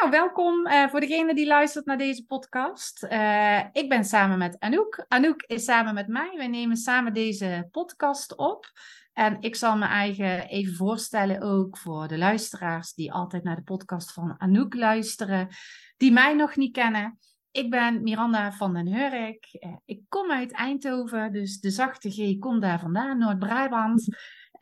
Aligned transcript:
Nou, 0.00 0.12
welkom 0.12 0.66
uh, 0.66 0.88
voor 0.88 1.00
degene 1.00 1.34
die 1.34 1.46
luistert 1.46 1.86
naar 1.86 1.98
deze 1.98 2.24
podcast. 2.26 3.06
Uh, 3.10 3.58
ik 3.72 3.88
ben 3.88 4.04
samen 4.04 4.38
met 4.38 4.58
Anouk. 4.58 5.04
Anouk 5.08 5.42
is 5.42 5.64
samen 5.64 5.94
met 5.94 6.08
mij. 6.08 6.32
Wij 6.36 6.48
nemen 6.48 6.76
samen 6.76 7.14
deze 7.14 7.68
podcast 7.70 8.36
op. 8.36 8.72
En 9.12 9.36
ik 9.40 9.56
zal 9.56 9.76
me 9.76 9.84
eigen 9.84 10.48
even 10.48 10.74
voorstellen 10.74 11.42
ook 11.42 11.78
voor 11.78 12.08
de 12.08 12.18
luisteraars 12.18 12.92
die 12.94 13.12
altijd 13.12 13.42
naar 13.42 13.56
de 13.56 13.62
podcast 13.62 14.12
van 14.12 14.34
Anouk 14.38 14.74
luisteren, 14.74 15.48
die 15.96 16.12
mij 16.12 16.34
nog 16.34 16.56
niet 16.56 16.72
kennen. 16.72 17.18
Ik 17.50 17.70
ben 17.70 18.02
Miranda 18.02 18.52
van 18.52 18.74
den 18.74 18.86
Hurk. 18.86 19.48
Uh, 19.52 19.76
ik 19.84 20.00
kom 20.08 20.30
uit 20.30 20.52
Eindhoven, 20.52 21.32
dus 21.32 21.60
de 21.60 21.70
zachte 21.70 22.10
G 22.10 22.38
komt 22.38 22.62
daar 22.62 22.80
vandaan, 22.80 23.18
Noord-Brabant. 23.18 24.08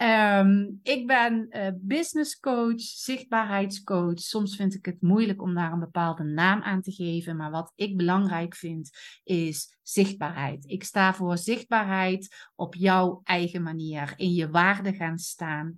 Um, 0.03 0.81
ik 0.83 1.07
ben 1.07 1.47
uh, 1.51 1.67
business 1.75 2.41
coach, 2.41 2.81
zichtbaarheidscoach. 2.81 4.19
Soms 4.19 4.57
vind 4.57 4.75
ik 4.75 4.85
het 4.85 5.03
moeilijk 5.03 5.43
om 5.43 5.55
daar 5.55 5.73
een 5.73 5.79
bepaalde 5.79 6.23
naam 6.23 6.63
aan 6.63 6.83
te 6.83 6.93
geven. 6.93 7.37
Maar 7.37 7.51
wat 7.51 7.73
ik 7.75 7.97
belangrijk 7.97 8.55
vind, 8.55 8.91
is 9.25 9.79
zichtbaarheid. 9.83 10.65
Ik 10.67 10.85
sta 10.85 11.15
voor 11.15 11.39
zichtbaarheid 11.39 12.51
op 12.55 12.75
jouw 12.75 13.21
eigen 13.25 13.63
manier, 13.63 14.13
in 14.17 14.33
je 14.33 14.51
waarde 14.51 14.93
gaan 14.95 15.19
staan. 15.19 15.75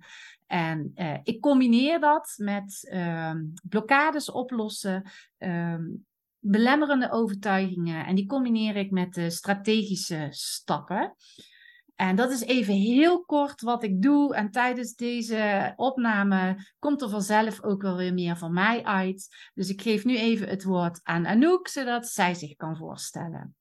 En 0.47 0.91
uh, 0.95 1.17
ik 1.23 1.39
combineer 1.39 1.99
dat 1.99 2.33
met 2.37 2.91
um, 2.93 3.53
blokkades 3.63 4.31
oplossen, 4.31 5.11
um, 5.37 6.05
belemmerende 6.39 7.11
overtuigingen. 7.11 8.05
En 8.05 8.15
die 8.15 8.25
combineer 8.25 8.75
ik 8.75 8.91
met 8.91 9.13
de 9.13 9.29
strategische 9.29 10.27
stappen. 10.29 11.15
En 12.01 12.15
dat 12.15 12.31
is 12.31 12.41
even 12.41 12.73
heel 12.73 13.23
kort 13.25 13.61
wat 13.61 13.83
ik 13.83 14.01
doe. 14.01 14.35
En 14.35 14.51
tijdens 14.51 14.95
deze 14.95 15.73
opname 15.75 16.57
komt 16.79 17.01
er 17.01 17.09
vanzelf 17.09 17.63
ook 17.63 17.81
wel 17.81 17.97
weer 17.97 18.13
meer 18.13 18.37
van 18.37 18.53
mij 18.53 18.83
uit. 18.83 19.27
Dus 19.53 19.69
ik 19.69 19.81
geef 19.81 20.05
nu 20.05 20.17
even 20.17 20.47
het 20.47 20.63
woord 20.63 20.99
aan 21.03 21.27
Anouk, 21.27 21.67
zodat 21.67 22.07
zij 22.07 22.33
zich 22.33 22.55
kan 22.55 22.77
voorstellen. 22.77 23.55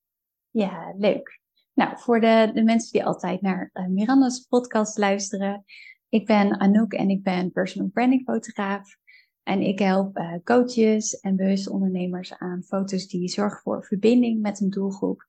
Ja, 0.51 0.95
leuk. 0.97 1.41
Nou, 1.75 1.98
voor 1.98 2.20
de, 2.20 2.51
de 2.55 2.62
mensen 2.62 2.92
die 2.92 3.05
altijd 3.05 3.41
naar 3.41 3.70
uh, 3.73 3.87
Miranda's 3.87 4.41
podcast 4.41 4.98
luisteren. 4.98 5.64
Ik 6.09 6.27
ben 6.27 6.61
Anouk 6.61 6.92
en 6.92 7.11
ik 7.11 7.23
ben 7.23 7.53
personal 7.53 7.89
branding 7.89 8.23
fotograaf. 8.25 8.97
En 9.42 9.61
ik 9.61 9.79
help 9.79 10.19
uh, 10.19 10.34
coaches 10.45 11.20
en 11.20 11.36
bewuste 11.36 11.73
ondernemers 11.73 12.34
aan 12.39 12.62
foto's 12.62 13.07
die 13.07 13.29
zorgen 13.29 13.61
voor 13.61 13.84
verbinding 13.84 14.41
met 14.41 14.61
een 14.61 14.70
doelgroep. 14.70 15.25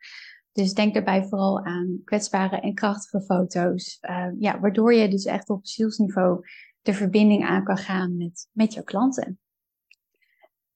Dus 0.52 0.74
denk 0.74 0.94
daarbij 0.94 1.24
vooral 1.24 1.66
aan 1.66 2.02
kwetsbare 2.04 2.60
en 2.60 2.74
krachtige 2.74 3.22
foto's. 3.22 3.98
Uh, 4.02 4.28
ja, 4.40 4.60
waardoor 4.60 4.94
je 4.94 5.08
dus 5.08 5.26
echt 5.26 5.50
op 5.50 5.66
zielsniveau 5.66 6.46
de 6.82 6.94
verbinding 6.94 7.46
aan 7.46 7.64
kan 7.64 7.78
gaan 7.78 8.18
met, 8.18 8.48
met 8.52 8.74
jouw 8.74 8.84
klanten. 8.84 9.40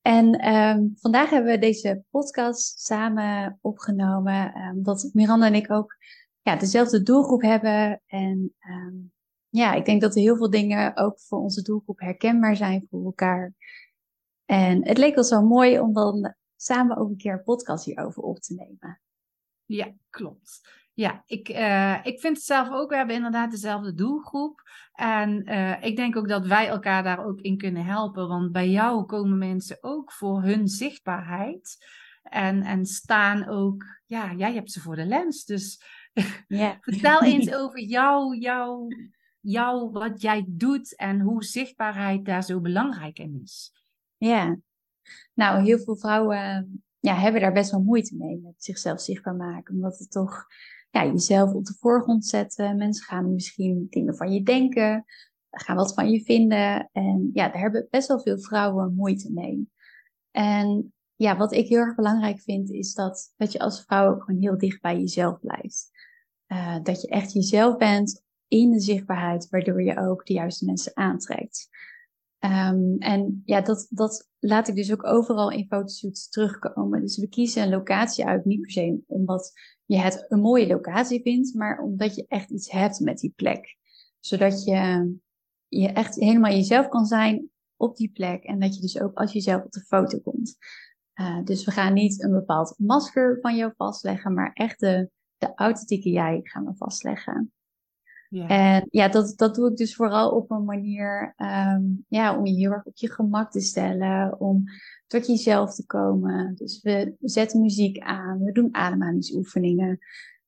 En 0.02 0.56
um, 0.56 0.94
vandaag 0.96 1.30
hebben 1.30 1.52
we 1.52 1.60
deze 1.60 2.04
podcast 2.10 2.80
samen 2.80 3.58
opgenomen, 3.62 4.58
um, 4.58 4.78
omdat 4.78 5.10
Miranda 5.14 5.46
en 5.46 5.56
ik 5.56 5.72
ook 5.72 5.96
ja, 6.42 6.56
dezelfde 6.56 7.04
doelgroep 7.04 7.42
hebben. 7.42 8.02
En 8.06 8.54
um, 8.70 9.12
ja, 9.50 9.74
ik 9.74 9.86
denk 9.86 10.02
dat 10.02 10.16
er 10.16 10.22
heel 10.22 10.38
veel 10.38 10.50
dingen 10.50 10.98
ook 10.98 11.20
voor 11.20 11.40
onze 11.40 11.62
doelgroep 11.62 12.00
herkenbaar 12.00 12.56
zijn 12.56 12.88
voor 12.90 13.06
elkaar. 13.06 13.54
En 14.46 14.88
het 14.88 14.98
leek 14.98 15.18
ons 15.18 15.28
zo 15.28 15.42
mooi 15.42 15.80
om 15.80 15.94
dan 15.94 16.36
samen 16.56 16.98
ook 16.98 17.10
een 17.10 17.18
keer 17.18 17.34
een 17.34 17.44
podcast 17.44 17.86
hierover 17.86 18.24
op 18.24 18.40
te 18.40 18.54
nemen. 18.54 19.00
Ja, 19.66 19.94
klopt. 20.10 20.62
Ja, 20.94 21.24
ik, 21.26 21.50
uh, 21.50 22.00
ik 22.04 22.20
vind 22.20 22.38
het 22.38 22.46
zelf 22.46 22.70
ook. 22.70 22.90
We 22.90 22.96
hebben 22.96 23.16
inderdaad 23.16 23.52
dezelfde 23.52 23.94
doelgroep. 23.94 24.62
En 24.94 25.50
uh, 25.50 25.84
ik 25.84 25.96
denk 25.96 26.16
ook 26.16 26.28
dat 26.28 26.46
wij 26.46 26.68
elkaar 26.68 27.04
daar 27.04 27.26
ook 27.26 27.40
in 27.40 27.58
kunnen 27.58 27.86
helpen. 27.86 28.28
Want 28.28 28.52
bij 28.52 28.70
jou 28.70 29.06
komen 29.06 29.38
mensen 29.38 29.78
ook 29.82 30.12
voor 30.12 30.42
hun 30.42 30.68
zichtbaarheid. 30.68 31.86
En, 32.24 32.62
en 32.62 32.86
staan 32.86 33.48
ook, 33.48 33.86
ja, 34.06 34.34
jij 34.34 34.54
hebt 34.54 34.72
ze 34.72 34.82
voor 34.82 34.96
de 34.96 35.06
lens. 35.06 35.46
Dus 35.46 35.82
yeah. 36.48 36.76
vertel 36.82 37.24
eens 37.24 37.54
over 37.54 37.80
jou, 37.80 38.38
jou, 38.38 38.96
jou, 39.40 39.92
wat 39.92 40.22
jij 40.22 40.46
doet 40.48 40.96
en 40.96 41.20
hoe 41.20 41.44
zichtbaarheid 41.44 42.26
daar 42.26 42.44
zo 42.44 42.60
belangrijk 42.60 43.20
in 43.20 43.40
is. 43.44 43.74
Ja, 44.18 44.58
nou, 45.34 45.64
heel 45.64 45.80
veel 45.80 45.98
vrouwen 45.98 46.84
ja, 47.06 47.16
hebben 47.16 47.42
daar 47.42 47.54
best 47.54 47.72
wel 47.72 47.82
moeite 47.82 48.16
mee 48.18 48.40
met 48.44 48.54
zichzelf 48.58 49.02
zichtbaar 49.02 49.36
maken. 49.36 49.74
Omdat 49.74 49.98
het 49.98 50.12
toch 50.12 50.46
ja, 50.90 51.06
jezelf 51.06 51.54
op 51.54 51.66
de 51.66 51.76
voorgrond 51.80 52.26
zetten. 52.26 52.78
Mensen 52.78 53.06
gaan 53.06 53.34
misschien 53.34 53.88
dingen 53.90 54.16
van 54.16 54.34
je 54.34 54.44
denken, 54.44 55.06
gaan 55.50 55.76
wat 55.76 55.94
van 55.94 56.10
je 56.10 56.24
vinden. 56.24 56.90
En 56.92 57.30
ja, 57.34 57.50
daar 57.50 57.62
hebben 57.62 57.88
best 57.90 58.08
wel 58.08 58.20
veel 58.20 58.40
vrouwen 58.40 58.96
moeite 58.96 59.32
mee. 59.32 59.70
En 60.32 60.94
ja, 61.16 61.38
wat 61.38 61.54
ik 61.54 61.68
heel 61.68 61.80
erg 61.80 61.96
belangrijk 61.96 62.42
vind, 62.42 62.72
is 62.72 62.94
dat, 62.94 63.34
dat 63.38 63.52
je 63.52 63.60
als 63.60 63.84
vrouw 63.84 64.20
gewoon 64.20 64.42
heel 64.42 64.58
dicht 64.58 64.82
bij 64.82 65.00
jezelf 65.00 65.40
blijft. 65.40 65.90
Uh, 66.48 66.78
dat 66.84 67.02
je 67.02 67.08
echt 67.08 67.34
jezelf 67.34 67.78
bent 67.78 68.24
in 68.48 68.72
de 68.72 68.80
zichtbaarheid, 68.80 69.50
waardoor 69.50 69.84
je 69.84 70.00
ook 70.00 70.26
de 70.26 70.34
juiste 70.34 70.66
mensen 70.66 70.96
aantrekt. 70.96 71.70
Um, 72.46 72.98
en 72.98 73.42
ja, 73.46 73.62
dat, 73.62 73.88
dat 73.90 74.30
laat 74.40 74.68
ik 74.68 74.76
dus 74.76 74.92
ook 74.92 75.06
overal 75.06 75.52
in 75.52 75.68
fotoshoots 75.68 76.30
terugkomen. 76.30 77.02
Dus 77.02 77.18
we 77.18 77.28
kiezen 77.28 77.64
een 77.64 77.70
locatie 77.70 78.26
uit, 78.26 78.46
niet 78.46 78.62
per 78.62 78.72
se 78.72 79.04
omdat 79.08 79.52
je 79.86 79.98
het 79.98 80.26
een 80.28 80.40
mooie 80.40 80.68
locatie 80.68 81.22
vindt, 81.22 81.54
maar 81.54 81.80
omdat 81.80 82.16
je 82.16 82.26
echt 82.28 82.50
iets 82.50 82.72
hebt 82.72 83.00
met 83.00 83.18
die 83.18 83.34
plek. 83.36 83.78
Zodat 84.20 84.64
je, 84.64 85.14
je 85.68 85.88
echt 85.88 86.16
helemaal 86.16 86.52
jezelf 86.52 86.88
kan 86.88 87.06
zijn 87.06 87.50
op 87.76 87.96
die 87.98 88.12
plek 88.12 88.44
en 88.44 88.60
dat 88.60 88.76
je 88.76 88.82
dus 88.82 89.02
ook 89.02 89.18
als 89.18 89.32
jezelf 89.34 89.64
op 89.64 89.72
de 89.72 89.86
foto 89.86 90.20
komt. 90.20 90.58
Uh, 91.16 91.44
dus 91.44 91.66
we 91.66 91.72
gaan 91.72 91.94
niet 91.94 92.24
een 92.24 92.32
bepaald 92.32 92.74
masker 92.78 93.38
van 93.42 93.56
jou 93.56 93.74
vastleggen, 93.78 94.34
maar 94.34 94.52
echt 94.54 94.80
de, 94.80 95.10
de 95.38 95.52
authentieke 95.56 96.10
jij 96.10 96.40
gaan 96.44 96.66
we 96.66 96.76
vastleggen. 96.76 97.54
Ja. 98.30 98.48
En 98.48 98.88
ja, 98.92 99.08
dat, 99.08 99.34
dat 99.38 99.56
doe 99.56 99.70
ik 99.70 99.78
dus 99.78 99.96
vooral 99.96 100.32
op 100.32 100.52
een 100.52 100.66
manier 100.66 101.34
um, 101.38 102.06
ja, 102.08 102.38
om 102.38 102.46
je 102.46 102.54
heel 102.54 102.72
erg 102.72 102.86
op 102.86 102.96
je 102.96 103.12
gemak 103.12 103.52
te 103.52 103.62
stellen, 103.62 104.40
om 104.40 104.64
tot 105.08 105.28
jezelf 105.28 105.76
te 105.76 105.86
komen. 105.86 106.56
Dus 106.56 106.82
we, 106.82 107.16
zetten 107.20 107.62
muziek 107.62 108.00
aan, 108.00 108.44
we 108.44 108.52
doen 108.52 108.76
ademhalingsoefeningen. 108.76 110.00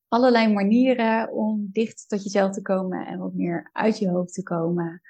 Allerlei 0.08 0.52
manieren 0.52 1.32
om 1.32 1.68
dicht 1.72 2.08
tot 2.08 2.22
jezelf 2.22 2.52
te 2.52 2.62
komen 2.62 3.06
en 3.06 3.18
wat 3.18 3.34
meer 3.34 3.70
uit 3.72 3.98
je 3.98 4.08
hoofd 4.08 4.34
te 4.34 4.42
komen. 4.42 5.02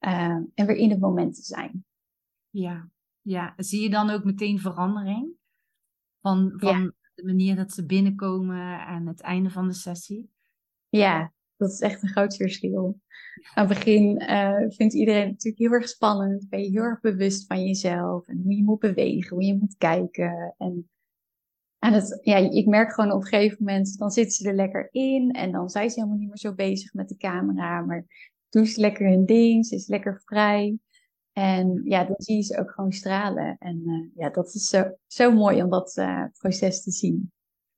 Uh, 0.00 0.36
en 0.54 0.66
weer 0.66 0.76
in 0.76 0.90
het 0.90 1.00
moment 1.00 1.34
te 1.34 1.42
zijn. 1.42 1.84
Ja, 2.50 2.88
ja. 3.20 3.54
zie 3.56 3.82
je 3.82 3.90
dan 3.90 4.10
ook 4.10 4.24
meteen 4.24 4.58
verandering? 4.58 5.32
Van, 6.20 6.52
van 6.56 6.92
de 7.14 7.24
manier 7.24 7.56
dat 7.56 7.72
ze 7.72 7.86
binnenkomen 7.86 8.86
en 8.86 9.06
het 9.06 9.20
einde 9.20 9.50
van 9.50 9.68
de 9.68 9.74
sessie? 9.74 10.30
Ja, 10.88 11.32
dat 11.64 11.72
is 11.72 11.80
echt 11.80 12.02
een 12.02 12.08
groot 12.08 12.36
verschil. 12.36 13.00
Aan 13.54 13.66
het 13.66 13.78
begin 13.78 14.22
uh, 14.22 14.64
vindt 14.68 14.94
iedereen 14.94 15.28
natuurlijk 15.28 15.62
heel 15.62 15.72
erg 15.72 15.88
spannend. 15.88 16.48
Ben 16.48 16.62
je 16.62 16.70
heel 16.70 16.82
erg 16.82 17.00
bewust 17.00 17.46
van 17.46 17.64
jezelf 17.64 18.26
en 18.26 18.40
hoe 18.42 18.56
je 18.56 18.64
moet 18.64 18.78
bewegen, 18.78 19.36
hoe 19.36 19.44
je 19.44 19.58
moet 19.58 19.76
kijken. 19.76 20.54
En, 20.58 20.90
en 21.78 22.20
ja, 22.22 22.36
ik 22.36 22.66
merk 22.66 22.92
gewoon 22.92 23.12
op 23.12 23.20
een 23.20 23.26
gegeven 23.26 23.56
moment, 23.60 23.98
dan 23.98 24.10
zitten 24.10 24.32
ze 24.32 24.48
er 24.48 24.54
lekker 24.54 24.88
in 24.90 25.30
en 25.30 25.52
dan 25.52 25.68
zijn 25.68 25.90
ze 25.90 25.94
helemaal 25.94 26.18
niet 26.18 26.28
meer 26.28 26.38
zo 26.38 26.54
bezig 26.54 26.92
met 26.92 27.08
de 27.08 27.16
camera. 27.16 27.80
Maar 27.80 28.06
doen 28.48 28.66
ze 28.66 28.80
lekker 28.80 29.08
hun 29.08 29.24
ding, 29.24 29.66
ze 29.66 29.74
is 29.74 29.86
lekker 29.86 30.22
vrij. 30.24 30.78
En 31.32 31.80
ja, 31.84 32.04
dan 32.04 32.14
zie 32.18 32.36
je 32.36 32.42
ze 32.42 32.58
ook 32.58 32.70
gewoon 32.70 32.92
stralen. 32.92 33.56
En 33.58 33.82
uh, 33.86 34.08
ja, 34.14 34.30
dat 34.30 34.54
is 34.54 34.68
zo, 34.68 34.96
zo 35.06 35.32
mooi 35.32 35.62
om 35.62 35.70
dat 35.70 35.96
uh, 35.96 36.24
proces 36.38 36.82
te 36.82 36.90
zien. 36.90 37.32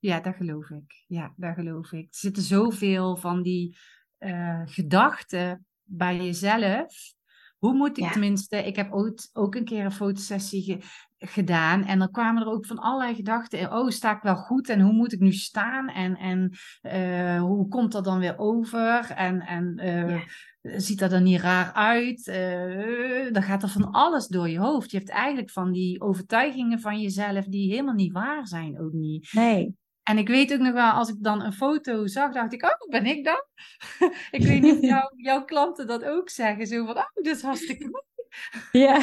Ja, 0.07 0.21
dat 0.21 0.35
geloof 0.35 0.71
ik. 0.71 1.05
Ja, 1.07 1.33
dat 1.37 1.55
geloof 1.55 1.93
ik. 1.93 2.05
Er 2.05 2.19
zitten 2.19 2.43
zoveel 2.43 3.17
van 3.17 3.43
die 3.43 3.77
uh, 4.19 4.63
gedachten 4.65 5.67
bij 5.83 6.17
jezelf. 6.17 7.15
Hoe 7.59 7.75
moet 7.75 7.99
ik 7.99 8.13
tenminste, 8.13 8.57
ik 8.57 8.77
heb 8.77 8.93
ooit 8.93 9.31
ook 9.33 9.55
een 9.55 9.65
keer 9.65 9.85
een 9.85 9.93
fotosessie 9.93 10.85
gedaan 11.19 11.85
en 11.85 11.99
dan 11.99 12.11
kwamen 12.11 12.43
er 12.43 12.49
ook 12.49 12.67
van 12.67 12.79
allerlei 12.79 13.15
gedachten. 13.15 13.73
Oh, 13.73 13.89
sta 13.89 14.17
ik 14.17 14.23
wel 14.23 14.37
goed 14.37 14.69
en 14.69 14.81
hoe 14.81 14.93
moet 14.93 15.13
ik 15.13 15.21
nu 15.21 15.33
staan 15.33 15.89
en, 15.89 16.17
en 16.17 16.51
uh, 16.83 17.41
hoe 17.41 17.69
komt 17.69 17.93
dat 17.93 18.05
dan 18.05 18.19
weer 18.19 18.39
over 18.39 19.11
en, 19.11 19.41
en 19.41 19.81
uh, 19.81 20.11
ja. 20.11 20.81
ziet 20.81 20.99
dat 20.99 21.13
er 21.13 21.23
niet 21.23 21.41
raar 21.41 21.73
uit? 21.73 22.27
Uh, 22.27 23.33
dan 23.33 23.43
gaat 23.43 23.63
er 23.63 23.69
van 23.69 23.91
alles 23.91 24.27
door 24.27 24.49
je 24.49 24.59
hoofd. 24.59 24.91
Je 24.91 24.97
hebt 24.97 25.11
eigenlijk 25.11 25.51
van 25.51 25.73
die 25.73 26.01
overtuigingen 26.01 26.81
van 26.81 27.01
jezelf 27.01 27.45
die 27.45 27.71
helemaal 27.71 27.95
niet 27.95 28.13
waar 28.13 28.47
zijn 28.47 28.81
ook 28.81 28.93
niet. 28.93 29.33
Nee. 29.33 29.75
En 30.09 30.19
ik 30.19 30.29
weet 30.29 30.53
ook 30.53 30.59
nog 30.59 30.73
wel, 30.73 30.91
als 30.91 31.09
ik 31.09 31.23
dan 31.23 31.43
een 31.43 31.53
foto 31.53 32.07
zag, 32.07 32.33
dacht 32.33 32.53
ik, 32.53 32.63
oh, 32.63 32.89
ben 32.91 33.07
ik 33.07 33.25
dan? 33.25 33.45
ik 34.39 34.43
weet 34.43 34.63
niet 34.63 34.75
of 34.75 34.81
jou, 34.81 35.13
jouw 35.29 35.45
klanten 35.45 35.87
dat 35.87 36.05
ook 36.05 36.31
zeggen. 36.31 36.67
Zo 36.67 36.87
van, 36.87 36.97
oh, 36.97 37.13
dit 37.15 37.37
is 37.37 37.43
hartstikke 37.43 37.85
mooi. 37.85 38.05
Ja. 38.87 39.03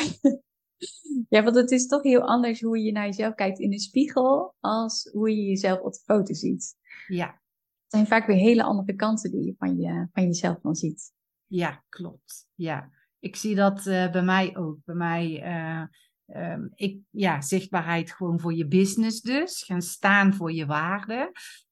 ja, 1.29 1.43
want 1.43 1.55
het 1.55 1.71
is 1.71 1.87
toch 1.87 2.03
heel 2.03 2.27
anders 2.27 2.61
hoe 2.61 2.79
je 2.79 2.91
naar 2.91 3.05
jezelf 3.05 3.33
kijkt 3.33 3.59
in 3.59 3.69
de 3.69 3.79
spiegel, 3.79 4.55
als 4.59 5.09
hoe 5.11 5.29
je 5.29 5.43
jezelf 5.43 5.79
op 5.79 5.93
de 5.93 5.99
foto 6.05 6.33
ziet. 6.33 6.75
Ja. 7.07 7.27
Het 7.27 7.87
zijn 7.87 8.07
vaak 8.07 8.27
weer 8.27 8.37
hele 8.37 8.63
andere 8.63 8.95
kanten 8.95 9.31
die 9.31 9.45
je 9.45 9.55
van, 9.57 9.77
je, 9.77 10.07
van 10.11 10.23
jezelf 10.23 10.59
dan 10.61 10.75
ziet. 10.75 11.11
Ja, 11.45 11.83
klopt. 11.89 12.47
Ja, 12.55 12.91
ik 13.19 13.35
zie 13.35 13.55
dat 13.55 13.85
uh, 13.85 14.11
bij 14.11 14.23
mij 14.23 14.57
ook. 14.57 14.77
Bij 14.85 14.95
mij... 14.95 15.43
Uh, 15.43 15.83
ehm, 16.33 16.67
ik, 16.75 16.97
ja, 17.09 17.41
zichtbaarheid 17.41 18.11
gewoon 18.11 18.39
voor 18.39 18.53
je 18.53 18.67
business 18.67 19.21
dus. 19.21 19.63
Gaan 19.63 19.81
staan 19.81 20.33
voor 20.33 20.51
je 20.51 20.65
waarde. 20.65 21.31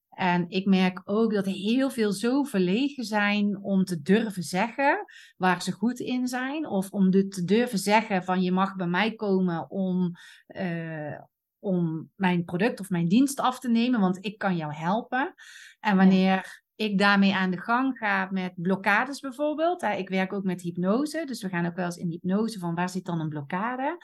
En 0.10 0.50
ik 0.50 0.66
merk 0.66 1.02
ook 1.04 1.34
dat 1.34 1.46
heel 1.46 1.90
veel 1.90 2.12
zo 2.12 2.44
verlegen 2.44 3.04
zijn 3.04 3.58
om 3.62 3.84
te 3.84 4.02
durven 4.02 4.44
zeggen 4.44 5.06
waar 5.38 5.62
ze 5.62 5.72
goed 5.72 6.00
in 6.00 6.28
zijn. 6.28 6.68
Of 6.68 6.90
om 6.90 7.12
te 7.12 7.44
durven 7.46 7.80
zeggen 7.80 8.24
van 8.24 8.42
je 8.42 8.52
mag 8.52 8.76
bij 8.76 8.88
mij 8.88 9.16
komen 9.16 9.70
om, 9.70 10.12
uh, 10.48 11.20
om 11.60 12.10
mijn 12.16 12.44
product 12.44 12.80
of 12.80 12.90
mijn 12.90 13.08
dienst 13.08 13.40
af 13.40 13.60
te 13.60 13.70
nemen, 13.70 14.00
want 14.00 14.26
ik 14.26 14.38
kan 14.38 14.56
jou 14.56 14.74
helpen. 14.74 15.34
En 15.80 15.98
wanneer 15.98 16.64
ik 16.76 16.98
daarmee 16.98 17.36
aan 17.36 17.52
de 17.52 17.62
gang 17.62 17.98
ga 17.98 18.28
met 18.32 18.54
blokkades 18.56 19.20
bijvoorbeeld. 19.20 19.82
Ik 19.84 20.10
werk 20.10 20.34
ook 20.34 20.44
met 20.44 20.62
hypnose, 20.62 21.26
dus 21.26 21.42
we 21.42 21.50
gaan 21.50 21.66
ook 21.66 21.76
wel 21.76 21.86
eens 21.86 21.98
in 21.98 22.10
hypnose 22.10 22.60
van 22.60 22.76
waar 22.76 22.90
zit 22.90 23.06
dan 23.06 23.20
een 23.20 23.30
blokkade. 23.30 23.98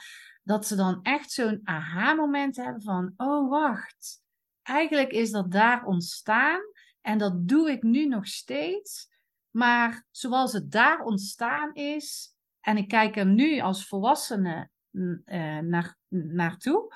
Dat 0.47 0.67
ze 0.67 0.75
dan 0.75 0.99
echt 1.01 1.31
zo'n 1.31 1.61
aha-moment 1.63 2.55
hebben 2.55 2.81
van, 2.81 3.13
oh 3.17 3.49
wacht, 3.49 4.21
eigenlijk 4.63 5.11
is 5.11 5.31
dat 5.31 5.51
daar 5.51 5.85
ontstaan 5.85 6.61
en 7.01 7.17
dat 7.17 7.47
doe 7.47 7.71
ik 7.71 7.83
nu 7.83 8.05
nog 8.05 8.27
steeds. 8.27 9.15
Maar 9.49 10.05
zoals 10.11 10.53
het 10.53 10.71
daar 10.71 11.03
ontstaan 11.03 11.73
is, 11.73 12.35
en 12.59 12.77
ik 12.77 12.87
kijk 12.87 13.17
er 13.17 13.25
nu 13.25 13.59
als 13.59 13.87
volwassene 13.87 14.69
uh, 14.91 15.59
naar, 15.59 15.97
naartoe, 16.07 16.93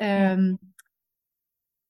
um, 0.00 0.58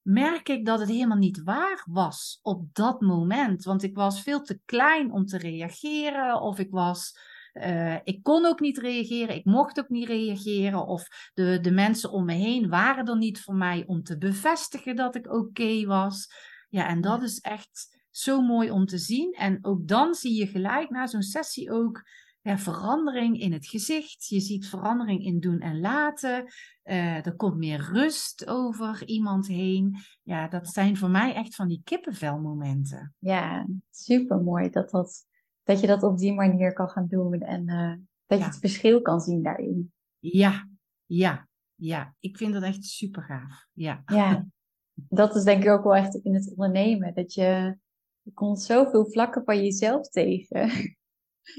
merk 0.02 0.48
ik 0.48 0.66
dat 0.66 0.78
het 0.78 0.88
helemaal 0.88 1.16
niet 1.16 1.42
waar 1.42 1.84
was 1.90 2.38
op 2.42 2.74
dat 2.74 3.00
moment. 3.00 3.64
Want 3.64 3.82
ik 3.82 3.94
was 3.94 4.22
veel 4.22 4.42
te 4.42 4.60
klein 4.64 5.12
om 5.12 5.26
te 5.26 5.38
reageren, 5.38 6.40
of 6.40 6.58
ik 6.58 6.70
was. 6.70 7.18
Uh, 7.54 7.96
ik 8.04 8.22
kon 8.22 8.46
ook 8.46 8.60
niet 8.60 8.78
reageren, 8.78 9.34
ik 9.34 9.44
mocht 9.44 9.78
ook 9.78 9.88
niet 9.88 10.08
reageren, 10.08 10.86
of 10.86 11.30
de, 11.34 11.58
de 11.60 11.70
mensen 11.70 12.10
om 12.10 12.24
me 12.24 12.32
heen 12.32 12.68
waren 12.68 13.06
er 13.06 13.16
niet 13.16 13.40
voor 13.40 13.54
mij 13.54 13.84
om 13.86 14.02
te 14.02 14.18
bevestigen 14.18 14.96
dat 14.96 15.14
ik 15.14 15.32
oké 15.32 15.84
was. 15.84 16.28
Ja, 16.68 16.88
en 16.88 17.00
dat 17.00 17.22
is 17.22 17.40
echt 17.40 18.06
zo 18.10 18.40
mooi 18.40 18.70
om 18.70 18.86
te 18.86 18.98
zien. 18.98 19.32
En 19.32 19.58
ook 19.62 19.88
dan 19.88 20.14
zie 20.14 20.34
je 20.38 20.46
gelijk 20.46 20.90
na 20.90 21.06
zo'n 21.06 21.22
sessie 21.22 21.72
ook 21.72 22.02
ja, 22.40 22.58
verandering 22.58 23.40
in 23.40 23.52
het 23.52 23.66
gezicht. 23.66 24.26
Je 24.26 24.40
ziet 24.40 24.68
verandering 24.68 25.24
in 25.24 25.40
doen 25.40 25.60
en 25.60 25.80
laten. 25.80 26.44
Uh, 26.84 27.26
er 27.26 27.36
komt 27.36 27.56
meer 27.56 27.88
rust 27.92 28.46
over 28.46 29.06
iemand 29.06 29.46
heen. 29.46 29.96
Ja, 30.22 30.48
dat 30.48 30.68
zijn 30.68 30.96
voor 30.96 31.10
mij 31.10 31.34
echt 31.34 31.54
van 31.54 31.68
die 31.68 31.80
kippenvelmomenten. 31.84 33.14
Ja, 33.18 33.66
super 33.90 34.42
mooi 34.42 34.70
dat, 34.70 34.90
dat, 34.90 35.26
dat 35.64 35.80
je 35.80 35.86
dat 35.86 36.02
op 36.02 36.18
die 36.18 36.34
manier 36.34 36.72
kan 36.72 36.88
gaan 36.88 37.06
doen 37.06 37.40
en 37.40 37.68
uh, 37.68 37.94
dat 38.26 38.38
je 38.38 38.44
het 38.44 38.58
verschil 38.58 39.02
kan 39.02 39.20
zien 39.20 39.42
daarin. 39.42 39.92
Ja, 40.18 40.68
ja, 41.06 41.48
ja. 41.74 42.14
Ik 42.20 42.36
vind 42.36 42.52
dat 42.52 42.62
echt 42.62 42.84
super 42.84 43.22
gaaf. 43.22 43.66
Ja. 43.72 44.02
ja, 44.06 44.46
dat 44.94 45.36
is 45.36 45.44
denk 45.44 45.62
ik 45.62 45.70
ook 45.70 45.84
wel 45.84 45.96
echt 45.96 46.14
in 46.14 46.34
het 46.34 46.50
ondernemen. 46.50 47.14
Dat 47.14 47.34
je, 47.34 47.78
je 48.22 48.32
komt 48.32 48.62
zoveel 48.62 49.06
vlakken 49.06 49.44
van 49.44 49.56
jezelf 49.56 50.08
tegen. 50.08 50.70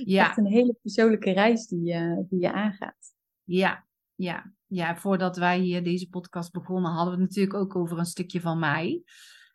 Ja. 0.06 0.28
Echt 0.28 0.38
een 0.38 0.46
hele 0.46 0.78
persoonlijke 0.82 1.32
reis 1.32 1.68
die 1.68 1.84
je, 1.84 2.26
die 2.30 2.40
je 2.40 2.52
aangaat. 2.52 3.14
Ja, 3.44 3.86
ja. 4.16 4.54
ja, 4.66 4.98
voordat 4.98 5.38
wij 5.38 5.60
hier 5.60 5.84
deze 5.84 6.10
podcast 6.10 6.52
begonnen, 6.52 6.92
hadden 6.92 7.16
we 7.16 7.22
het 7.22 7.30
natuurlijk 7.30 7.56
ook 7.56 7.76
over 7.76 7.98
een 7.98 8.06
stukje 8.06 8.42
van 8.42 8.60
mij. 8.60 9.04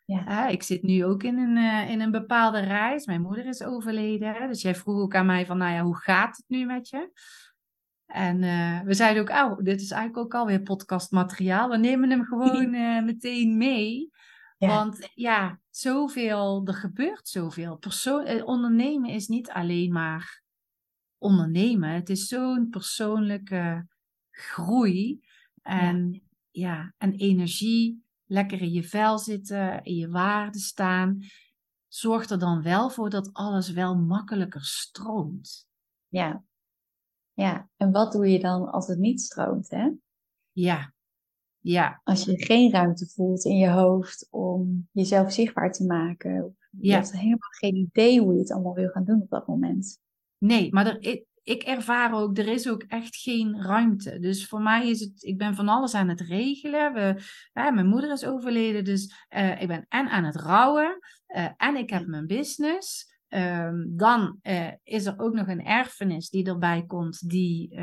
Ja. 0.05 0.47
ik 0.47 0.63
zit 0.63 0.83
nu 0.83 1.05
ook 1.05 1.23
in 1.23 1.37
een, 1.37 1.57
uh, 1.57 1.89
in 1.89 2.01
een 2.01 2.11
bepaalde 2.11 2.59
reis. 2.59 3.05
Mijn 3.05 3.21
moeder 3.21 3.45
is 3.45 3.63
overleden. 3.63 4.47
Dus 4.47 4.61
jij 4.61 4.75
vroeg 4.75 5.01
ook 5.01 5.15
aan 5.15 5.25
mij 5.25 5.45
van, 5.45 5.57
nou 5.57 5.73
ja, 5.73 5.83
hoe 5.83 5.97
gaat 5.97 6.37
het 6.37 6.45
nu 6.47 6.65
met 6.65 6.89
je? 6.89 7.11
En 8.05 8.41
uh, 8.41 8.81
we 8.81 8.93
zeiden 8.93 9.21
ook, 9.21 9.29
oh, 9.29 9.57
dit 9.63 9.81
is 9.81 9.91
eigenlijk 9.91 10.25
ook 10.25 10.41
alweer 10.41 10.61
podcastmateriaal. 10.61 11.69
We 11.69 11.77
nemen 11.77 12.09
hem 12.09 12.23
gewoon 12.23 12.73
uh, 12.73 13.03
meteen 13.11 13.57
mee. 13.57 14.11
Want 14.57 15.09
ja, 15.13 15.59
zoveel, 15.69 16.61
er 16.65 16.73
gebeurt 16.73 17.27
zoveel. 17.27 17.77
Persoon, 17.77 18.25
eh, 18.25 18.45
ondernemen 18.45 19.09
is 19.09 19.27
niet 19.27 19.49
alleen 19.49 19.91
maar 19.91 20.43
ondernemen. 21.17 21.89
Het 21.89 22.09
is 22.09 22.27
zo'n 22.27 22.69
persoonlijke 22.69 23.87
groei. 24.29 25.19
En 25.61 26.21
ja. 26.51 26.69
ja, 26.69 26.93
en 26.97 27.13
energie, 27.15 28.03
lekker 28.31 28.61
in 28.61 28.71
je 28.71 28.83
vel 28.83 29.17
zitten, 29.17 29.83
in 29.83 29.95
je 29.95 30.09
waarde 30.09 30.59
staan. 30.59 31.19
Zorgt 31.87 32.29
er 32.29 32.39
dan 32.39 32.61
wel 32.61 32.89
voor 32.89 33.09
dat 33.09 33.29
alles 33.33 33.71
wel 33.71 33.95
makkelijker 33.95 34.63
stroomt. 34.63 35.67
Ja. 36.07 36.43
Ja, 37.33 37.69
en 37.77 37.91
wat 37.91 38.11
doe 38.11 38.27
je 38.27 38.39
dan 38.39 38.71
als 38.71 38.87
het 38.87 38.99
niet 38.99 39.21
stroomt, 39.21 39.69
hè? 39.69 39.89
Ja, 40.51 40.93
ja. 41.59 42.01
Als 42.03 42.23
je 42.23 42.45
geen 42.45 42.71
ruimte 42.71 43.07
voelt 43.07 43.45
in 43.45 43.57
je 43.57 43.69
hoofd 43.69 44.27
om 44.29 44.87
jezelf 44.91 45.31
zichtbaar 45.31 45.71
te 45.71 45.85
maken. 45.85 46.57
Je 46.79 46.91
hebt 46.91 47.11
helemaal 47.11 47.49
geen 47.59 47.75
idee 47.75 48.21
hoe 48.21 48.33
je 48.33 48.39
het 48.39 48.51
allemaal 48.51 48.73
wil 48.73 48.89
gaan 48.89 49.05
doen 49.05 49.21
op 49.21 49.29
dat 49.29 49.47
moment. 49.47 49.99
Nee, 50.37 50.73
maar 50.73 50.85
er, 50.85 51.25
ik, 51.43 51.63
ervaar 51.63 52.13
ook, 52.13 52.37
er 52.37 52.47
is 52.47 52.69
ook 52.69 52.83
echt 52.83 53.15
geen 53.15 53.61
ruimte. 53.61 54.19
Dus 54.19 54.47
voor 54.47 54.61
mij 54.61 54.89
is 54.89 54.99
het, 54.99 55.23
ik 55.23 55.37
ben 55.37 55.55
van 55.55 55.67
alles 55.67 55.93
aan 55.93 56.09
het 56.09 56.21
regelen. 56.21 56.93
We, 56.93 57.15
mijn 57.53 57.87
moeder 57.87 58.11
is 58.11 58.25
overleden, 58.25 58.83
dus 58.83 59.27
uh, 59.35 59.61
ik 59.61 59.67
ben 59.67 59.85
en 59.89 60.09
aan 60.09 60.23
het 60.23 60.35
rouwen. 60.35 60.99
Uh, 61.35 61.47
en 61.57 61.75
ik 61.75 61.89
heb 61.89 62.07
mijn 62.07 62.27
business. 62.27 63.09
Um, 63.33 63.97
dan 63.97 64.39
uh, 64.43 64.67
is 64.83 65.05
er 65.05 65.19
ook 65.19 65.33
nog 65.33 65.47
een 65.47 65.65
erfenis 65.65 66.29
die 66.29 66.45
erbij 66.45 66.85
komt, 66.85 67.29
die 67.29 67.79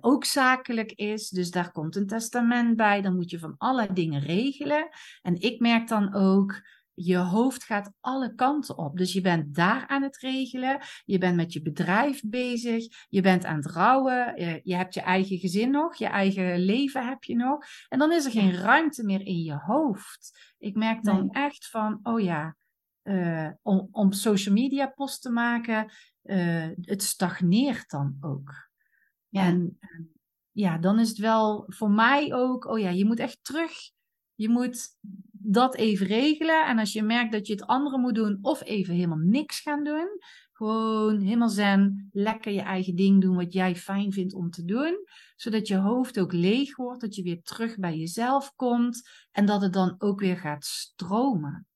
ook 0.00 0.24
zakelijk 0.24 0.92
is. 0.92 1.28
Dus 1.28 1.50
daar 1.50 1.72
komt 1.72 1.96
een 1.96 2.06
testament 2.06 2.76
bij. 2.76 3.02
Dan 3.02 3.14
moet 3.14 3.30
je 3.30 3.38
van 3.38 3.54
alle 3.58 3.92
dingen 3.92 4.20
regelen. 4.20 4.88
En 5.22 5.40
ik 5.40 5.60
merk 5.60 5.88
dan 5.88 6.14
ook, 6.14 6.60
je 7.04 7.16
hoofd 7.16 7.64
gaat 7.64 7.92
alle 8.00 8.34
kanten 8.34 8.78
op. 8.78 8.96
Dus 8.96 9.12
je 9.12 9.20
bent 9.20 9.54
daar 9.54 9.86
aan 9.86 10.02
het 10.02 10.16
regelen. 10.16 10.80
Je 11.04 11.18
bent 11.18 11.36
met 11.36 11.52
je 11.52 11.62
bedrijf 11.62 12.22
bezig. 12.24 13.06
Je 13.08 13.20
bent 13.20 13.44
aan 13.44 13.56
het 13.56 13.66
rouwen. 13.66 14.34
Je 14.64 14.74
hebt 14.74 14.94
je 14.94 15.00
eigen 15.00 15.38
gezin 15.38 15.70
nog. 15.70 15.96
Je 15.96 16.06
eigen 16.06 16.58
leven 16.58 17.06
heb 17.08 17.24
je 17.24 17.36
nog. 17.36 17.64
En 17.88 17.98
dan 17.98 18.12
is 18.12 18.24
er 18.24 18.30
geen 18.30 18.54
ruimte 18.54 19.04
meer 19.04 19.26
in 19.26 19.42
je 19.42 19.56
hoofd. 19.56 20.54
Ik 20.58 20.76
merk 20.76 21.04
dan 21.04 21.18
nee. 21.18 21.44
echt 21.44 21.68
van, 21.68 22.00
oh 22.02 22.20
ja 22.20 22.56
uh, 23.02 23.50
om, 23.62 23.88
om 23.90 24.12
social 24.12 24.54
media 24.54 24.86
post 24.86 25.22
te 25.22 25.30
maken, 25.30 25.92
uh, 26.22 26.68
het 26.80 27.02
stagneert 27.02 27.90
dan 27.90 28.16
ook. 28.20 28.68
Ja. 29.28 29.44
En 29.44 29.78
ja, 30.50 30.78
dan 30.78 30.98
is 30.98 31.08
het 31.08 31.18
wel 31.18 31.64
voor 31.66 31.90
mij 31.90 32.34
ook, 32.34 32.64
oh 32.64 32.78
ja, 32.78 32.90
je 32.90 33.04
moet 33.04 33.18
echt 33.18 33.38
terug. 33.42 33.72
Je 34.40 34.48
moet 34.48 34.96
dat 35.32 35.74
even 35.74 36.06
regelen. 36.06 36.66
En 36.66 36.78
als 36.78 36.92
je 36.92 37.02
merkt 37.02 37.32
dat 37.32 37.46
je 37.46 37.52
het 37.52 37.66
andere 37.66 37.98
moet 37.98 38.14
doen, 38.14 38.38
of 38.42 38.62
even 38.64 38.94
helemaal 38.94 39.18
niks 39.18 39.60
gaan 39.60 39.84
doen. 39.84 40.08
Gewoon 40.52 41.20
helemaal 41.20 41.48
zen, 41.48 42.08
lekker 42.12 42.52
je 42.52 42.60
eigen 42.60 42.96
ding 42.96 43.20
doen 43.20 43.36
wat 43.36 43.52
jij 43.52 43.76
fijn 43.76 44.12
vindt 44.12 44.34
om 44.34 44.50
te 44.50 44.64
doen. 44.64 45.06
Zodat 45.36 45.68
je 45.68 45.76
hoofd 45.76 46.20
ook 46.20 46.32
leeg 46.32 46.76
wordt, 46.76 47.00
dat 47.00 47.14
je 47.14 47.22
weer 47.22 47.42
terug 47.42 47.78
bij 47.78 47.96
jezelf 47.96 48.52
komt. 48.56 49.08
En 49.30 49.46
dat 49.46 49.62
het 49.62 49.72
dan 49.72 49.94
ook 49.98 50.20
weer 50.20 50.36
gaat 50.36 50.64
stromen. 50.64 51.66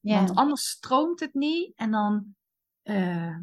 Ja. 0.00 0.16
Want 0.16 0.34
anders 0.34 0.68
stroomt 0.68 1.20
het 1.20 1.34
niet 1.34 1.72
en 1.76 1.90
dan, 1.90 2.34
uh, 2.82 3.36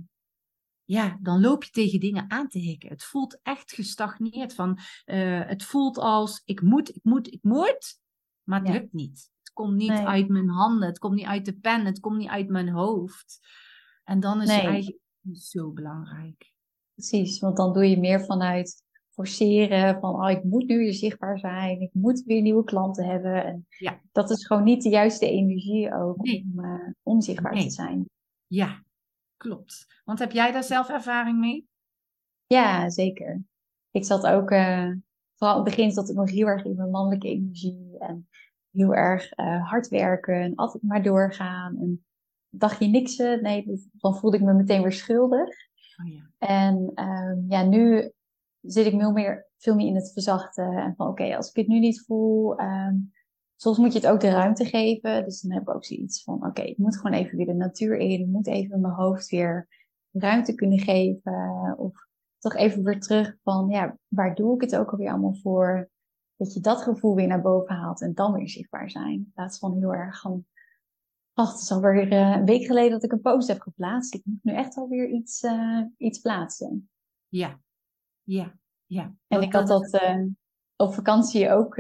ja, 0.84 1.18
dan 1.22 1.42
loop 1.42 1.64
je 1.64 1.70
tegen 1.70 2.00
dingen 2.00 2.32
aan 2.32 2.48
te 2.48 2.60
hikken. 2.60 2.90
Het 2.90 3.04
voelt 3.04 3.40
echt 3.42 3.72
gestagneerd 3.72 4.54
van, 4.54 4.80
uh, 5.06 5.46
het 5.46 5.64
voelt 5.64 5.98
als 5.98 6.42
ik 6.46 6.62
moet, 6.62 6.96
ik 6.96 7.04
moet, 7.04 7.34
ik 7.34 7.44
moet, 7.44 8.00
maar 8.50 8.60
het 8.60 8.68
ja. 8.68 8.74
lukt 8.74 8.94
niet. 8.94 9.32
Het 9.40 9.54
komt 9.54 9.76
niet 9.76 9.90
nee. 9.90 10.06
uit 10.06 10.28
mijn 10.28 10.50
handen, 10.50 10.88
het 10.88 11.00
komt 11.00 11.16
niet 11.16 11.26
uit 11.26 11.46
de 11.46 11.58
pen, 11.58 11.86
het 11.86 12.00
komt 12.00 12.18
niet 12.18 12.30
uit 12.30 12.50
mijn 12.50 12.70
hoofd. 12.70 13.40
En 14.04 14.20
dan 14.20 14.42
is 14.42 14.48
nee. 14.48 14.58
het 14.58 14.66
eigenlijk 14.66 15.02
zo 15.34 15.72
belangrijk. 15.72 16.54
Precies, 16.94 17.40
want 17.40 17.58
dan 17.58 17.74
doe 17.74 17.90
je 17.90 18.00
meer 18.00 18.26
vanuit 18.26 18.84
forceren 19.10 20.00
van 20.00 20.16
oh, 20.16 20.30
ik 20.30 20.44
moet 20.44 20.68
nu 20.68 20.78
weer 20.78 20.94
zichtbaar 20.94 21.40
zijn, 21.40 21.82
ik 21.82 21.94
moet 21.94 22.24
weer 22.24 22.42
nieuwe 22.42 22.64
klanten 22.64 23.06
hebben. 23.06 23.46
En 23.46 23.66
ja. 23.70 24.02
Dat 24.12 24.30
is 24.30 24.46
gewoon 24.46 24.64
niet 24.64 24.84
de 24.84 24.90
juiste 24.90 25.30
energie 25.30 25.94
ook 25.94 26.18
nee. 26.18 26.50
om, 26.54 26.66
uh, 26.66 26.90
om 27.04 27.22
zichtbaar 27.22 27.54
nee. 27.54 27.64
te 27.64 27.70
zijn. 27.70 28.10
Ja, 28.48 28.84
klopt. 29.38 30.02
Want 30.04 30.20
heb 30.20 30.32
jij 30.32 30.52
daar 30.52 30.64
zelf 30.64 30.90
ervaring 30.90 31.40
mee? 31.40 31.68
Ja, 32.46 32.90
zeker. 32.90 33.44
Ik 33.92 34.06
zat 34.06 34.26
ook, 34.26 34.52
uh, 34.52 34.92
vooral 35.40 35.58
in 35.58 35.66
het 35.66 35.76
begin 35.76 35.92
zat 35.92 36.10
ik 36.10 36.16
nog 36.16 36.30
heel 36.30 36.48
erg 36.48 36.66
in 36.66 36.76
mijn 36.76 36.90
mannelijke 36.90 37.28
energie 37.28 37.96
en 38.00 38.28
heel 38.72 38.94
erg 38.94 39.38
uh, 39.38 39.70
hard 39.70 39.88
werken 39.88 40.42
en 40.42 40.56
altijd 40.56 40.84
maar 40.84 41.04
doorgaan. 41.04 41.78
En 41.78 42.06
dacht 42.50 42.80
je 42.80 42.88
niks, 42.88 43.18
nee, 43.18 43.90
dan 43.92 44.16
voelde 44.16 44.38
ik 44.38 44.44
me 44.44 44.54
meteen 44.54 44.82
weer 44.82 44.92
schuldig. 44.92 45.50
Oh 46.02 46.14
ja. 46.14 46.32
En 46.38 46.92
uh, 46.96 47.50
ja, 47.50 47.64
nu 47.64 48.12
zit 48.62 48.86
ik 48.86 49.00
veel 49.00 49.12
meer, 49.12 49.48
veel 49.58 49.76
meer 49.76 49.88
in 49.88 49.96
het 49.96 50.12
verzachten. 50.14 50.78
En 50.78 50.94
van 50.96 51.08
oké, 51.08 51.24
okay, 51.24 51.36
als 51.36 51.50
ik 51.50 51.56
het 51.56 51.68
nu 51.68 51.80
niet 51.80 52.06
voel, 52.06 52.60
um, 52.62 53.12
soms 53.56 53.78
moet 53.78 53.94
je 53.94 54.00
het 54.00 54.08
ook 54.08 54.20
de 54.20 54.30
ruimte 54.30 54.66
geven. 54.66 55.24
Dus 55.24 55.42
dan 55.42 55.52
heb 55.52 55.62
ik 55.62 55.76
ook 55.76 55.86
zoiets 55.86 56.24
van 56.24 56.36
oké, 56.36 56.48
okay, 56.48 56.66
ik 56.66 56.78
moet 56.78 56.98
gewoon 56.98 57.18
even 57.18 57.38
weer 57.38 57.46
de 57.46 57.54
natuur 57.54 57.98
in. 57.98 58.20
Ik 58.20 58.28
moet 58.28 58.48
even 58.48 58.82
mijn 58.82 58.94
hoofd 58.94 59.30
weer 59.30 59.68
ruimte 60.12 60.56
kunnen 60.56 60.80
geven. 60.80 61.76
Of 61.78 62.09
toch 62.40 62.56
even 62.56 62.84
weer 62.84 63.00
terug 63.00 63.36
van, 63.44 63.70
ja, 63.70 63.98
waar 64.08 64.36
doe 64.36 64.56
ik 64.56 64.62
het 64.62 64.76
ook 64.76 64.92
alweer 64.92 65.10
allemaal 65.10 65.36
voor? 65.36 65.90
Dat 66.36 66.54
je 66.54 66.60
dat 66.60 66.82
gevoel 66.82 67.16
weer 67.16 67.28
naar 67.28 67.42
boven 67.42 67.76
haalt 67.76 68.02
en 68.02 68.14
dan 68.14 68.34
weer 68.34 68.50
zichtbaar 68.50 68.90
zijn. 68.90 69.14
In 69.14 69.32
plaats 69.34 69.60
van 69.60 69.78
heel 69.78 69.94
erg 69.94 70.20
van, 70.20 70.46
wacht, 71.34 71.52
het 71.52 71.62
is 71.62 71.72
alweer 71.72 72.12
uh, 72.12 72.36
een 72.36 72.46
week 72.46 72.66
geleden 72.66 72.92
dat 72.92 73.04
ik 73.04 73.12
een 73.12 73.22
post 73.22 73.48
heb 73.48 73.62
geplaatst. 73.62 74.14
Ik 74.14 74.22
moet 74.26 74.44
nu 74.44 74.54
echt 74.54 74.76
alweer 74.76 75.08
iets, 75.08 75.44
uh, 75.44 75.82
iets 75.98 76.20
plaatsen. 76.20 76.90
Ja, 77.28 77.60
ja, 78.24 78.54
ja. 78.86 79.16
En 79.28 79.42
ik 79.42 79.54
had 79.54 79.68
dat 79.68 79.94
uh, 79.94 80.26
op 80.76 80.94
vakantie 80.94 81.52
ook. 81.52 81.78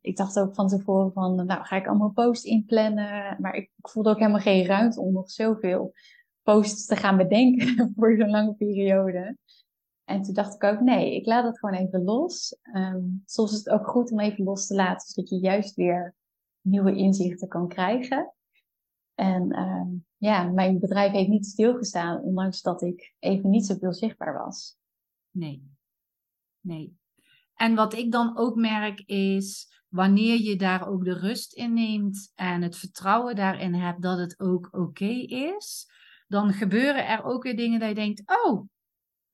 ik 0.00 0.16
dacht 0.16 0.38
ook 0.38 0.54
van 0.54 0.68
tevoren 0.68 1.12
van, 1.12 1.34
nou 1.34 1.64
ga 1.64 1.76
ik 1.76 1.86
allemaal 1.86 2.10
posts 2.10 2.44
inplannen. 2.44 3.36
Maar 3.40 3.54
ik, 3.54 3.70
ik 3.76 3.88
voelde 3.88 4.10
ook 4.10 4.18
helemaal 4.18 4.40
geen 4.40 4.66
ruimte 4.66 5.00
om 5.00 5.12
nog 5.12 5.30
zoveel 5.30 5.92
posts 6.42 6.86
te 6.86 6.96
gaan 6.96 7.16
bedenken 7.16 7.92
voor 7.96 8.16
zo'n 8.16 8.30
lange 8.30 8.54
periode. 8.54 9.36
En 10.08 10.22
toen 10.22 10.34
dacht 10.34 10.54
ik 10.54 10.64
ook, 10.64 10.80
nee, 10.80 11.14
ik 11.14 11.26
laat 11.26 11.44
het 11.44 11.58
gewoon 11.58 11.74
even 11.74 12.04
los. 12.04 12.56
Um, 12.74 13.22
soms 13.24 13.52
is 13.52 13.58
het 13.58 13.68
ook 13.68 13.86
goed 13.86 14.12
om 14.12 14.20
even 14.20 14.44
los 14.44 14.66
te 14.66 14.74
laten, 14.74 15.08
zodat 15.08 15.30
je 15.30 15.38
juist 15.38 15.74
weer 15.74 16.14
nieuwe 16.60 16.96
inzichten 16.96 17.48
kan 17.48 17.68
krijgen. 17.68 18.34
En 19.14 19.58
um, 19.58 20.06
ja, 20.16 20.42
mijn 20.42 20.78
bedrijf 20.78 21.12
heeft 21.12 21.28
niet 21.28 21.46
stilgestaan, 21.46 22.22
ondanks 22.22 22.62
dat 22.62 22.82
ik 22.82 23.14
even 23.18 23.50
niet 23.50 23.66
zoveel 23.66 23.92
zichtbaar 23.92 24.34
was. 24.44 24.76
Nee, 25.30 25.70
nee. 26.60 26.96
En 27.54 27.74
wat 27.74 27.94
ik 27.94 28.12
dan 28.12 28.36
ook 28.36 28.54
merk 28.54 29.00
is, 29.00 29.68
wanneer 29.88 30.40
je 30.40 30.56
daar 30.56 30.88
ook 30.88 31.04
de 31.04 31.18
rust 31.18 31.52
in 31.52 31.72
neemt 31.72 32.32
en 32.34 32.62
het 32.62 32.76
vertrouwen 32.76 33.36
daarin 33.36 33.74
hebt 33.74 34.02
dat 34.02 34.18
het 34.18 34.40
ook 34.40 34.68
oké 34.70 35.10
is, 35.26 35.86
dan 36.26 36.52
gebeuren 36.52 37.06
er 37.06 37.24
ook 37.24 37.42
weer 37.42 37.56
dingen 37.56 37.80
dat 37.80 37.88
je 37.88 37.94
denkt, 37.94 38.22
oh, 38.44 38.68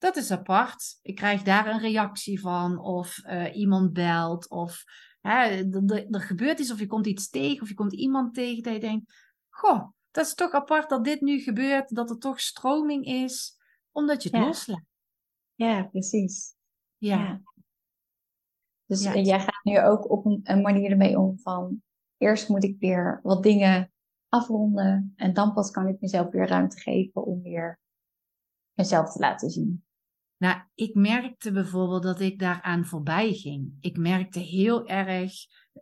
dat 0.04 0.16
is 0.16 0.30
apart. 0.30 0.98
Ik 1.02 1.14
krijg 1.14 1.42
daar 1.42 1.66
een 1.66 1.80
reactie 1.80 2.40
van, 2.40 2.78
of 2.78 3.18
uh, 3.18 3.56
iemand 3.56 3.92
belt, 3.92 4.50
of 4.50 4.84
hè, 5.20 5.70
er 6.10 6.20
gebeurt 6.20 6.60
iets, 6.60 6.72
of 6.72 6.78
je 6.78 6.86
komt 6.86 7.06
iets 7.06 7.28
tegen, 7.28 7.62
of 7.62 7.68
je 7.68 7.74
komt 7.74 7.92
iemand 7.92 8.34
tegen 8.34 8.62
dat 8.62 8.72
je 8.72 8.80
denkt, 8.80 9.14
goh, 9.48 9.88
dat 10.10 10.26
is 10.26 10.34
toch 10.34 10.52
apart 10.52 10.88
dat 10.88 11.04
dit 11.04 11.20
nu 11.20 11.40
gebeurt, 11.40 11.94
dat 11.94 12.10
er 12.10 12.18
toch 12.18 12.40
stroming 12.40 13.04
is, 13.04 13.56
omdat 13.92 14.22
je 14.22 14.28
het 14.28 14.38
ja. 14.38 14.44
loslaat. 14.44 14.84
Ja, 15.54 15.82
precies. 15.82 16.54
Ja. 16.96 17.16
ja. 17.18 17.42
Dus 18.86 19.02
ja, 19.02 19.16
jij 19.16 19.40
gaat 19.40 19.64
nu 19.64 19.80
ook 19.80 20.10
op 20.10 20.24
een, 20.24 20.40
een 20.42 20.62
manier 20.62 20.90
ermee 20.90 21.18
om 21.18 21.38
van, 21.38 21.82
eerst 22.16 22.48
moet 22.48 22.64
ik 22.64 22.76
weer 22.78 23.20
wat 23.22 23.42
dingen 23.42 23.92
afronden. 24.28 25.12
En 25.16 25.32
dan 25.32 25.52
pas 25.52 25.70
kan 25.70 25.88
ik 25.88 26.00
mezelf 26.00 26.30
weer 26.30 26.46
ruimte 26.46 26.80
geven 26.80 27.24
om 27.24 27.42
weer 27.42 27.80
mezelf 28.72 29.12
te 29.12 29.18
laten 29.18 29.50
zien. 29.50 29.83
Nou, 30.44 30.60
ik 30.74 30.94
merkte 30.94 31.52
bijvoorbeeld 31.52 32.02
dat 32.02 32.20
ik 32.20 32.38
daaraan 32.38 32.84
voorbij 32.84 33.32
ging. 33.32 33.72
Ik 33.80 33.96
merkte 33.96 34.38
heel 34.38 34.86
erg, 34.86 35.32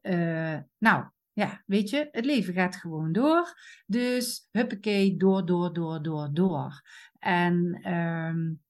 uh, 0.03 0.59
nou 0.79 1.05
ja, 1.33 1.63
weet 1.67 1.91
je, 1.91 2.09
het 2.13 2.25
leven 2.25 2.55
gaat 2.55 2.77
gewoon 2.77 3.13
door. 3.13 3.55
Dus 3.87 4.49
huppakee, 4.51 5.17
door, 5.17 5.47
door, 5.47 5.73
door, 5.73 6.03
door, 6.03 6.29
door. 6.33 6.83
En 7.19 7.89
um, 7.95 8.61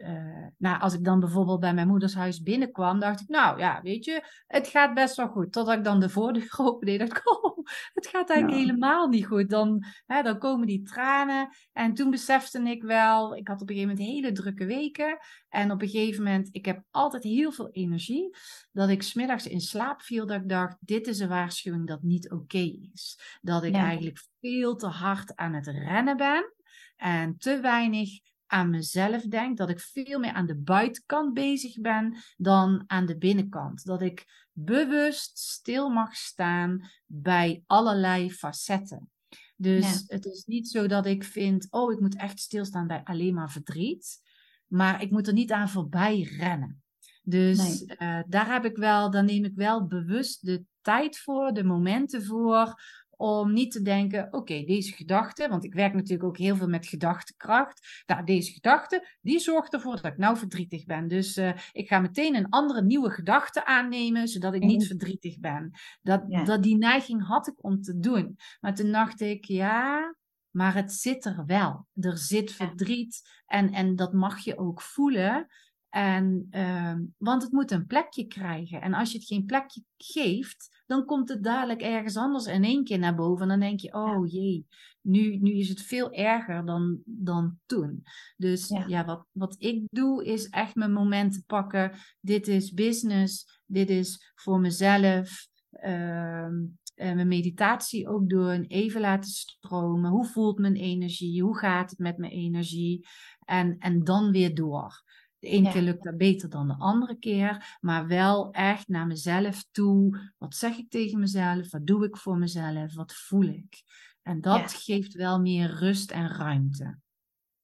uh, 0.00 0.46
nou, 0.56 0.80
als 0.80 0.94
ik 0.94 1.04
dan 1.04 1.20
bijvoorbeeld 1.20 1.60
bij 1.60 1.74
mijn 1.74 1.88
moeders 1.88 2.14
huis 2.14 2.42
binnenkwam, 2.42 3.00
dacht 3.00 3.20
ik, 3.20 3.28
nou 3.28 3.58
ja, 3.58 3.80
weet 3.82 4.04
je, 4.04 4.24
het 4.46 4.68
gaat 4.68 4.94
best 4.94 5.16
wel 5.16 5.28
goed. 5.28 5.52
Totdat 5.52 5.76
ik 5.76 5.84
dan 5.84 6.00
de 6.00 6.08
voordeur 6.08 6.54
opende, 6.56 6.98
dacht 6.98 7.10
ik, 7.10 7.42
oh, 7.42 7.66
het 7.92 8.06
gaat 8.06 8.30
eigenlijk 8.30 8.60
helemaal 8.60 9.08
niet 9.08 9.26
goed. 9.26 9.50
Dan, 9.50 9.84
hè, 10.06 10.22
dan 10.22 10.38
komen 10.38 10.66
die 10.66 10.82
tranen. 10.82 11.48
En 11.72 11.94
toen 11.94 12.10
besefte 12.10 12.60
ik 12.60 12.82
wel, 12.82 13.36
ik 13.36 13.48
had 13.48 13.60
op 13.62 13.68
een 13.68 13.74
gegeven 13.74 13.96
moment 13.96 14.14
hele 14.14 14.32
drukke 14.32 14.64
weken. 14.64 15.18
En 15.48 15.70
op 15.70 15.82
een 15.82 15.88
gegeven 15.88 16.22
moment, 16.24 16.48
ik 16.52 16.64
heb 16.64 16.82
altijd 16.90 17.22
heel 17.22 17.52
veel 17.52 17.70
energie. 17.70 18.36
Dat 18.72 18.88
ik 18.88 19.02
smiddags 19.02 19.46
in 19.46 19.60
slaap 19.60 20.02
viel, 20.02 20.26
dat 20.26 20.40
ik 20.40 20.48
dacht, 20.48 20.76
dit 20.80 21.06
is 21.06 21.18
een 21.18 21.28
waarschuwing 21.28 21.86
dat 21.86 22.02
niet 22.02 22.30
oké 22.30 22.72
is. 22.92 23.38
Dat 23.40 23.64
ik 23.64 23.74
eigenlijk 23.74 24.20
veel 24.40 24.76
te 24.76 24.86
hard 24.86 25.36
aan 25.36 25.54
het 25.54 25.66
rennen 25.66 26.16
ben. 26.16 26.52
En 26.96 27.36
te 27.38 27.60
weinig 27.60 28.29
aan 28.50 28.70
mezelf 28.70 29.22
denk, 29.22 29.56
dat 29.56 29.70
ik 29.70 29.80
veel 29.80 30.18
meer 30.18 30.32
aan 30.32 30.46
de 30.46 30.56
buitenkant 30.56 31.34
bezig 31.34 31.80
ben 31.80 32.16
dan 32.36 32.84
aan 32.86 33.06
de 33.06 33.18
binnenkant. 33.18 33.84
Dat 33.84 34.02
ik 34.02 34.48
bewust 34.52 35.38
stil 35.38 35.88
mag 35.88 36.14
staan 36.14 36.90
bij 37.06 37.62
allerlei 37.66 38.32
facetten. 38.32 39.10
Dus 39.56 40.04
het 40.06 40.24
is 40.24 40.44
niet 40.44 40.68
zo 40.68 40.86
dat 40.86 41.06
ik 41.06 41.24
vind, 41.24 41.66
oh, 41.70 41.92
ik 41.92 42.00
moet 42.00 42.16
echt 42.16 42.40
stilstaan 42.40 42.86
bij 42.86 43.00
alleen 43.04 43.34
maar 43.34 43.50
verdriet. 43.50 44.18
Maar 44.66 45.02
ik 45.02 45.10
moet 45.10 45.26
er 45.26 45.32
niet 45.32 45.52
aan 45.52 45.68
voorbij 45.68 46.22
rennen. 46.22 46.82
Dus 47.22 47.82
uh, 47.82 48.20
daar 48.26 48.52
heb 48.52 48.64
ik 48.64 48.76
wel, 48.76 49.10
dan 49.10 49.24
neem 49.24 49.44
ik 49.44 49.54
wel 49.54 49.86
bewust 49.86 50.46
de 50.46 50.64
tijd 50.80 51.18
voor, 51.18 51.52
de 51.52 51.64
momenten 51.64 52.24
voor, 52.24 52.82
om 53.20 53.52
niet 53.52 53.72
te 53.72 53.82
denken, 53.82 54.28
oké, 54.30 54.64
deze 54.64 54.92
gedachte, 54.92 55.48
want 55.48 55.64
ik 55.64 55.74
werk 55.74 55.94
natuurlijk 55.94 56.28
ook 56.28 56.38
heel 56.38 56.56
veel 56.56 56.68
met 56.68 56.86
gedachtekracht. 56.86 58.02
Nou, 58.06 58.24
deze 58.24 58.52
gedachte, 58.52 59.16
die 59.20 59.38
zorgt 59.38 59.72
ervoor 59.72 59.94
dat 59.94 60.12
ik 60.12 60.16
nou 60.16 60.36
verdrietig 60.36 60.84
ben. 60.84 61.08
Dus 61.08 61.36
uh, 61.36 61.52
ik 61.72 61.88
ga 61.88 61.98
meteen 61.98 62.36
een 62.36 62.48
andere 62.48 62.82
nieuwe 62.82 63.10
gedachte 63.10 63.64
aannemen, 63.64 64.28
zodat 64.28 64.54
ik 64.54 64.62
niet 64.62 64.78
mhm. 64.78 64.86
verdrietig 64.86 65.38
ben. 65.38 65.70
Dat, 66.02 66.22
dat 66.44 66.62
die 66.62 66.76
neiging 66.76 67.26
had 67.26 67.46
ik 67.46 67.64
om 67.64 67.80
te 67.80 67.98
doen. 67.98 68.36
Maar 68.60 68.74
toen 68.74 68.92
dacht 68.92 69.20
ik, 69.20 69.44
ja, 69.44 70.14
maar 70.50 70.74
het 70.74 70.92
zit 70.92 71.24
er 71.24 71.42
wel. 71.46 71.86
Er 71.94 72.18
zit 72.18 72.52
verdriet 72.52 73.20
en, 73.46 73.72
en 73.72 73.96
dat 73.96 74.12
mag 74.12 74.38
je 74.38 74.58
ook 74.58 74.82
voelen. 74.82 75.46
En, 75.90 76.46
uh, 76.50 76.96
want 77.18 77.42
het 77.42 77.52
moet 77.52 77.70
een 77.70 77.86
plekje 77.86 78.26
krijgen. 78.26 78.80
En 78.80 78.94
als 78.94 79.12
je 79.12 79.18
het 79.18 79.26
geen 79.26 79.44
plekje 79.44 79.82
geeft, 79.96 80.82
dan 80.86 81.04
komt 81.04 81.28
het 81.28 81.42
dadelijk 81.42 81.80
ergens 81.80 82.16
anders 82.16 82.46
in 82.46 82.64
één 82.64 82.84
keer 82.84 82.98
naar 82.98 83.14
boven. 83.14 83.42
En 83.42 83.48
dan 83.48 83.60
denk 83.60 83.80
je, 83.80 83.92
oh 83.92 84.30
jee, 84.30 84.66
nu, 85.00 85.36
nu 85.36 85.52
is 85.52 85.68
het 85.68 85.82
veel 85.82 86.12
erger 86.12 86.66
dan, 86.66 87.00
dan 87.04 87.58
toen. 87.66 88.02
Dus 88.36 88.68
ja, 88.68 88.84
ja 88.86 89.04
wat, 89.04 89.26
wat 89.32 89.54
ik 89.58 89.84
doe 89.88 90.24
is 90.24 90.48
echt 90.48 90.74
mijn 90.74 90.92
momenten 90.92 91.44
pakken. 91.46 91.92
Dit 92.20 92.48
is 92.48 92.72
business, 92.72 93.60
dit 93.66 93.90
is 93.90 94.32
voor 94.34 94.60
mezelf. 94.60 95.48
Uh, 95.72 96.48
mijn 96.94 97.28
meditatie 97.28 98.08
ook 98.08 98.28
doen, 98.28 98.64
even 98.64 99.00
laten 99.00 99.30
stromen. 99.30 100.10
Hoe 100.10 100.26
voelt 100.26 100.58
mijn 100.58 100.76
energie? 100.76 101.42
Hoe 101.42 101.58
gaat 101.58 101.90
het 101.90 101.98
met 101.98 102.18
mijn 102.18 102.32
energie? 102.32 103.06
En, 103.44 103.76
en 103.78 104.04
dan 104.04 104.30
weer 104.30 104.54
door. 104.54 105.02
De 105.40 105.48
ene 105.48 105.70
keer 105.70 105.82
lukt 105.82 106.04
dat 106.04 106.16
beter 106.16 106.50
dan 106.50 106.68
de 106.68 106.74
andere 106.78 107.18
keer, 107.18 107.78
maar 107.80 108.06
wel 108.06 108.50
echt 108.52 108.88
naar 108.88 109.06
mezelf 109.06 109.64
toe. 109.70 110.32
Wat 110.38 110.54
zeg 110.54 110.76
ik 110.76 110.90
tegen 110.90 111.18
mezelf? 111.18 111.70
Wat 111.70 111.86
doe 111.86 112.04
ik 112.04 112.16
voor 112.16 112.38
mezelf? 112.38 112.94
Wat 112.94 113.14
voel 113.14 113.46
ik? 113.46 113.82
En 114.22 114.40
dat 114.40 114.72
geeft 114.72 115.14
wel 115.14 115.40
meer 115.40 115.70
rust 115.70 116.10
en 116.10 116.28
ruimte. 116.28 116.98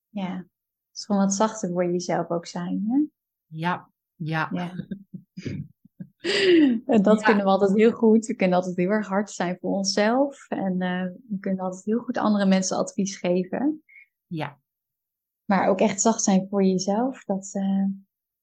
Ja, 0.08 0.36
het 0.36 0.46
is 0.92 1.04
gewoon 1.04 1.22
wat 1.22 1.34
zachter 1.34 1.70
voor 1.70 1.90
jezelf 1.90 2.28
ook 2.28 2.46
zijn. 2.46 2.84
Hè? 2.88 3.04
Ja, 3.46 3.90
ja. 4.14 4.48
ja. 4.52 4.72
en 6.94 7.02
dat 7.02 7.22
kunnen 7.22 7.44
we 7.44 7.50
altijd 7.50 7.74
heel 7.74 7.92
goed. 7.92 8.26
We 8.26 8.34
kunnen 8.34 8.56
altijd 8.56 8.76
heel 8.76 8.90
erg 8.90 9.06
hard 9.06 9.30
zijn 9.30 9.58
voor 9.60 9.70
onszelf. 9.70 10.48
En 10.48 10.72
uh, 10.72 11.02
we 11.28 11.38
kunnen 11.40 11.64
altijd 11.64 11.84
heel 11.84 11.98
goed 11.98 12.18
andere 12.18 12.46
mensen 12.46 12.76
advies 12.76 13.16
geven. 13.16 13.82
Ja. 14.26 14.60
Maar 15.46 15.68
ook 15.68 15.80
echt 15.80 16.00
zacht 16.00 16.22
zijn 16.22 16.46
voor 16.48 16.64
jezelf, 16.64 17.24
dat, 17.24 17.54
uh, 17.54 17.84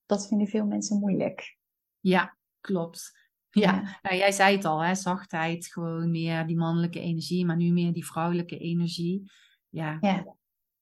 dat 0.06 0.28
vinden 0.28 0.48
veel 0.48 0.66
mensen 0.66 1.00
moeilijk. 1.00 1.58
Ja, 2.00 2.38
klopt. 2.62 3.22
Ja, 3.50 4.00
Nou, 4.02 4.16
jij 4.16 4.32
zei 4.32 4.56
het 4.56 4.66
al, 4.66 4.84
hè? 4.84 4.96
zachtheid, 4.96 5.68
gewoon 5.68 6.12
meer 6.12 6.48
die 6.48 6.58
mannelijke 6.58 7.00
energie, 7.00 7.46
maar 7.46 7.56
nu 7.56 7.72
meer 7.72 7.94
die 7.94 8.06
vrouwelijke 8.06 8.58
energie. 8.58 9.32
Ja, 9.70 9.98
ja. 10.02 10.36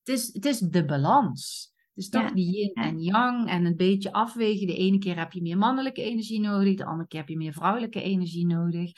Het, 0.04 0.16
is, 0.18 0.34
het 0.34 0.46
is 0.46 0.60
de 0.60 0.86
balans. 0.86 1.72
Het 1.76 2.04
is 2.04 2.10
toch 2.10 2.32
die 2.32 2.58
yin 2.58 2.74
en 2.74 3.00
yang 3.00 3.50
en 3.50 3.66
een 3.66 3.76
beetje 3.76 4.12
afwegen. 4.12 4.68
De 4.68 4.76
ene 4.76 4.98
keer 4.98 5.18
heb 5.18 5.32
je 5.32 5.42
meer 5.42 5.58
mannelijke 5.58 6.02
energie 6.02 6.40
nodig, 6.40 6.78
de 6.78 6.86
andere 6.86 7.08
keer 7.08 7.20
heb 7.20 7.30
je 7.30 7.38
meer 7.38 7.54
vrouwelijke 7.54 8.02
energie 8.02 8.46
nodig. 8.46 8.92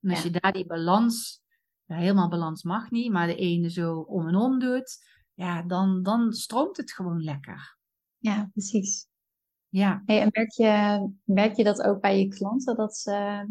En 0.00 0.10
als 0.10 0.22
je 0.22 0.30
daar 0.30 0.52
die 0.52 0.66
balans, 0.66 1.40
helemaal 1.86 2.28
balans 2.28 2.62
mag 2.62 2.90
niet, 2.90 3.12
maar 3.12 3.26
de 3.26 3.36
ene 3.36 3.70
zo 3.70 3.98
om 3.98 4.28
en 4.28 4.36
om 4.36 4.58
doet, 4.58 4.98
ja, 5.38 5.62
dan, 5.62 6.02
dan 6.02 6.32
stroomt 6.32 6.76
het 6.76 6.92
gewoon 6.92 7.22
lekker. 7.22 7.76
Ja, 8.18 8.48
precies. 8.52 9.08
Ja. 9.68 10.02
Hey, 10.04 10.20
en 10.20 10.28
merk 10.32 10.50
je, 10.50 11.08
merk 11.24 11.56
je 11.56 11.64
dat 11.64 11.82
ook 11.82 12.00
bij 12.00 12.18
je 12.18 12.28
klanten, 12.28 12.76
dat 12.76 12.96
ze, 12.96 13.46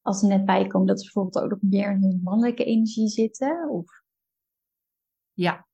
als 0.00 0.18
ze 0.18 0.26
net 0.26 0.44
bijkomen, 0.44 0.86
dat 0.86 0.98
ze 0.98 1.04
bijvoorbeeld 1.04 1.44
ook 1.44 1.50
nog 1.50 1.70
meer 1.70 1.90
in 1.90 2.02
hun 2.02 2.20
mannelijke 2.22 2.64
energie 2.64 3.08
zitten? 3.08 3.68
Of? 3.68 4.02
Ja, 5.32 5.66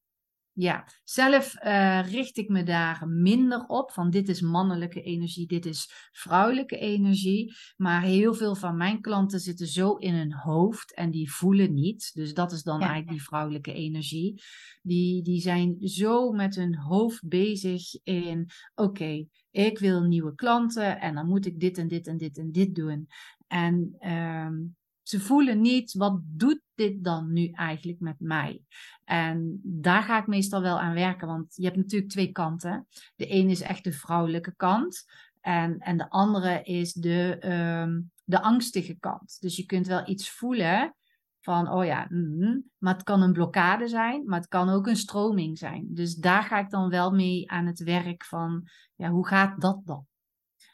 Ja, 0.61 0.87
zelf 1.05 1.65
uh, 1.65 2.11
richt 2.11 2.37
ik 2.37 2.49
me 2.49 2.63
daar 2.63 3.09
minder 3.09 3.67
op. 3.67 3.93
Van 3.93 4.11
dit 4.11 4.29
is 4.29 4.41
mannelijke 4.41 5.03
energie, 5.03 5.47
dit 5.47 5.67
is 5.67 6.11
vrouwelijke 6.13 6.79
energie. 6.79 7.55
Maar 7.77 8.03
heel 8.03 8.35
veel 8.35 8.55
van 8.55 8.77
mijn 8.77 9.01
klanten 9.01 9.41
zitten 9.41 9.67
zo 9.67 9.95
in 9.95 10.15
hun 10.15 10.33
hoofd 10.33 10.95
en 10.95 11.11
die 11.11 11.33
voelen 11.33 11.75
niet. 11.75 12.11
Dus 12.15 12.35
dat 12.35 12.53
is 12.53 12.63
dan 12.63 12.81
eigenlijk 12.81 13.11
die 13.11 13.23
vrouwelijke 13.23 13.73
energie. 13.73 14.43
Die, 14.83 15.23
die 15.23 15.41
zijn 15.41 15.77
zo 15.81 16.31
met 16.33 16.55
hun 16.55 16.77
hoofd 16.77 17.29
bezig 17.29 18.03
in: 18.03 18.51
oké, 18.75 19.27
ik 19.51 19.79
wil 19.79 20.03
nieuwe 20.03 20.35
klanten 20.35 21.01
en 21.01 21.15
dan 21.15 21.27
moet 21.27 21.47
ik 21.47 21.61
dit 21.61 21.79
en 21.79 21.89
dit 21.89 22.07
en 22.07 22.17
dit 22.17 22.39
en 22.39 22.53
dit 22.53 22.75
doen. 22.75 23.09
En 23.47 23.97
um, 24.01 24.77
ze 25.11 25.21
voelen 25.21 25.61
niet, 25.61 25.93
wat 25.93 26.21
doet 26.23 26.63
dit 26.75 27.05
dan 27.05 27.33
nu 27.33 27.49
eigenlijk 27.49 28.01
met 28.01 28.17
mij? 28.19 28.63
En 29.05 29.61
daar 29.63 30.03
ga 30.03 30.19
ik 30.19 30.27
meestal 30.27 30.61
wel 30.61 30.81
aan 30.81 30.95
werken, 30.95 31.27
want 31.27 31.55
je 31.57 31.65
hebt 31.65 31.77
natuurlijk 31.77 32.11
twee 32.11 32.33
kanten. 32.33 32.87
De 33.17 33.27
ene 33.27 33.51
is 33.51 33.61
echt 33.61 33.85
de 33.85 33.93
vrouwelijke 33.93 34.55
kant. 34.57 35.05
En, 35.41 35.79
en 35.79 35.97
de 35.97 36.11
andere 36.11 36.63
is 36.63 36.93
de, 36.93 37.39
um, 37.85 38.11
de 38.25 38.43
angstige 38.43 38.97
kant. 38.99 39.37
Dus 39.41 39.57
je 39.57 39.67
kunt 39.67 39.87
wel 39.87 40.09
iets 40.09 40.31
voelen 40.31 40.95
van, 41.41 41.71
oh 41.71 41.85
ja, 41.85 42.07
mm, 42.09 42.71
maar 42.79 42.95
het 42.95 43.03
kan 43.03 43.23
een 43.23 43.33
blokkade 43.33 43.89
zijn, 43.89 44.25
maar 44.25 44.39
het 44.39 44.49
kan 44.49 44.69
ook 44.69 44.87
een 44.87 44.97
stroming 44.97 45.59
zijn. 45.59 45.87
Dus 45.89 46.15
daar 46.15 46.43
ga 46.43 46.59
ik 46.59 46.71
dan 46.71 46.89
wel 46.89 47.11
mee 47.11 47.51
aan 47.51 47.67
het 47.67 47.83
werk 47.83 48.25
van, 48.25 48.69
ja, 48.97 49.11
hoe 49.11 49.27
gaat 49.27 49.61
dat 49.61 49.81
dan? 49.85 50.07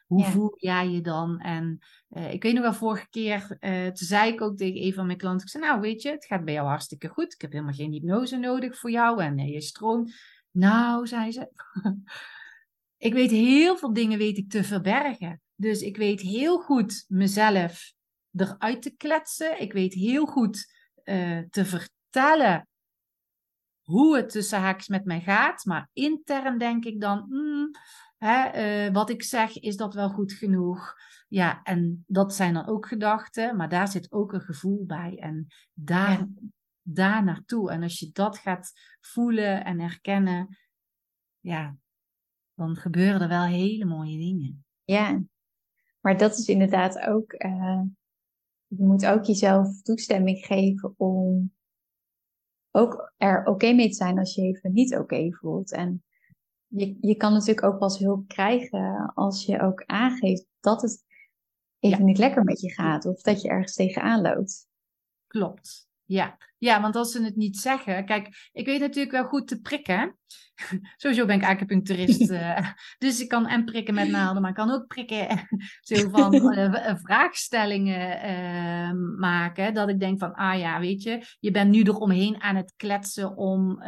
Hoe 0.07 0.25
voel 0.25 0.55
jij 0.57 0.89
je 0.89 1.01
dan? 1.01 1.41
En 1.41 1.79
uh, 2.11 2.33
ik 2.33 2.43
weet 2.43 2.53
nog 2.53 2.63
wel, 2.63 2.75
vorige 2.75 3.09
keer, 3.09 3.57
uh, 3.61 3.85
toen 3.85 4.07
zei 4.07 4.33
ik 4.33 4.41
ook 4.41 4.57
tegen 4.57 4.83
een 4.83 4.95
van 4.95 5.07
mijn 5.07 5.19
klanten, 5.19 5.47
ik 5.47 5.53
zei, 5.53 5.65
nou 5.65 5.81
weet 5.81 6.03
je, 6.03 6.11
het 6.11 6.27
gaat 6.27 6.45
bij 6.45 6.55
jou 6.55 6.67
hartstikke 6.69 7.09
goed. 7.09 7.33
Ik 7.35 7.41
heb 7.41 7.53
helemaal 7.53 7.75
geen 7.75 7.93
hypnose 7.93 8.37
nodig 8.37 8.79
voor 8.79 8.91
jou 8.91 9.23
en 9.23 9.39
uh, 9.39 9.53
je 9.53 9.61
stroomt. 9.61 10.15
Nou, 10.51 11.07
zei 11.07 11.33
ze, 11.33 11.51
ik 13.09 13.13
weet 13.13 13.31
heel 13.31 13.77
veel 13.77 13.93
dingen 13.93 14.19
weet 14.19 14.39
ik 14.39 14.51
te 14.51 14.65
verbergen. 14.65 15.41
Dus 15.55 15.81
ik 15.81 15.97
weet 15.97 16.21
heel 16.21 16.59
goed 16.59 17.05
mezelf 17.09 17.93
eruit 18.37 18.83
te 18.83 18.97
kletsen. 18.97 19.61
Ik 19.61 19.73
weet 19.73 19.95
heel 19.95 20.27
goed 20.27 20.75
te 21.51 21.65
vertellen 21.65 22.69
hoe 23.83 24.17
het 24.17 24.29
tussen 24.29 24.59
haaks 24.59 24.89
met 24.89 25.05
mij 25.05 25.21
gaat. 25.21 25.65
Maar 25.65 25.89
intern 25.93 26.59
denk 26.59 26.85
ik 26.85 27.01
dan, 27.01 27.27
mm, 27.29 27.71
Hè, 28.27 28.87
uh, 28.87 28.93
wat 28.93 29.11
ik 29.11 29.23
zeg, 29.23 29.59
is 29.59 29.77
dat 29.77 29.95
wel 29.95 30.09
goed 30.09 30.33
genoeg? 30.33 30.95
Ja, 31.29 31.63
en 31.63 32.05
dat 32.07 32.35
zijn 32.35 32.55
dan 32.55 32.67
ook 32.67 32.87
gedachten, 32.87 33.57
maar 33.57 33.69
daar 33.69 33.89
zit 33.89 34.13
ook 34.13 34.33
een 34.33 34.41
gevoel 34.41 34.85
bij. 34.87 35.19
En 35.19 35.47
daar, 35.73 36.19
ja. 36.19 36.29
daar 36.83 37.25
naartoe. 37.25 37.71
En 37.71 37.83
als 37.83 37.99
je 37.99 38.11
dat 38.13 38.39
gaat 38.39 38.73
voelen 39.01 39.65
en 39.65 39.81
herkennen, 39.81 40.59
ja, 41.41 41.77
dan 42.55 42.77
gebeuren 42.77 43.21
er 43.21 43.29
wel 43.29 43.45
hele 43.45 43.85
mooie 43.85 44.19
dingen. 44.19 44.65
Ja, 44.85 45.23
maar 46.01 46.19
dat 46.19 46.39
is 46.39 46.49
inderdaad 46.49 46.99
ook, 46.99 47.33
uh, 47.33 47.83
je 48.67 48.85
moet 48.85 49.07
ook 49.07 49.25
jezelf 49.25 49.83
toestemming 49.83 50.47
geven 50.47 50.95
om 50.97 51.55
ook 52.71 53.13
er 53.17 53.45
oké 53.45 53.73
mee 53.73 53.89
te 53.89 53.95
zijn 53.95 54.19
als 54.19 54.35
je 54.35 54.43
even 54.43 54.73
niet 54.73 54.97
oké 54.97 55.33
voelt. 55.33 55.73
En 55.73 56.05
je, 56.69 56.97
je 57.01 57.17
kan 57.17 57.33
natuurlijk 57.33 57.67
ook 57.67 57.79
pas 57.79 57.99
hulp 57.99 58.29
krijgen 58.29 59.13
als 59.15 59.45
je 59.45 59.61
ook 59.61 59.85
aangeeft 59.87 60.47
dat 60.61 60.83
het 60.83 61.05
even 61.79 62.05
niet 62.05 62.19
lekker 62.19 62.45
met 62.45 62.61
je 62.61 62.73
gaat 62.73 63.05
of 63.05 63.21
dat 63.21 63.43
je 63.43 63.49
ergens 63.49 63.75
tegenaan 63.75 64.21
loopt. 64.21 64.69
Klopt. 65.27 65.89
Ja. 66.05 66.39
Ja, 66.67 66.81
want 66.81 66.97
als 66.97 67.13
ze 67.13 67.23
het 67.23 67.37
niet 67.37 67.57
zeggen. 67.57 68.05
Kijk, 68.05 68.51
ik 68.53 68.67
weet 68.67 68.81
natuurlijk 68.81 69.13
wel 69.13 69.25
goed 69.25 69.49
te 69.49 69.61
prikken. 69.61 70.17
Sowieso 70.97 71.27
ben 71.27 71.37
ik 71.37 71.45
acupuncturist. 71.45 72.31
uh, 72.31 72.69
dus 72.99 73.21
ik 73.21 73.29
kan 73.29 73.47
en 73.47 73.65
prikken 73.65 73.95
met 73.95 74.09
naalden, 74.09 74.43
maar 74.43 74.51
ik 74.51 74.57
kan 74.57 74.71
ook 74.71 74.87
prikken. 74.87 75.49
zo 75.81 76.09
van 76.09 76.35
uh, 76.35 76.95
vraagstellingen 77.03 78.31
uh, 78.31 79.19
maken. 79.19 79.75
Dat 79.75 79.89
ik 79.89 80.01
denk 80.01 80.19
van, 80.19 80.35
ah 80.35 80.59
ja, 80.59 80.81
weet 80.81 81.03
je, 81.03 81.25
je 81.41 81.51
bent 81.51 81.71
nu 81.71 81.83
eromheen 81.83 82.43
aan 82.43 82.57
het 82.57 82.73
kletsen 82.77 83.37
om, 83.37 83.83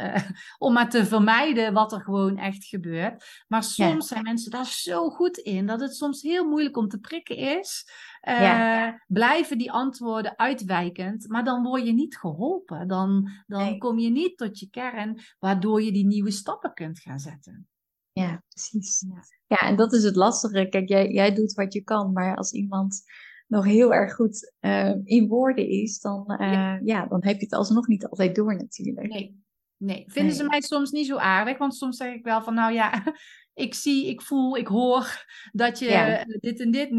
om 0.58 0.72
maar 0.72 0.90
te 0.90 1.06
vermijden 1.06 1.72
wat 1.72 1.92
er 1.92 2.00
gewoon 2.00 2.38
echt 2.38 2.64
gebeurt. 2.64 3.44
Maar 3.48 3.62
soms 3.62 4.08
zijn 4.08 4.22
mensen 4.22 4.50
daar 4.50 4.66
zo 4.66 5.10
goed 5.10 5.36
in 5.36 5.66
dat 5.66 5.80
het 5.80 5.96
soms 5.96 6.22
heel 6.22 6.48
moeilijk 6.48 6.76
om 6.76 6.88
te 6.88 6.98
prikken 6.98 7.36
is. 7.36 7.90
Ja. 8.20 9.02
Blijven 9.06 9.58
die 9.58 9.72
antwoorden 9.72 10.38
uitwijkend, 10.38 11.28
maar 11.28 11.44
dan 11.44 11.62
word 11.62 11.86
je 11.86 11.92
niet 11.92 12.16
geholpen. 12.16 12.67
Dan, 12.86 13.30
dan 13.46 13.78
kom 13.78 13.98
je 13.98 14.10
niet 14.10 14.36
tot 14.36 14.58
je 14.58 14.70
kern, 14.70 15.20
waardoor 15.38 15.82
je 15.82 15.92
die 15.92 16.06
nieuwe 16.06 16.30
stap 16.30 16.70
kunt 16.74 17.00
gaan 17.00 17.18
zetten. 17.18 17.68
Ja, 18.12 18.42
precies. 18.48 19.04
Ja, 19.08 19.22
ja 19.46 19.68
en 19.68 19.76
dat 19.76 19.92
is 19.92 20.02
het 20.02 20.16
lastige. 20.16 20.68
Kijk, 20.68 20.88
jij, 20.88 21.10
jij 21.10 21.34
doet 21.34 21.52
wat 21.52 21.72
je 21.72 21.82
kan, 21.82 22.12
maar 22.12 22.36
als 22.36 22.52
iemand 22.52 23.02
nog 23.46 23.64
heel 23.64 23.94
erg 23.94 24.14
goed 24.14 24.52
uh, 24.60 24.94
in 25.04 25.28
woorden 25.28 25.68
is, 25.68 26.00
dan, 26.00 26.24
uh, 26.28 26.52
ja. 26.52 26.80
ja. 26.84 27.06
dan 27.06 27.24
heb 27.24 27.36
je 27.36 27.44
het 27.44 27.54
alsnog 27.54 27.86
niet 27.86 28.06
altijd 28.06 28.34
door 28.34 28.56
natuurlijk. 28.56 29.08
Nee, 29.08 29.44
nee. 29.76 30.04
vinden 30.06 30.34
ze 30.34 30.44
mij 30.44 30.60
soms 30.60 30.90
niet 30.90 31.06
zo 31.06 31.16
aardig, 31.16 31.58
want 31.58 31.74
soms 31.74 31.96
zeg 31.96 32.14
ik 32.14 32.24
wel 32.24 32.42
van, 32.42 32.54
nou 32.54 32.72
ja, 32.72 33.04
ik 33.54 33.74
zie, 33.74 34.06
ik 34.06 34.22
voel, 34.22 34.56
ik 34.56 34.66
hoor 34.66 35.26
dat 35.52 35.78
je 35.78 35.84
ja. 35.84 36.24
dit 36.24 36.60
en 36.60 36.70
dit. 36.70 36.90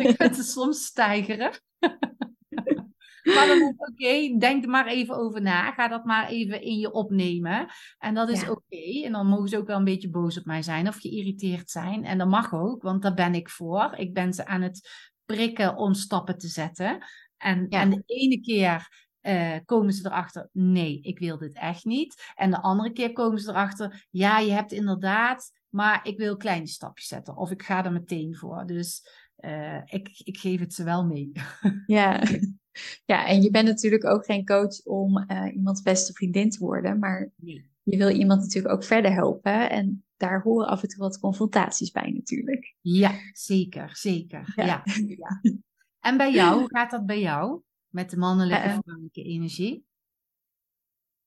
ik 0.00 0.16
vind 0.16 0.36
het 0.36 0.46
soms 0.46 0.84
stijgeren. 0.84 1.52
Maar 3.24 3.46
dan 3.46 3.62
oké, 3.62 3.90
okay, 3.90 4.36
denk 4.38 4.64
er 4.64 4.70
maar 4.70 4.86
even 4.86 5.16
over 5.16 5.42
na. 5.42 5.72
Ga 5.72 5.88
dat 5.88 6.04
maar 6.04 6.28
even 6.28 6.62
in 6.62 6.78
je 6.78 6.92
opnemen. 6.92 7.66
En 7.98 8.14
dat 8.14 8.28
is 8.28 8.48
oké. 8.48 9.02
En 9.04 9.12
dan 9.12 9.26
mogen 9.26 9.48
ze 9.48 9.56
ook 9.56 9.66
wel 9.66 9.78
een 9.78 9.84
beetje 9.84 10.10
boos 10.10 10.38
op 10.38 10.44
mij 10.44 10.62
zijn 10.62 10.88
of 10.88 10.96
geïrriteerd 10.96 11.70
zijn. 11.70 12.04
En 12.04 12.18
dat 12.18 12.28
mag 12.28 12.54
ook, 12.54 12.82
want 12.82 13.02
daar 13.02 13.14
ben 13.14 13.34
ik 13.34 13.50
voor. 13.50 13.94
Ik 13.96 14.14
ben 14.14 14.32
ze 14.32 14.46
aan 14.46 14.62
het 14.62 14.88
prikken 15.24 15.76
om 15.76 15.94
stappen 15.94 16.38
te 16.38 16.48
zetten. 16.48 17.04
En, 17.36 17.68
en 17.68 17.90
de 17.90 18.02
ene 18.06 18.40
keer 18.40 18.88
uh, 19.22 19.56
komen 19.64 19.92
ze 19.92 20.06
erachter, 20.06 20.48
nee, 20.52 21.00
ik 21.00 21.18
wil 21.18 21.38
dit 21.38 21.54
echt 21.54 21.84
niet. 21.84 22.32
En 22.34 22.50
de 22.50 22.60
andere 22.60 22.92
keer 22.92 23.12
komen 23.12 23.38
ze 23.38 23.50
erachter, 23.50 24.06
ja, 24.10 24.38
je 24.38 24.52
hebt 24.52 24.72
inderdaad, 24.72 25.52
maar 25.68 26.06
ik 26.06 26.18
wil 26.18 26.36
kleine 26.36 26.66
stapjes 26.66 27.08
zetten. 27.08 27.36
Of 27.36 27.50
ik 27.50 27.62
ga 27.62 27.84
er 27.84 27.92
meteen 27.92 28.36
voor. 28.36 28.66
Dus 28.66 29.08
uh, 29.38 29.82
ik, 29.84 30.20
ik 30.24 30.36
geef 30.36 30.60
het 30.60 30.74
ze 30.74 30.84
wel 30.84 31.04
mee. 31.04 31.32
Ja. 31.86 32.22
Ja, 33.04 33.26
en 33.26 33.42
je 33.42 33.50
bent 33.50 33.68
natuurlijk 33.68 34.04
ook 34.04 34.24
geen 34.24 34.44
coach 34.44 34.84
om 34.84 35.24
uh, 35.30 35.54
iemands 35.54 35.82
beste 35.82 36.12
vriendin 36.12 36.50
te 36.50 36.58
worden, 36.58 36.98
maar 36.98 37.32
nee. 37.36 37.70
je 37.82 37.96
wil 37.96 38.08
iemand 38.08 38.40
natuurlijk 38.40 38.74
ook 38.74 38.84
verder 38.84 39.12
helpen. 39.12 39.70
En 39.70 40.04
daar 40.16 40.42
horen 40.42 40.68
af 40.68 40.82
en 40.82 40.88
toe 40.88 40.98
wat 40.98 41.18
confrontaties 41.18 41.90
bij 41.90 42.10
natuurlijk. 42.10 42.74
Ja, 42.80 43.12
zeker, 43.32 43.96
zeker. 43.96 44.52
Ja. 44.56 44.82
ja, 45.06 45.40
En 46.04 46.16
bij 46.16 46.32
jou, 46.32 46.58
hoe 46.58 46.68
gaat 46.68 46.90
dat 46.90 47.06
bij 47.06 47.20
jou 47.20 47.60
met 47.88 48.10
de 48.10 48.16
mannelijke 48.16 48.62
en 48.62 48.70
uh, 48.70 48.78
vrouwelijke 48.82 49.22
energie? 49.22 49.86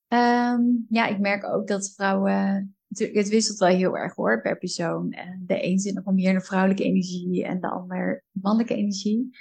Um, 0.07 0.85
ja, 0.89 1.07
ik 1.07 1.19
merk 1.19 1.43
ook 1.43 1.67
dat 1.67 1.93
vrouwen. 1.95 2.75
Het 2.87 3.29
wisselt 3.29 3.57
wel 3.57 3.69
heel 3.69 3.97
erg 3.97 4.15
hoor 4.15 4.41
per 4.41 4.57
persoon. 4.57 5.09
De 5.45 5.65
een 5.65 5.79
zit 5.79 5.93
nog 5.93 6.13
meer 6.13 6.29
in 6.29 6.35
de 6.35 6.41
vrouwelijke 6.41 6.83
energie 6.83 7.45
en 7.45 7.61
de 7.61 7.69
ander 7.69 8.23
mannelijke 8.31 8.75
energie. 8.75 9.37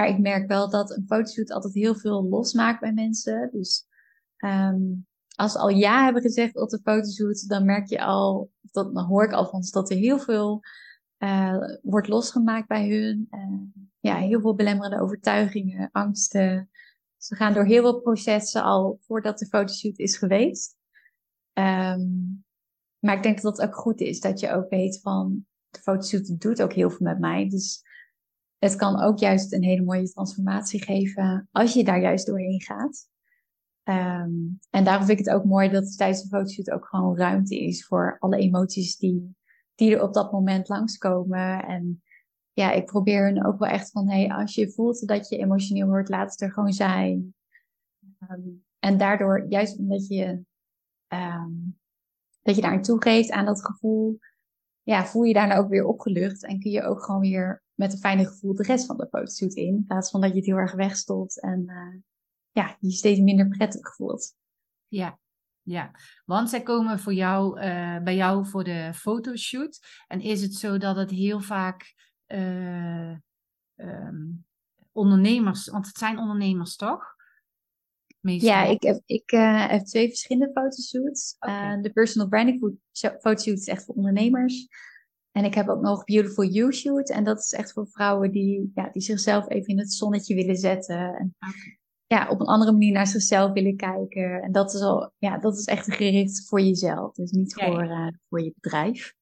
Maar 0.00 0.08
ik 0.08 0.18
merk 0.18 0.48
wel 0.48 0.70
dat 0.70 0.90
een 0.90 1.04
fotoshoot 1.06 1.50
altijd 1.50 1.74
heel 1.74 1.94
veel 1.94 2.24
losmaakt 2.24 2.80
bij 2.80 2.92
mensen. 2.92 3.50
Dus 3.52 3.86
um, 4.44 5.06
als 5.34 5.52
ze 5.52 5.58
al 5.58 5.68
ja 5.68 6.04
hebben 6.04 6.22
gezegd 6.22 6.56
op 6.56 6.68
de 6.68 6.80
fotoshoot, 6.82 7.48
dan 7.48 7.64
merk 7.64 7.88
je 7.88 8.04
al, 8.04 8.50
dat, 8.60 8.94
dan 8.94 9.04
hoor 9.04 9.24
ik 9.24 9.32
alvast 9.32 9.72
dat 9.72 9.90
er 9.90 9.96
heel 9.96 10.18
veel 10.18 10.60
uh, 11.18 11.56
wordt 11.82 12.08
losgemaakt 12.08 12.68
bij 12.68 12.88
hun. 12.88 13.28
Uh, 13.30 13.82
ja, 13.98 14.16
heel 14.16 14.40
veel 14.40 14.54
belemmerende 14.54 15.00
overtuigingen, 15.02 15.88
angsten. 15.92 16.70
Ze 17.16 17.34
gaan 17.36 17.54
door 17.54 17.64
heel 17.64 17.82
veel 17.82 18.00
processen 18.00 18.62
al 18.62 18.98
voordat 19.00 19.38
de 19.38 19.46
fotoshoot 19.46 19.98
is 19.98 20.16
geweest. 20.16 20.76
Um, 21.52 22.44
maar 22.98 23.16
ik 23.16 23.22
denk 23.22 23.40
dat 23.40 23.56
dat 23.56 23.66
ook 23.68 23.76
goed 23.76 24.00
is, 24.00 24.20
dat 24.20 24.40
je 24.40 24.52
ook 24.52 24.70
weet 24.70 25.00
van 25.00 25.46
de 25.68 25.80
fotoshoot 25.80 26.40
doet 26.40 26.62
ook 26.62 26.72
heel 26.72 26.90
veel 26.90 27.06
met 27.06 27.18
mij. 27.18 27.48
Dus 27.48 27.88
het 28.60 28.76
kan 28.76 29.00
ook 29.00 29.18
juist 29.18 29.52
een 29.52 29.62
hele 29.62 29.84
mooie 29.84 30.10
transformatie 30.10 30.82
geven 30.82 31.48
als 31.52 31.72
je 31.72 31.84
daar 31.84 32.00
juist 32.00 32.26
doorheen 32.26 32.60
gaat. 32.60 33.08
Um, 33.84 34.58
en 34.70 34.84
daarom 34.84 35.06
vind 35.06 35.18
ik 35.18 35.24
het 35.26 35.34
ook 35.34 35.44
mooi 35.44 35.68
dat 35.68 35.96
tijdens 35.96 36.22
de 36.22 36.28
fotoshoot 36.28 36.70
ook 36.70 36.86
gewoon 36.86 37.16
ruimte 37.16 37.58
is 37.60 37.86
voor 37.86 38.16
alle 38.18 38.36
emoties 38.36 38.96
die, 38.96 39.36
die 39.74 39.94
er 39.94 40.02
op 40.02 40.14
dat 40.14 40.32
moment 40.32 40.68
langskomen. 40.68 41.64
En 41.64 42.02
ja, 42.52 42.72
ik 42.72 42.84
probeer 42.84 43.24
hen 43.24 43.46
ook 43.46 43.58
wel 43.58 43.68
echt 43.68 43.90
van, 43.90 44.08
hey, 44.08 44.30
als 44.30 44.54
je 44.54 44.72
voelt 44.72 45.08
dat 45.08 45.28
je 45.28 45.36
emotioneel 45.36 45.86
wordt, 45.86 46.08
laat 46.08 46.30
het 46.30 46.40
er 46.40 46.52
gewoon 46.52 46.72
zijn. 46.72 47.34
Um, 48.30 48.64
en 48.78 48.98
daardoor, 48.98 49.46
juist 49.48 49.78
omdat 49.78 50.08
je, 50.08 50.42
um, 51.08 51.78
dat 52.42 52.54
je 52.56 52.62
daar 52.62 52.82
toegeeft 52.82 53.30
aan 53.30 53.44
dat 53.44 53.64
gevoel, 53.64 54.18
ja, 54.82 55.06
voel 55.06 55.22
je 55.22 55.34
daarna 55.34 55.56
ook 55.56 55.68
weer 55.68 55.84
opgelucht 55.84 56.44
en 56.44 56.60
kun 56.60 56.70
je 56.70 56.82
ook 56.82 57.04
gewoon 57.04 57.20
weer 57.20 57.62
met 57.74 57.92
een 57.92 57.98
fijne 57.98 58.26
gevoel 58.26 58.54
de 58.54 58.62
rest 58.62 58.86
van 58.86 58.96
de 58.96 59.08
fotoshoot 59.10 59.54
in. 59.54 59.66
In 59.66 59.84
plaats 59.86 60.10
van 60.10 60.20
dat 60.20 60.30
je 60.30 60.36
het 60.36 60.46
heel 60.46 60.56
erg 60.56 60.72
wegstopt 60.72 61.40
en 61.40 61.62
uh, 61.66 62.00
ja, 62.50 62.76
je 62.80 62.90
steeds 62.90 63.20
minder 63.20 63.48
prettig 63.48 63.94
voelt. 63.94 64.34
Ja, 64.88 65.18
Ja, 65.62 65.90
want 66.24 66.50
zij 66.50 66.62
komen 66.62 66.98
voor 66.98 67.14
jou, 67.14 67.60
eh, 67.60 68.02
bij 68.02 68.16
jou 68.16 68.46
voor 68.46 68.64
de 68.64 68.90
fotoshoot. 68.94 69.78
En 70.06 70.20
is 70.20 70.42
het 70.42 70.54
zo 70.54 70.78
dat 70.78 70.96
het 70.96 71.10
heel 71.10 71.40
vaak 71.40 71.94
uh, 72.26 73.16
um, 73.76 74.46
ondernemers, 74.92 75.68
want 75.68 75.86
het 75.86 75.98
zijn 75.98 76.18
ondernemers 76.18 76.76
toch? 76.76 77.18
Meestal. 78.20 78.50
Ja, 78.50 78.64
ik 78.64 78.82
heb, 78.82 79.02
ik, 79.04 79.32
uh, 79.32 79.68
heb 79.68 79.84
twee 79.84 80.08
verschillende 80.08 80.52
fotoshoots. 80.54 81.36
Okay. 81.38 81.80
de 81.80 81.90
personal 81.90 82.28
branding 82.28 82.76
fotoshoot 82.92 83.58
is 83.58 83.66
echt 83.66 83.84
voor 83.84 83.94
ondernemers. 83.94 84.68
En 85.30 85.44
ik 85.44 85.54
heb 85.54 85.68
ook 85.68 85.80
nog 85.80 86.04
Beautiful 86.04 86.44
You 86.44 86.72
Shoot. 86.72 87.10
En 87.10 87.24
dat 87.24 87.38
is 87.38 87.52
echt 87.52 87.72
voor 87.72 87.88
vrouwen 87.88 88.30
die, 88.30 88.70
ja, 88.74 88.88
die 88.92 89.02
zichzelf 89.02 89.48
even 89.48 89.68
in 89.68 89.78
het 89.78 89.92
zonnetje 89.92 90.34
willen 90.34 90.56
zetten. 90.56 91.14
En 91.14 91.34
okay. 91.38 91.78
ja, 92.06 92.28
op 92.28 92.40
een 92.40 92.46
andere 92.46 92.72
manier 92.72 92.92
naar 92.92 93.06
zichzelf 93.06 93.52
willen 93.52 93.76
kijken. 93.76 94.42
En 94.42 94.52
dat 94.52 94.74
is, 94.74 94.80
al, 94.80 95.12
ja, 95.18 95.38
dat 95.38 95.58
is 95.58 95.64
echt 95.64 95.94
gericht 95.94 96.48
voor 96.48 96.60
jezelf. 96.60 97.14
Dus 97.14 97.30
niet 97.30 97.54
voor, 97.54 97.84
uh, 97.84 98.08
voor 98.28 98.40
je 98.40 98.52
bedrijf. 98.60 99.14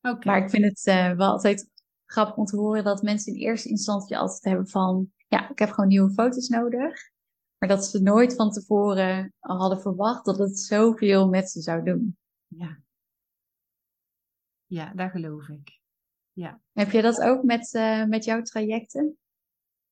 Okay. 0.00 0.20
Maar 0.24 0.42
ik 0.42 0.50
vind 0.50 0.64
het 0.64 0.82
wel 1.16 1.30
altijd 1.30 1.70
grappig 2.06 2.36
om 2.36 2.44
te 2.44 2.56
horen 2.56 2.84
dat 2.84 3.02
mensen 3.02 3.32
in 3.32 3.40
eerste 3.40 3.68
instantie 3.68 4.18
altijd 4.18 4.44
hebben 4.44 4.68
van... 4.68 5.10
Ja, 5.28 5.50
ik 5.50 5.58
heb 5.58 5.70
gewoon 5.70 5.88
nieuwe 5.88 6.12
foto's 6.12 6.48
nodig. 6.48 7.14
Maar 7.58 7.68
dat 7.68 7.86
ze 7.86 8.02
nooit 8.02 8.34
van 8.34 8.50
tevoren 8.50 9.34
hadden 9.38 9.80
verwacht 9.80 10.24
dat 10.24 10.38
het 10.38 10.58
zoveel 10.58 11.28
met 11.28 11.50
ze 11.50 11.60
zou 11.60 11.84
doen. 11.84 12.16
Ja, 12.46 12.80
ja, 14.66 14.92
daar 14.94 15.10
geloof 15.10 15.48
ik. 15.48 15.80
Ja. 16.32 16.60
Heb 16.72 16.90
je 16.90 17.02
dat 17.02 17.20
ook 17.20 17.42
met, 17.42 17.74
uh, 17.74 18.04
met 18.04 18.24
jouw 18.24 18.42
trajecten? 18.42 19.18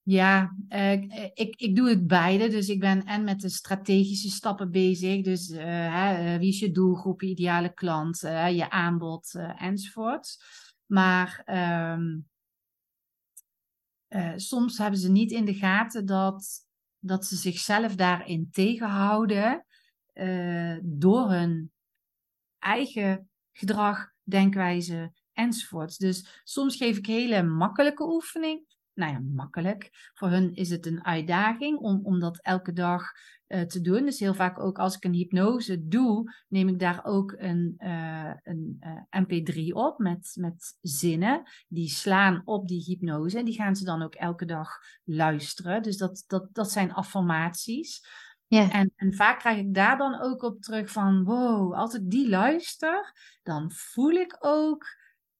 Ja, 0.02 0.56
uh, 0.68 0.92
ik, 1.34 1.54
ik 1.56 1.76
doe 1.76 1.88
het 1.88 2.06
beide. 2.06 2.48
Dus 2.48 2.68
ik 2.68 2.80
ben 2.80 3.04
en 3.04 3.24
met 3.24 3.40
de 3.40 3.48
strategische 3.48 4.30
stappen 4.30 4.70
bezig. 4.70 5.22
Dus 5.22 5.50
uh, 5.50 5.60
hè, 5.64 6.38
wie 6.38 6.48
is 6.48 6.58
je 6.58 6.70
doelgroep, 6.70 7.20
je 7.20 7.28
ideale 7.28 7.74
klant, 7.74 8.18
je 8.50 8.70
aanbod 8.70 9.34
enzovoort. 9.56 10.36
Maar 10.86 11.42
um, 11.96 12.28
soms 14.36 14.78
hebben 14.78 15.00
ze 15.00 15.10
niet 15.10 15.30
in 15.30 15.44
de 15.44 15.54
gaten 15.54 16.06
dat, 16.06 16.66
dat 17.06 17.26
ze 17.26 17.36
zichzelf 17.36 17.94
daarin 17.94 18.48
tegenhouden 18.50 19.66
door 20.82 21.30
hun 21.30 21.72
eigen 22.58 23.30
gedrag 23.52 24.12
denkwijze 24.22 25.12
enzovoorts. 25.32 25.96
Dus 25.96 26.40
soms 26.44 26.76
geef 26.76 26.96
ik 26.96 27.06
hele 27.06 27.42
makkelijke 27.42 28.04
oefening. 28.04 28.66
Nou 28.94 29.12
ja, 29.12 29.20
makkelijk. 29.20 30.10
Voor 30.14 30.28
hun 30.28 30.54
is 30.54 30.70
het 30.70 30.86
een 30.86 31.04
uitdaging 31.04 31.78
om, 31.78 32.00
om 32.04 32.20
dat 32.20 32.38
elke 32.42 32.72
dag 32.72 33.12
uh, 33.48 33.60
te 33.60 33.80
doen. 33.80 34.04
Dus 34.04 34.18
heel 34.18 34.34
vaak 34.34 34.58
ook 34.58 34.78
als 34.78 34.96
ik 34.96 35.04
een 35.04 35.12
hypnose 35.12 35.88
doe, 35.88 36.34
neem 36.48 36.68
ik 36.68 36.78
daar 36.78 37.04
ook 37.04 37.34
een, 37.36 37.74
uh, 37.78 38.32
een 38.42 38.80
uh, 38.80 39.22
mp3 39.22 39.72
op 39.72 39.98
met, 39.98 40.36
met 40.38 40.76
zinnen. 40.80 41.42
Die 41.68 41.88
slaan 41.88 42.42
op 42.44 42.68
die 42.68 42.82
hypnose 42.82 43.38
en 43.38 43.44
die 43.44 43.54
gaan 43.54 43.76
ze 43.76 43.84
dan 43.84 44.02
ook 44.02 44.14
elke 44.14 44.44
dag 44.44 44.70
luisteren. 45.04 45.82
Dus 45.82 45.96
dat, 45.96 46.24
dat, 46.26 46.48
dat 46.52 46.70
zijn 46.70 46.92
affirmaties. 46.92 48.06
Ja. 48.46 48.70
En, 48.70 48.92
en 48.96 49.14
vaak 49.14 49.38
krijg 49.38 49.58
ik 49.58 49.74
daar 49.74 49.98
dan 49.98 50.20
ook 50.20 50.42
op 50.42 50.62
terug 50.62 50.90
van, 50.90 51.24
wow, 51.24 51.74
als 51.74 51.94
ik 51.94 52.10
die 52.10 52.28
luister, 52.28 53.12
dan 53.42 53.72
voel 53.72 54.10
ik 54.10 54.36
ook 54.38 54.86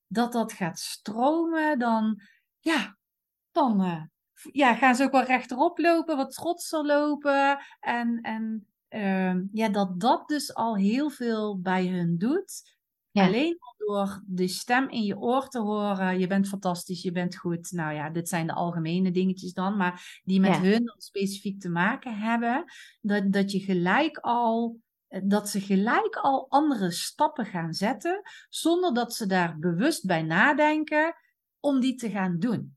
dat 0.07 0.33
dat 0.33 0.53
gaat 0.53 0.79
stromen. 0.79 1.79
Dan, 1.79 2.21
ja, 2.61 2.97
dan 3.55 3.81
uh, 3.81 4.03
ja, 4.53 4.75
gaan 4.75 4.95
ze 4.95 5.03
ook 5.03 5.13
wel 5.13 5.25
rechterop 5.25 5.79
lopen, 5.79 6.17
wat 6.17 6.35
trotser 6.35 6.87
lopen. 6.87 7.59
En, 7.81 8.21
en 8.21 8.67
uh, 8.89 9.35
ja, 9.53 9.69
dat 9.69 10.01
dat 10.01 10.29
dus 10.29 10.55
al 10.55 10.77
heel 10.77 11.11
veel 11.11 11.61
bij 11.61 11.87
hun 11.87 12.19
doet. 12.19 12.73
Alleen 13.13 13.59
door 13.77 14.23
de 14.27 14.49
stem 14.49 14.89
in 14.89 15.03
je 15.03 15.19
oor 15.19 15.49
te 15.49 15.61
horen, 15.61 16.19
je 16.19 16.27
bent 16.27 16.49
fantastisch, 16.49 17.03
je 17.03 17.13
bent 17.13 17.37
goed. 17.37 17.73
Nou 17.73 17.95
ja, 17.95 18.11
dit 18.11 18.29
zijn 18.29 18.47
de 18.47 18.53
algemene 18.53 19.11
dingetjes 19.11 19.53
dan, 19.53 19.77
maar 19.77 20.21
die 20.25 20.41
met 20.41 20.57
hun 20.57 20.93
specifiek 20.97 21.61
te 21.61 21.69
maken 21.69 22.19
hebben, 22.19 22.65
dat, 23.01 23.33
dat 23.33 23.53
je 23.53 23.61
gelijk 23.61 24.19
al 24.19 24.81
eh, 25.15 25.21
dat 25.25 25.49
ze 25.49 25.61
gelijk 25.61 26.17
al 26.17 26.47
andere 26.49 26.91
stappen 26.91 27.47
gaan 27.47 27.73
zetten, 27.73 28.23
zonder 28.49 28.95
dat 28.95 29.15
ze 29.15 29.27
daar 29.27 29.59
bewust 29.59 30.07
bij 30.07 30.23
nadenken 30.23 31.15
om 31.61 31.81
die 31.81 31.95
te 31.95 32.11
gaan 32.11 32.39
doen. 32.39 32.74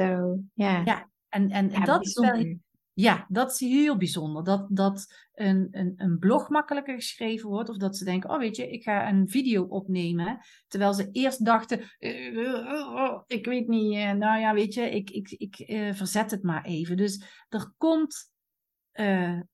Zo, 0.00 0.38
ja. 0.54 0.82
Ja, 0.84 1.10
en, 1.28 1.50
en, 1.50 1.70
en 1.70 1.84
dat 1.84 2.06
is 2.06 2.18
wel 2.18 2.58
ja, 3.00 3.26
dat 3.28 3.50
is 3.52 3.58
heel 3.60 3.96
bijzonder. 3.96 4.44
Dat, 4.44 4.66
dat 4.68 5.14
een, 5.34 5.68
een, 5.70 5.92
een 5.96 6.18
blog 6.18 6.48
makkelijker 6.48 6.94
geschreven 6.94 7.48
wordt. 7.48 7.68
Of 7.68 7.76
dat 7.76 7.96
ze 7.96 8.04
denken, 8.04 8.30
oh 8.30 8.38
weet 8.38 8.56
je, 8.56 8.70
ik 8.70 8.82
ga 8.82 9.08
een 9.08 9.28
video 9.28 9.64
opnemen. 9.64 10.38
Terwijl 10.68 10.94
ze 10.94 11.08
eerst 11.10 11.44
dachten, 11.44 11.80
uh, 11.98 13.18
ik 13.26 13.46
weet 13.46 13.68
niet, 13.68 13.94
uh, 13.94 14.12
nou 14.12 14.40
ja, 14.40 14.54
weet 14.54 14.74
je, 14.74 14.90
ik, 14.90 15.10
ik, 15.10 15.30
ik 15.30 15.54
verzet 15.96 16.30
het 16.30 16.42
maar 16.42 16.64
even. 16.64 16.96
Dus 16.96 17.44
er 17.48 17.72
komt 17.76 18.32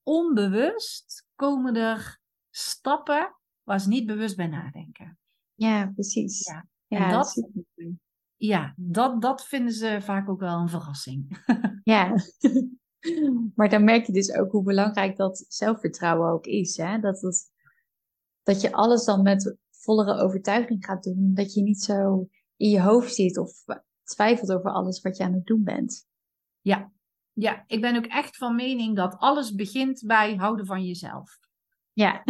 onbewust, 0.03 1.27
komen 1.35 1.75
er 1.75 2.19
stappen 2.49 3.35
waar 3.63 3.79
ze 3.79 3.87
niet 3.87 4.05
bewust 4.05 4.35
bij 4.35 4.47
nadenken. 4.47 5.17
Ja, 5.53 5.91
precies. 5.93 6.45
Ja, 6.45 6.67
ja 6.87 7.11
dat, 7.11 7.49
ja 8.37 8.73
dat, 8.75 9.21
dat 9.21 9.45
vinden 9.45 9.73
ze 9.73 9.97
vaak 10.01 10.29
ook 10.29 10.39
wel 10.39 10.59
een 10.59 10.69
verrassing. 10.69 11.25
Ja. 11.83 12.15
Maar 13.55 13.69
dan 13.69 13.83
merk 13.83 14.05
je 14.05 14.11
dus 14.11 14.33
ook 14.33 14.51
hoe 14.51 14.63
belangrijk 14.63 15.17
dat 15.17 15.45
zelfvertrouwen 15.47 16.31
ook 16.31 16.45
is. 16.45 16.77
Hè? 16.77 16.99
Dat, 16.99 17.21
het, 17.21 17.51
dat 18.43 18.61
je 18.61 18.71
alles 18.71 19.05
dan 19.05 19.21
met 19.21 19.57
vollere 19.69 20.21
overtuiging 20.21 20.85
gaat 20.85 21.03
doen. 21.03 21.31
Dat 21.33 21.53
je 21.53 21.61
niet 21.61 21.81
zo 21.81 22.27
in 22.55 22.69
je 22.69 22.81
hoofd 22.81 23.13
zit 23.13 23.37
of 23.37 23.51
twijfelt 24.03 24.51
over 24.51 24.71
alles 24.71 25.01
wat 25.01 25.17
je 25.17 25.23
aan 25.23 25.33
het 25.33 25.45
doen 25.45 25.63
bent. 25.63 26.07
Ja, 26.61 26.91
ja 27.33 27.63
ik 27.67 27.81
ben 27.81 27.95
ook 27.95 28.05
echt 28.05 28.37
van 28.37 28.55
mening 28.55 28.95
dat 28.95 29.15
alles 29.17 29.55
begint 29.55 30.03
bij 30.05 30.35
houden 30.35 30.65
van 30.65 30.85
jezelf. 30.85 31.37
Ja, 31.93 32.23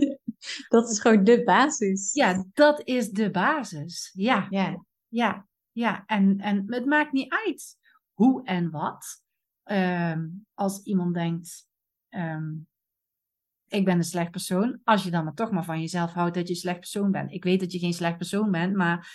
dat 0.74 0.90
is 0.90 1.00
gewoon 1.00 1.24
de 1.24 1.42
basis. 1.44 2.12
Ja, 2.12 2.44
dat 2.52 2.80
is 2.84 3.10
de 3.10 3.30
basis. 3.30 4.10
Ja, 4.14 4.46
ja, 4.50 4.84
ja. 5.14 5.46
ja. 5.72 6.02
En, 6.06 6.38
en 6.40 6.64
het 6.66 6.86
maakt 6.86 7.12
niet 7.12 7.32
uit 7.46 7.76
hoe 8.12 8.44
en 8.44 8.70
wat. 8.70 9.22
Ehm, 9.62 10.28
als 10.54 10.82
iemand 10.82 11.14
denkt, 11.14 11.68
ehm, 12.08 12.52
ik 13.68 13.84
ben 13.84 13.96
een 13.96 14.04
slecht 14.04 14.30
persoon, 14.30 14.80
als 14.84 15.04
je 15.04 15.10
dan 15.10 15.24
maar 15.24 15.34
toch 15.34 15.50
maar 15.50 15.64
van 15.64 15.80
jezelf 15.80 16.12
houdt 16.12 16.34
dat 16.34 16.46
je 16.46 16.54
een 16.54 16.60
slecht 16.60 16.78
persoon 16.78 17.10
bent. 17.10 17.32
Ik 17.32 17.44
weet 17.44 17.60
dat 17.60 17.72
je 17.72 17.78
geen 17.78 17.92
slecht 17.92 18.16
persoon 18.16 18.50
bent, 18.50 18.74
maar 18.76 19.08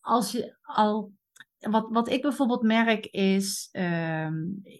als 0.00 0.32
je 0.32 0.56
al. 0.62 1.12
Wat, 1.58 1.90
wat 1.90 2.08
ik 2.08 2.22
bijvoorbeeld 2.22 2.62
merk 2.62 3.06
is, 3.06 3.68
ehm, 3.72 4.34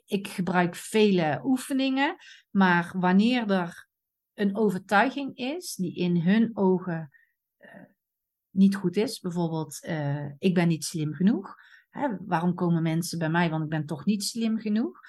ik 0.05 0.29
gebruik 0.29 0.75
vele 0.75 1.41
oefeningen, 1.45 2.17
maar 2.51 2.93
wanneer 2.97 3.51
er 3.51 3.89
een 4.35 4.57
overtuiging 4.57 5.37
is 5.37 5.75
die 5.75 5.95
in 5.95 6.21
hun 6.21 6.57
ogen 6.57 7.11
niet 8.53 8.77
goed 8.77 8.97
is, 8.97 9.21
bijvoorbeeld 9.21 9.79
uh, 9.89 10.31
ik 10.39 10.55
ben 10.55 10.69
niet 10.69 10.85
slim 10.85 11.15
genoeg, 11.15 11.55
Hè, 11.93 12.09
waarom 12.27 12.55
komen 12.55 12.83
mensen 12.83 13.19
bij 13.19 13.31
mij? 13.31 13.51
Want 13.51 13.63
ik 13.63 13.69
ben 13.69 13.87
toch 13.87 14.05
niet 14.05 14.25
slim 14.25 14.59
genoeg. 14.59 15.01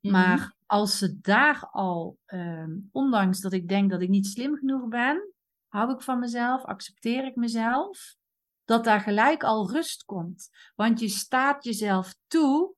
Mhm. 0.00 0.12
Maar 0.12 0.54
als 0.66 0.98
ze 0.98 1.20
daar 1.20 1.68
al, 1.70 2.18
ehm, 2.26 2.70
ondanks 2.90 3.40
dat 3.40 3.52
ik 3.52 3.68
denk 3.68 3.90
dat 3.90 4.02
ik 4.02 4.08
niet 4.08 4.26
slim 4.26 4.56
genoeg 4.56 4.88
ben, 4.88 5.32
hou 5.68 5.92
ik 5.92 6.02
van 6.02 6.18
mezelf, 6.18 6.64
accepteer 6.64 7.24
ik 7.24 7.36
mezelf, 7.36 8.16
dat 8.64 8.84
daar 8.84 9.00
gelijk 9.00 9.44
al 9.44 9.70
rust 9.70 10.04
komt. 10.04 10.48
Want 10.74 11.00
je 11.00 11.08
staat 11.08 11.64
jezelf 11.64 12.14
toe 12.26 12.74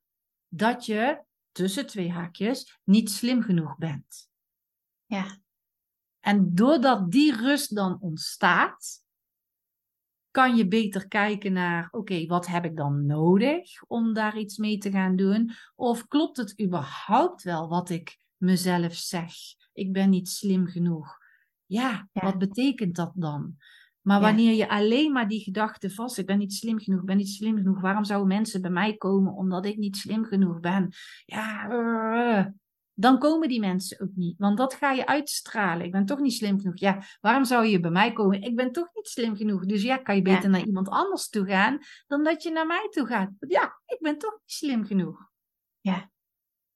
dat 0.48 0.86
je, 0.86 1.22
tussen 1.52 1.86
twee 1.86 2.10
haakjes, 2.10 2.78
niet 2.84 3.10
slim 3.10 3.42
genoeg 3.42 3.76
bent. 3.76 4.28
Ja. 5.06 5.38
En 6.20 6.54
doordat 6.54 7.10
die 7.10 7.36
rust 7.36 7.74
dan 7.74 8.00
ontstaat, 8.00 9.03
kan 10.34 10.56
je 10.56 10.68
beter 10.68 11.08
kijken 11.08 11.52
naar, 11.52 11.88
oké, 11.90 12.26
wat 12.26 12.46
heb 12.46 12.64
ik 12.64 12.76
dan 12.76 13.06
nodig 13.06 13.82
om 13.86 14.12
daar 14.12 14.38
iets 14.38 14.56
mee 14.56 14.78
te 14.78 14.90
gaan 14.90 15.16
doen? 15.16 15.50
Of 15.74 16.08
klopt 16.08 16.36
het 16.36 16.60
überhaupt 16.62 17.42
wel 17.42 17.68
wat 17.68 17.90
ik 17.90 18.18
mezelf 18.36 18.94
zeg? 18.94 19.32
Ik 19.72 19.92
ben 19.92 20.10
niet 20.10 20.28
slim 20.28 20.66
genoeg. 20.66 21.18
Ja, 21.66 22.08
wat 22.12 22.38
betekent 22.38 22.96
dat 22.96 23.12
dan? 23.14 23.56
Maar 24.00 24.20
wanneer 24.20 24.54
je 24.54 24.68
alleen 24.68 25.12
maar 25.12 25.28
die 25.28 25.40
gedachte 25.40 25.90
vast, 25.90 26.18
ik 26.18 26.26
ben 26.26 26.38
niet 26.38 26.52
slim 26.52 26.78
genoeg, 26.78 27.00
ik 27.00 27.06
ben 27.06 27.16
niet 27.16 27.30
slim 27.30 27.56
genoeg, 27.56 27.80
waarom 27.80 28.04
zouden 28.04 28.28
mensen 28.28 28.62
bij 28.62 28.70
mij 28.70 28.96
komen 28.96 29.34
omdat 29.34 29.66
ik 29.66 29.76
niet 29.76 29.96
slim 29.96 30.24
genoeg 30.24 30.60
ben? 30.60 30.92
Ja, 31.24 31.68
uh, 31.70 32.46
dan 32.94 33.18
komen 33.18 33.48
die 33.48 33.60
mensen 33.60 34.00
ook 34.00 34.14
niet. 34.14 34.38
Want 34.38 34.56
dat 34.56 34.74
ga 34.74 34.92
je 34.92 35.06
uitstralen. 35.06 35.86
Ik 35.86 35.92
ben 35.92 36.06
toch 36.06 36.18
niet 36.18 36.32
slim 36.32 36.60
genoeg. 36.60 36.78
Ja, 36.78 37.02
waarom 37.20 37.44
zou 37.44 37.66
je 37.66 37.80
bij 37.80 37.90
mij 37.90 38.12
komen? 38.12 38.42
Ik 38.42 38.56
ben 38.56 38.72
toch 38.72 38.88
niet 38.94 39.06
slim 39.06 39.36
genoeg. 39.36 39.66
Dus 39.66 39.82
ja, 39.82 39.96
kan 39.96 40.16
je 40.16 40.22
beter 40.22 40.50
naar 40.50 40.64
iemand 40.64 40.88
anders 40.88 41.28
toe 41.28 41.46
gaan 41.46 41.78
dan 42.06 42.24
dat 42.24 42.42
je 42.42 42.50
naar 42.50 42.66
mij 42.66 42.86
toe 42.90 43.06
gaat. 43.06 43.30
Ja, 43.38 43.80
ik 43.86 43.98
ben 44.00 44.18
toch 44.18 44.32
niet 44.32 44.52
slim 44.52 44.84
genoeg. 44.84 45.30
Ja. 45.80 46.10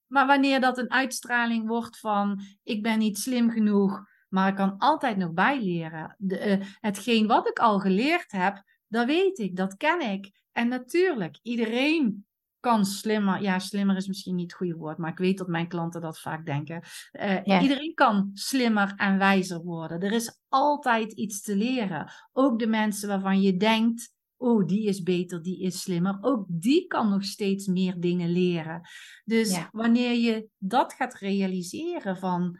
Maar 0.07 0.27
wanneer 0.27 0.61
dat 0.61 0.79
een 0.79 0.91
uitstraling 0.91 1.67
wordt 1.67 1.99
van 1.99 2.41
ik 2.63 2.83
ben 2.83 2.99
niet 2.99 3.19
slim 3.19 3.51
genoeg, 3.51 4.07
Maar 4.29 4.49
ik 4.49 4.55
kan 4.55 4.79
altijd 4.79 5.17
nog 5.17 5.33
bijleren. 5.33 6.15
De, 6.19 6.59
uh, 6.59 6.67
hetgeen 6.81 7.27
wat 7.27 7.49
ik 7.49 7.59
al 7.59 7.79
geleerd 7.79 8.33
heb, 8.33 8.63
dat 8.87 9.07
weet 9.07 9.39
ik, 9.39 9.57
dat 9.57 9.77
ken 9.77 10.01
ik. 10.01 10.31
En 10.53 10.69
natuurlijk, 10.69 11.39
iedereen 11.43 12.27
kan 12.61 12.85
slimmer. 12.85 13.43
Ja, 13.43 13.59
slimmer 13.59 13.97
is 13.97 14.07
misschien 14.07 14.35
niet 14.35 14.51
het 14.51 14.55
goede 14.55 14.77
woord, 14.77 14.99
maar 14.99 15.11
ik 15.11 15.19
weet 15.19 15.39
dat 15.39 15.49
mijn 15.49 15.69
klanten 15.69 16.01
dat 16.01 16.21
vaak 16.21 16.47
denken. 16.47 16.83
Uh, 17.13 17.63
Iedereen 17.63 17.95
kan 17.95 18.31
slimmer 18.35 18.93
en 18.97 19.19
wijzer 19.19 19.63
worden. 19.63 20.01
Er 20.01 20.13
is 20.13 20.41
altijd 20.49 21.13
iets 21.13 21.43
te 21.43 21.57
leren. 21.57 22.13
Ook 22.33 22.59
de 22.59 22.67
mensen 22.67 23.09
waarvan 23.09 23.41
je 23.41 23.57
denkt. 23.57 24.17
Oh, 24.37 24.67
die 24.67 24.87
is 24.87 25.03
beter, 25.03 25.43
die 25.43 25.61
is 25.61 25.81
slimmer. 25.81 26.19
Ook 26.21 26.45
die 26.49 26.87
kan 26.87 27.09
nog 27.09 27.25
steeds 27.25 27.67
meer 27.67 28.01
dingen 28.01 28.31
leren. 28.31 28.81
Dus 29.25 29.61
wanneer 29.73 30.13
je 30.13 30.49
dat 30.59 30.93
gaat 30.93 31.15
realiseren 31.15 32.17
van, 32.17 32.59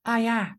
ah 0.00 0.22
ja, 0.22 0.58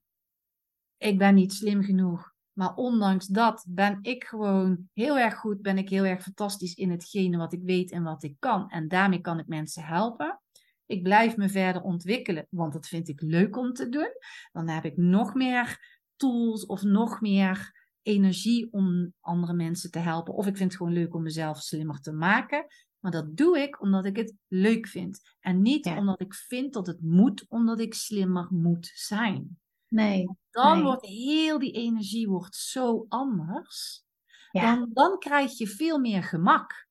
ik 0.98 1.18
ben 1.18 1.36
niet 1.36 1.54
slim 1.54 1.84
genoeg. 1.84 2.31
Maar 2.54 2.76
ondanks 2.76 3.28
dat 3.28 3.66
ben 3.70 4.00
ik 4.02 4.24
gewoon 4.24 4.90
heel 4.94 5.18
erg 5.18 5.36
goed, 5.36 5.62
ben 5.62 5.78
ik 5.78 5.90
heel 5.90 6.04
erg 6.04 6.24
fantastisch 6.24 6.74
in 6.74 6.92
hetgene 6.92 7.38
wat 7.38 7.54
ik 7.54 7.62
weet 7.64 7.92
en 7.92 8.04
wat 8.04 8.24
ik 8.24 8.36
kan. 8.40 8.70
En 8.70 8.88
daarmee 8.88 9.22
kan 9.22 9.40
ik 9.40 9.48
mensen 9.48 9.84
helpen. 9.84 10.42
Ik 10.86 11.04
blijf 11.04 11.38
me 11.38 11.50
verder 11.50 11.82
ontwikkelen, 11.82 12.48
want 12.50 12.74
dat 12.74 12.88
vind 12.88 13.08
ik 13.08 13.22
leuk 13.22 13.58
om 13.58 13.74
te 13.74 13.90
doen. 13.90 14.12
Dan 14.52 14.68
heb 14.68 14.86
ik 14.86 14.98
nog 14.98 15.34
meer 15.34 15.80
tools 16.16 16.66
of 16.66 16.84
nog 16.84 17.22
meer 17.22 17.80
energie 18.02 18.68
om 18.72 19.14
andere 19.20 19.54
mensen 19.54 19.92
te 19.92 20.00
helpen. 20.00 20.34
Of 20.34 20.48
ik 20.48 20.58
vind 20.58 20.72
het 20.72 20.82
gewoon 20.82 20.94
leuk 20.94 21.14
om 21.14 21.22
mezelf 21.22 21.62
slimmer 21.62 22.00
te 22.00 22.12
maken. 22.12 22.66
Maar 23.00 23.12
dat 23.12 23.38
doe 23.38 23.60
ik 23.60 23.82
omdat 23.82 24.06
ik 24.06 24.16
het 24.16 24.34
leuk 24.48 24.88
vind. 24.88 25.22
En 25.40 25.62
niet 25.62 25.86
omdat 25.86 26.22
ik 26.22 26.34
vind 26.34 26.74
dat 26.74 26.88
het 26.88 27.02
moet, 27.02 27.46
omdat 27.50 27.80
ik 27.80 27.94
slimmer 27.94 28.48
moet 28.50 28.92
zijn. 28.94 29.60
Nee. 29.94 30.28
Dan 30.50 30.84
wordt 30.84 31.06
heel 31.06 31.60
die 31.60 31.72
energie 31.72 32.28
wordt 32.28 32.56
zo 32.56 33.06
anders. 33.10 34.04
Ja. 34.52 34.76
Dan, 34.76 34.90
dan 34.94 35.18
krijg 35.20 35.58
je 35.58 35.68
veel 35.68 36.00
meer 36.00 36.24
gemak. 36.24 36.88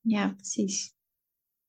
Ja, 0.00 0.32
precies. 0.32 0.94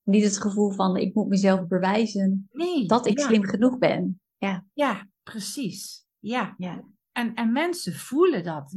Niet 0.04 0.24
het 0.24 0.42
gevoel 0.42 0.72
van 0.72 0.98
ik 0.98 1.16
moet 1.16 1.28
mezelf 1.28 1.68
bewijzen 1.68 2.48
nee, 2.52 2.86
dat 2.86 3.08
ik 3.08 3.20
slim 3.20 3.44
genoeg 3.44 3.78
ben. 3.78 4.22
Ja, 4.38 4.66
ja 4.74 5.10
precies. 5.24 6.06
Ja. 6.20 6.56
ja. 6.58 6.84
En, 7.12 7.34
en 7.34 7.52
mensen 7.52 7.94
voelen 7.94 8.44
dat. 8.44 8.76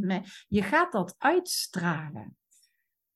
Je 0.49 0.63
gaat 0.63 0.93
dat 0.93 1.15
uitstralen. 1.19 2.37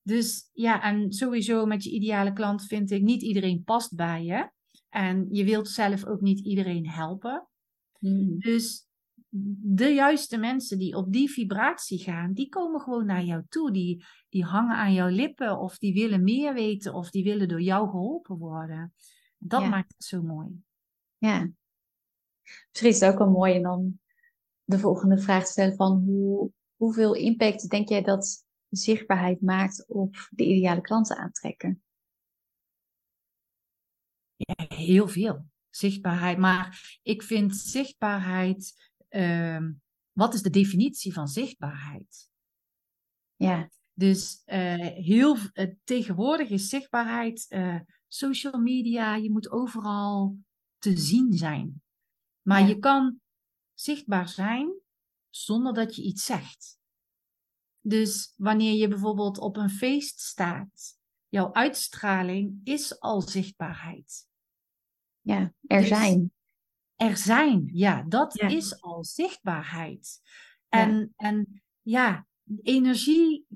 Dus 0.02 0.50
ja, 0.52 0.82
en 0.82 1.12
sowieso 1.12 1.66
met 1.66 1.84
je 1.84 1.90
ideale 1.90 2.32
klant 2.32 2.66
vind 2.66 2.90
ik 2.90 3.02
niet 3.02 3.22
iedereen 3.22 3.64
past 3.64 3.94
bij 3.94 4.24
je. 4.24 4.50
En 4.88 5.26
je 5.30 5.44
wilt 5.44 5.68
zelf 5.68 6.06
ook 6.06 6.20
niet 6.20 6.40
iedereen 6.40 6.88
helpen. 6.88 7.48
Mm. 7.98 8.38
Dus 8.38 8.88
de 9.60 9.88
juiste 9.88 10.36
mensen 10.36 10.78
die 10.78 10.96
op 10.96 11.12
die 11.12 11.30
vibratie 11.30 11.98
gaan, 11.98 12.32
die 12.32 12.48
komen 12.48 12.80
gewoon 12.80 13.06
naar 13.06 13.24
jou 13.24 13.44
toe. 13.48 13.72
Die, 13.72 14.04
die 14.28 14.44
hangen 14.44 14.76
aan 14.76 14.92
jouw 14.92 15.08
lippen 15.08 15.58
of 15.58 15.78
die 15.78 15.94
willen 15.94 16.22
meer 16.22 16.54
weten 16.54 16.94
of 16.94 17.10
die 17.10 17.24
willen 17.24 17.48
door 17.48 17.60
jou 17.62 17.88
geholpen 17.88 18.36
worden. 18.36 18.94
Dat 19.38 19.68
maakt 19.68 19.92
het 19.96 20.04
zo 20.04 20.22
mooi. 20.22 20.48
Ja. 21.18 21.50
Misschien 22.70 22.90
is 22.90 23.00
het 23.00 23.12
ook 23.12 23.18
wel 23.18 23.30
mooi 23.30 23.54
en 23.54 23.62
dan 23.62 24.00
de 24.64 24.78
volgende 24.78 25.18
vraag 25.18 25.46
stellen 25.46 25.76
van 25.76 26.02
hoe, 26.02 26.52
hoeveel 26.76 27.14
impact 27.14 27.70
denk 27.70 27.88
jij 27.88 28.02
dat 28.02 28.46
zichtbaarheid 28.68 29.40
maakt 29.40 29.88
op 29.88 30.28
de 30.30 30.44
ideale 30.44 30.80
klanten 30.80 31.16
aantrekken? 31.16 31.82
Ja, 34.36 34.64
heel 34.68 35.08
veel 35.08 35.46
zichtbaarheid. 35.78 36.38
Maar 36.38 36.98
ik 37.02 37.22
vind 37.22 37.56
zichtbaarheid. 37.56 38.90
Uh, 39.10 39.66
wat 40.12 40.34
is 40.34 40.42
de 40.42 40.50
definitie 40.50 41.12
van 41.12 41.28
zichtbaarheid? 41.28 42.30
Ja. 43.36 43.70
Dus 43.92 44.42
uh, 44.46 44.86
heel 44.86 45.36
uh, 45.36 45.74
tegenwoordig 45.84 46.48
is 46.48 46.68
zichtbaarheid 46.68 47.46
uh, 47.48 47.80
social 48.08 48.58
media. 48.60 49.14
Je 49.14 49.30
moet 49.30 49.50
overal 49.50 50.38
te 50.78 50.96
zien 50.96 51.32
zijn. 51.32 51.82
Maar 52.42 52.68
je 52.68 52.78
kan 52.78 53.20
zichtbaar 53.74 54.28
zijn 54.28 54.80
zonder 55.30 55.74
dat 55.74 55.96
je 55.96 56.02
iets 56.02 56.24
zegt. 56.24 56.78
Dus 57.80 58.34
wanneer 58.36 58.74
je 58.74 58.88
bijvoorbeeld 58.88 59.38
op 59.38 59.56
een 59.56 59.70
feest 59.70 60.20
staat, 60.20 60.98
jouw 61.28 61.52
uitstraling 61.52 62.60
is 62.64 63.00
al 63.00 63.20
zichtbaarheid. 63.20 64.27
Ja, 65.28 65.52
er 65.66 65.80
dus 65.80 65.88
zijn. 65.88 66.32
Er 66.96 67.16
zijn, 67.16 67.70
ja, 67.72 68.02
dat 68.02 68.40
is 68.40 68.80
al 68.82 69.04
zichtbaarheid. 69.04 70.20
En 70.68 70.98
ja. 70.98 71.08
en 71.16 71.62
ja, 71.82 72.26
energie 72.62 73.46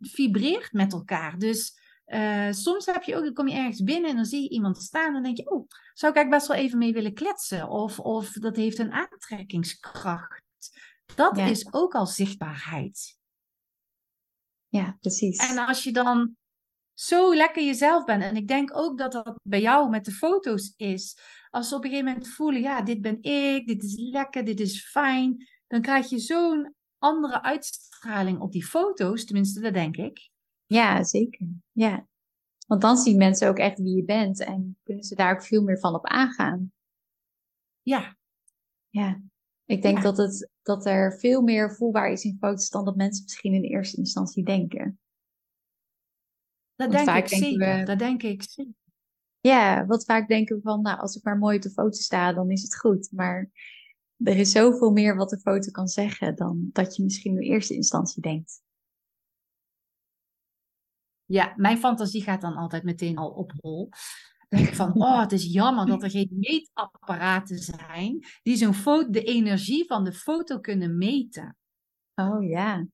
vibreert 0.00 0.72
met 0.72 0.92
elkaar. 0.92 1.38
Dus 1.38 1.80
uh, 2.06 2.52
soms 2.52 2.86
heb 2.86 3.02
je 3.02 3.16
ook, 3.16 3.24
dan 3.24 3.32
kom 3.32 3.48
je 3.48 3.56
ergens 3.56 3.82
binnen 3.82 4.10
en 4.10 4.16
dan 4.16 4.24
zie 4.24 4.42
je 4.42 4.48
iemand 4.48 4.78
staan 4.78 5.06
en 5.06 5.12
dan 5.12 5.22
denk 5.22 5.36
je, 5.36 5.50
oh, 5.50 5.68
zou 5.94 6.12
ik 6.12 6.18
eigenlijk 6.18 6.30
best 6.30 6.46
wel 6.46 6.56
even 6.56 6.78
mee 6.78 6.92
willen 6.92 7.14
kletsen? 7.14 7.68
Of, 7.68 7.98
of 7.98 8.32
dat 8.32 8.56
heeft 8.56 8.78
een 8.78 8.92
aantrekkingskracht. 8.92 10.42
Dat 11.14 11.38
is 11.38 11.72
ook 11.72 11.94
al 11.94 12.06
zichtbaarheid. 12.06 13.18
Ja, 14.68 14.96
precies. 15.00 15.50
En 15.50 15.58
als 15.58 15.84
je 15.84 15.92
dan 15.92 16.36
zo 16.94 17.34
lekker 17.34 17.64
jezelf 17.64 18.04
bent. 18.04 18.22
En 18.22 18.36
ik 18.36 18.48
denk 18.48 18.76
ook 18.76 18.98
dat 18.98 19.12
dat 19.12 19.38
bij 19.42 19.60
jou 19.60 19.90
met 19.90 20.04
de 20.04 20.12
foto's 20.12 20.74
is. 20.76 21.18
Als 21.50 21.68
ze 21.68 21.74
op 21.74 21.84
een 21.84 21.90
gegeven 21.90 22.12
moment 22.12 22.28
voelen, 22.28 22.60
ja, 22.60 22.82
dit 22.82 23.00
ben 23.00 23.22
ik, 23.22 23.66
dit 23.66 23.82
is 23.82 23.96
lekker, 23.96 24.44
dit 24.44 24.60
is 24.60 24.88
fijn. 24.90 25.46
Dan 25.66 25.80
krijg 25.80 26.08
je 26.08 26.18
zo'n 26.18 26.74
andere 26.98 27.42
uitstraling 27.42 28.40
op 28.40 28.52
die 28.52 28.64
foto's. 28.64 29.24
Tenminste, 29.24 29.60
dat 29.60 29.74
denk 29.74 29.96
ik. 29.96 30.30
Ja, 30.66 31.04
zeker. 31.04 31.46
Ja. 31.72 32.06
Want 32.66 32.80
dan 32.80 32.96
zien 32.96 33.16
mensen 33.16 33.48
ook 33.48 33.58
echt 33.58 33.78
wie 33.78 33.96
je 33.96 34.04
bent 34.04 34.40
en 34.40 34.78
kunnen 34.82 35.04
ze 35.04 35.14
daar 35.14 35.34
ook 35.34 35.44
veel 35.44 35.62
meer 35.62 35.78
van 35.78 35.94
op 35.94 36.06
aangaan. 36.06 36.72
Ja. 37.82 38.16
Ja. 38.88 39.20
Ik 39.64 39.82
denk 39.82 40.02
dat, 40.02 40.16
het, 40.16 40.50
dat 40.62 40.86
er 40.86 41.18
veel 41.18 41.42
meer 41.42 41.74
voelbaar 41.74 42.10
is 42.10 42.24
in 42.24 42.36
foto's 42.40 42.68
dan 42.68 42.84
dat 42.84 42.96
mensen 42.96 43.22
misschien 43.22 43.54
in 43.54 43.62
eerste 43.62 43.96
instantie 43.96 44.44
denken. 44.44 45.00
Dat 46.82 47.04
denk 47.04 47.08
ik 47.08 47.28
zeker. 47.28 47.78
We, 47.78 47.84
dat 47.84 47.98
denk 47.98 48.22
ik 48.22 48.42
zeker. 48.42 48.74
Ja, 49.40 49.86
wat 49.86 50.04
vaak 50.04 50.28
denken 50.28 50.56
we 50.56 50.62
van, 50.62 50.82
nou, 50.82 50.98
als 50.98 51.16
ik 51.16 51.24
maar 51.24 51.38
mooi 51.38 51.56
op 51.56 51.62
de 51.62 51.70
foto 51.70 51.96
sta, 51.96 52.32
dan 52.32 52.50
is 52.50 52.62
het 52.62 52.76
goed. 52.76 53.08
Maar 53.12 53.50
er 54.16 54.36
is 54.36 54.50
zoveel 54.50 54.90
meer 54.90 55.16
wat 55.16 55.30
de 55.30 55.38
foto 55.38 55.70
kan 55.70 55.88
zeggen 55.88 56.36
dan 56.36 56.70
dat 56.72 56.96
je 56.96 57.02
misschien 57.02 57.36
in 57.36 57.52
eerste 57.52 57.74
instantie 57.74 58.22
denkt. 58.22 58.62
Ja, 61.24 61.52
mijn 61.56 61.78
fantasie 61.78 62.22
gaat 62.22 62.40
dan 62.40 62.56
altijd 62.56 62.82
meteen 62.82 63.16
al 63.16 63.30
op 63.30 63.52
hol. 63.60 63.88
Denk 64.48 64.74
van, 64.74 64.94
oh, 64.94 65.20
het 65.20 65.32
is 65.32 65.52
jammer 65.52 65.86
dat 65.86 66.02
er 66.02 66.10
geen 66.10 66.36
meetapparaten 66.38 67.58
zijn 67.58 68.26
die 68.42 68.56
zo'n 68.56 68.74
foto, 68.74 69.10
de 69.10 69.22
energie 69.22 69.86
van 69.86 70.04
de 70.04 70.12
foto 70.12 70.60
kunnen 70.60 70.98
meten. 70.98 71.56
Oh 72.14 72.48
ja. 72.48 72.86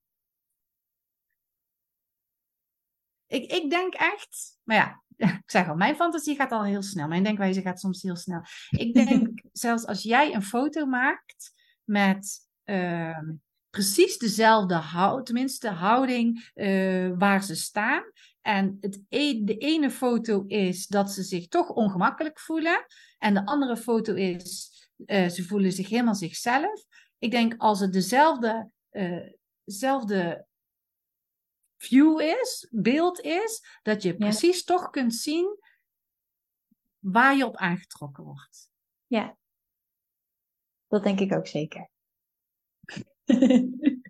Ik, 3.29 3.53
ik 3.53 3.71
denk 3.71 3.95
echt, 3.95 4.59
maar 4.65 4.77
ja, 4.77 5.03
ik 5.45 5.51
zeg 5.51 5.69
al, 5.69 5.75
mijn 5.75 5.97
fantasie 5.97 6.37
gaat 6.37 6.53
al 6.53 6.65
heel 6.65 6.83
snel. 6.83 7.09
Mijn 7.09 7.23
denkwijze 7.23 7.61
gaat 7.61 7.81
soms 7.81 8.03
heel 8.03 8.17
snel. 8.17 8.41
Ik 8.71 8.95
denk 8.95 9.43
zelfs 9.53 9.87
als 9.87 10.03
jij 10.03 10.35
een 10.35 10.43
foto 10.43 10.87
maakt 10.87 11.53
met 11.85 12.49
uh, 12.65 13.19
precies 13.71 14.19
dezelfde 14.19 14.75
houding, 14.75 15.27
tenminste 15.27 15.69
houding 15.69 16.51
uh, 16.55 17.13
waar 17.19 17.43
ze 17.43 17.55
staan. 17.55 18.03
En 18.41 18.79
het 18.81 19.01
e 19.09 19.45
de 19.45 19.57
ene 19.57 19.91
foto 19.91 20.45
is 20.47 20.87
dat 20.87 21.11
ze 21.13 21.23
zich 21.23 21.49
toch 21.49 21.71
ongemakkelijk 21.71 22.41
voelen. 22.41 22.87
En 23.19 23.35
de 23.35 23.47
andere 23.47 23.77
foto 23.77 24.15
is, 24.15 24.73
uh, 24.97 25.29
ze 25.29 25.45
voelen 25.45 25.73
zich 25.73 25.89
helemaal 25.89 26.15
zichzelf. 26.15 26.85
Ik 27.19 27.31
denk 27.31 27.55
als 27.57 27.81
het 27.81 27.93
dezelfde, 27.93 28.71
dezelfde 29.65 30.48
view 31.79 32.21
is, 32.21 32.69
beeld 32.71 33.21
is, 33.21 33.79
dat 33.83 34.03
je 34.03 34.17
precies 34.17 34.65
toch 34.65 34.91
kunt 34.91 35.15
zien 35.15 35.59
waar 36.99 37.37
je 37.37 37.47
op 37.47 37.57
aangetrokken 37.57 38.25
wordt. 38.25 38.71
Ja, 39.07 39.37
dat 40.87 41.03
denk 41.03 41.21
ik 41.21 41.33
ook 41.33 41.47
zeker. 41.47 41.89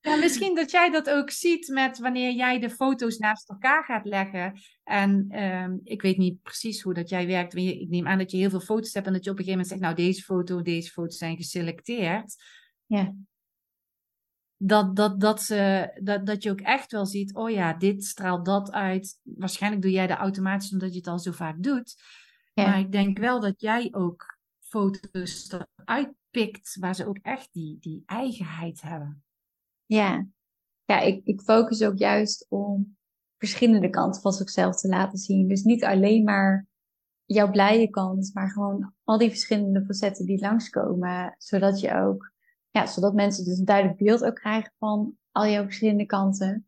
Ja, 0.00 0.16
misschien 0.16 0.54
dat 0.54 0.70
jij 0.70 0.90
dat 0.90 1.10
ook 1.10 1.30
ziet 1.30 1.68
met 1.68 1.98
wanneer 1.98 2.32
jij 2.32 2.58
de 2.58 2.70
foto's 2.70 3.18
naast 3.18 3.48
elkaar 3.48 3.84
gaat 3.84 4.04
leggen. 4.04 4.60
En 4.84 5.26
ehm, 5.28 5.76
ik 5.82 6.02
weet 6.02 6.16
niet 6.16 6.42
precies 6.42 6.82
hoe 6.82 6.94
dat 6.94 7.08
jij 7.08 7.26
werkt. 7.26 7.54
Ik 7.54 7.88
neem 7.88 8.06
aan 8.06 8.18
dat 8.18 8.30
je 8.30 8.36
heel 8.36 8.50
veel 8.50 8.60
foto's 8.60 8.94
hebt 8.94 9.06
en 9.06 9.12
dat 9.12 9.24
je 9.24 9.30
op 9.30 9.38
een 9.38 9.44
gegeven 9.44 9.64
moment 9.64 9.68
zegt, 9.68 9.80
nou 9.80 9.94
deze 10.06 10.22
foto, 10.22 10.62
deze 10.62 10.90
foto's 10.90 11.18
zijn 11.18 11.36
geselecteerd. 11.36 12.34
Ja 12.86 13.14
dat, 14.58 14.96
dat, 14.96 15.20
dat, 15.20 15.42
ze, 15.42 15.90
dat, 16.02 16.26
dat 16.26 16.42
je 16.42 16.50
ook 16.50 16.60
echt 16.60 16.92
wel 16.92 17.06
ziet, 17.06 17.34
oh 17.34 17.50
ja, 17.50 17.74
dit 17.74 18.04
straalt 18.04 18.44
dat 18.44 18.72
uit. 18.72 19.20
Waarschijnlijk 19.22 19.82
doe 19.82 19.90
jij 19.90 20.06
dat 20.06 20.18
automatisch 20.18 20.72
omdat 20.72 20.92
je 20.92 20.98
het 20.98 21.06
al 21.06 21.18
zo 21.18 21.32
vaak 21.32 21.62
doet. 21.62 21.94
Maar 22.54 22.78
ik 22.78 22.92
denk 22.92 23.18
wel 23.18 23.40
dat 23.40 23.60
jij 23.60 23.88
ook 23.90 24.38
foto's 24.58 25.52
eruit 25.52 26.12
pikt 26.30 26.76
waar 26.80 26.94
ze 26.94 27.06
ook 27.06 27.18
echt 27.22 27.52
die, 27.52 27.76
die 27.80 28.02
eigenheid 28.06 28.82
hebben. 28.82 29.22
Ja, 29.86 30.26
ja 30.84 31.00
ik, 31.00 31.20
ik 31.24 31.40
focus 31.40 31.82
ook 31.82 31.98
juist 31.98 32.46
om 32.48 32.96
verschillende 33.36 33.90
kanten 33.90 34.22
van 34.22 34.32
zichzelf 34.32 34.76
te 34.76 34.88
laten 34.88 35.18
zien. 35.18 35.48
Dus 35.48 35.62
niet 35.62 35.84
alleen 35.84 36.24
maar 36.24 36.66
jouw 37.24 37.50
blije 37.50 37.90
kant, 37.90 38.30
maar 38.34 38.50
gewoon 38.50 38.92
al 39.04 39.18
die 39.18 39.28
verschillende 39.28 39.84
facetten 39.84 40.26
die 40.26 40.40
langskomen, 40.40 41.34
zodat 41.38 41.80
je 41.80 41.94
ook, 41.94 42.32
ja, 42.78 42.86
zodat 42.86 43.14
mensen 43.14 43.44
dus 43.44 43.58
een 43.58 43.64
duidelijk 43.64 43.98
beeld 43.98 44.24
ook 44.24 44.34
krijgen 44.34 44.72
van 44.78 45.16
al 45.32 45.46
jouw 45.46 45.64
verschillende 45.64 46.06
kanten. 46.06 46.66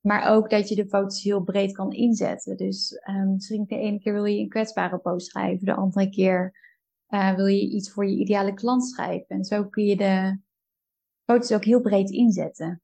Maar 0.00 0.30
ook 0.34 0.50
dat 0.50 0.68
je 0.68 0.74
de 0.74 0.88
foto's 0.88 1.22
heel 1.22 1.42
breed 1.42 1.72
kan 1.72 1.92
inzetten. 1.92 2.56
Dus 2.56 3.00
um, 3.08 3.32
misschien 3.32 3.64
de 3.66 3.76
ene 3.76 3.98
keer 3.98 4.12
wil 4.12 4.24
je 4.24 4.40
een 4.40 4.48
kwetsbare 4.48 4.98
post 4.98 5.26
schrijven, 5.26 5.66
de 5.66 5.74
andere 5.74 6.10
keer 6.10 6.54
uh, 7.08 7.34
wil 7.34 7.46
je 7.46 7.70
iets 7.70 7.90
voor 7.90 8.06
je 8.06 8.16
ideale 8.16 8.54
klant 8.54 8.88
schrijven. 8.88 9.28
En 9.28 9.44
zo 9.44 9.64
kun 9.64 9.84
je 9.84 9.96
de 9.96 10.38
foto's 11.24 11.52
ook 11.52 11.64
heel 11.64 11.80
breed 11.80 12.10
inzetten. 12.10 12.82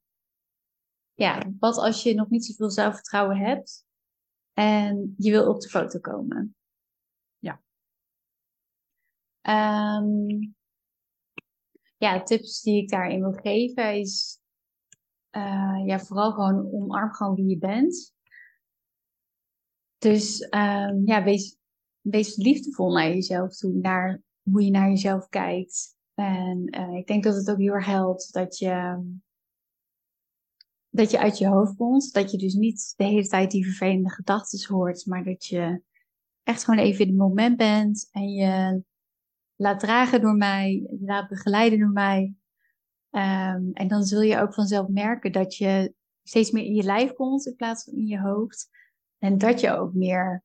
Ja, 1.13 1.51
wat 1.59 1.77
als 1.77 2.03
je 2.03 2.13
nog 2.13 2.29
niet 2.29 2.45
zoveel 2.45 2.69
zelfvertrouwen 2.69 3.37
hebt 3.37 3.85
en 4.53 5.13
je 5.17 5.31
wil 5.31 5.49
op 5.49 5.61
de 5.61 5.69
foto 5.69 5.99
komen? 5.99 6.55
Ja. 7.37 7.61
Um, 9.97 10.56
ja, 11.97 12.23
tips 12.23 12.61
die 12.61 12.81
ik 12.81 12.89
daarin 12.89 13.19
wil 13.19 13.33
geven 13.33 13.99
is 13.99 14.39
uh, 15.37 15.81
ja, 15.85 15.99
vooral 15.99 16.31
gewoon 16.31 16.71
omarm 16.71 17.13
gewoon 17.13 17.35
wie 17.35 17.47
je 17.47 17.57
bent. 17.57 18.15
Dus 19.97 20.41
um, 20.41 21.05
ja, 21.05 21.23
wees, 21.23 21.57
wees 22.01 22.35
liefdevol 22.35 22.91
naar 22.91 23.07
jezelf 23.07 23.55
toe, 23.55 23.73
naar 23.73 24.21
hoe 24.51 24.63
je 24.63 24.71
naar 24.71 24.89
jezelf 24.89 25.27
kijkt. 25.27 25.95
En 26.13 26.75
uh, 26.79 26.95
ik 26.95 27.07
denk 27.07 27.23
dat 27.23 27.35
het 27.35 27.49
ook 27.49 27.57
heel 27.57 27.73
erg 27.73 27.85
helpt 27.85 28.33
dat 28.33 28.57
je, 28.57 29.03
dat 30.89 31.11
je 31.11 31.19
uit 31.19 31.37
je 31.37 31.47
hoofd 31.47 31.75
komt. 31.75 32.13
Dat 32.13 32.31
je 32.31 32.37
dus 32.37 32.53
niet 32.53 32.93
de 32.95 33.03
hele 33.03 33.27
tijd 33.27 33.51
die 33.51 33.65
vervelende 33.65 34.09
gedachten 34.09 34.73
hoort, 34.73 35.05
maar 35.05 35.23
dat 35.23 35.45
je 35.45 35.81
echt 36.43 36.63
gewoon 36.63 36.79
even 36.79 37.01
in 37.01 37.07
het 37.07 37.17
moment 37.17 37.57
bent 37.57 38.09
en 38.11 38.29
je 38.29 38.83
laat 39.57 39.79
dragen 39.79 40.21
door 40.21 40.35
mij, 40.35 40.87
laat 40.99 41.29
begeleiden 41.29 41.79
door 41.79 41.91
mij. 41.91 42.33
Um, 43.11 43.71
en 43.73 43.87
dan 43.87 44.03
zul 44.03 44.21
je 44.21 44.39
ook 44.39 44.53
vanzelf 44.53 44.87
merken 44.87 45.31
dat 45.31 45.55
je 45.55 45.93
steeds 46.23 46.51
meer 46.51 46.63
in 46.63 46.73
je 46.73 46.83
lijf 46.83 47.13
komt 47.13 47.45
in 47.45 47.55
plaats 47.55 47.83
van 47.83 47.93
in 47.93 48.05
je 48.05 48.19
hoofd. 48.19 48.69
En 49.17 49.37
dat 49.37 49.59
je 49.59 49.71
ook 49.71 49.93
meer 49.93 50.43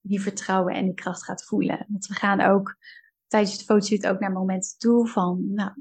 die 0.00 0.20
vertrouwen 0.20 0.74
en 0.74 0.84
die 0.84 0.94
kracht 0.94 1.24
gaat 1.24 1.44
voelen. 1.44 1.86
Want 1.88 2.06
we 2.06 2.14
gaan 2.14 2.40
ook 2.40 2.76
tijdens 3.26 3.58
de 3.58 3.64
fotoshoot 3.64 4.06
ook 4.06 4.20
naar 4.20 4.32
momenten 4.32 4.78
toe 4.78 5.08
van, 5.08 5.52
nou, 5.54 5.72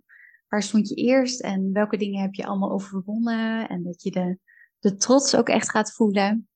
waar 0.47 0.63
stond 0.63 0.89
je 0.89 0.95
eerst 0.95 1.41
en 1.41 1.73
welke 1.73 1.97
dingen 1.97 2.21
heb 2.21 2.33
je 2.33 2.45
allemaal 2.45 2.71
overwonnen? 2.71 3.69
En 3.69 3.83
dat 3.83 4.03
je 4.03 4.11
de, 4.11 4.37
de 4.79 4.95
trots 4.95 5.35
ook 5.35 5.49
echt 5.49 5.69
gaat 5.69 5.93
voelen. 5.93 6.47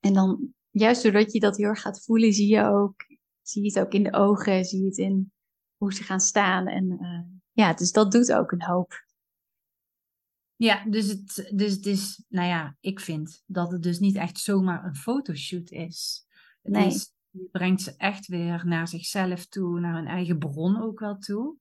En 0.00 0.12
dan, 0.12 0.54
juist 0.70 1.02
doordat 1.02 1.32
je 1.32 1.40
dat 1.40 1.56
heel 1.56 1.66
erg 1.66 1.80
gaat 1.80 2.04
voelen, 2.04 2.32
zie 2.32 2.48
je 2.48 2.64
ook, 2.64 2.94
zie 3.42 3.62
je 3.62 3.68
het 3.68 3.86
ook 3.86 3.92
in 3.92 4.02
de 4.02 4.12
ogen, 4.12 4.64
zie 4.64 4.80
je 4.80 4.86
het 4.86 4.98
in 4.98 5.32
hoe 5.76 5.94
ze 5.94 6.02
gaan 6.02 6.20
staan. 6.20 6.66
En 6.66 6.98
uh, 7.00 7.38
ja, 7.52 7.74
dus 7.74 7.92
dat 7.92 8.12
doet 8.12 8.32
ook 8.32 8.52
een 8.52 8.62
hoop. 8.62 9.04
Ja, 10.56 10.84
dus 10.84 11.08
het, 11.08 11.50
dus 11.54 11.72
het 11.74 11.86
is, 11.86 12.24
nou 12.28 12.48
ja, 12.48 12.76
ik 12.80 13.00
vind 13.00 13.42
dat 13.46 13.72
het 13.72 13.82
dus 13.82 13.98
niet 13.98 14.16
echt 14.16 14.38
zomaar 14.38 14.84
een 14.84 14.96
fotoshoot 14.96 15.70
is. 15.70 16.26
Het 16.62 16.72
nee. 16.72 16.86
is, 16.86 17.14
je 17.30 17.48
brengt 17.50 17.82
ze 17.82 17.94
echt 17.96 18.26
weer 18.26 18.66
naar 18.66 18.88
zichzelf 18.88 19.46
toe, 19.46 19.80
naar 19.80 19.94
hun 19.94 20.06
eigen 20.06 20.38
bron 20.38 20.82
ook 20.82 21.00
wel 21.00 21.18
toe. 21.18 21.56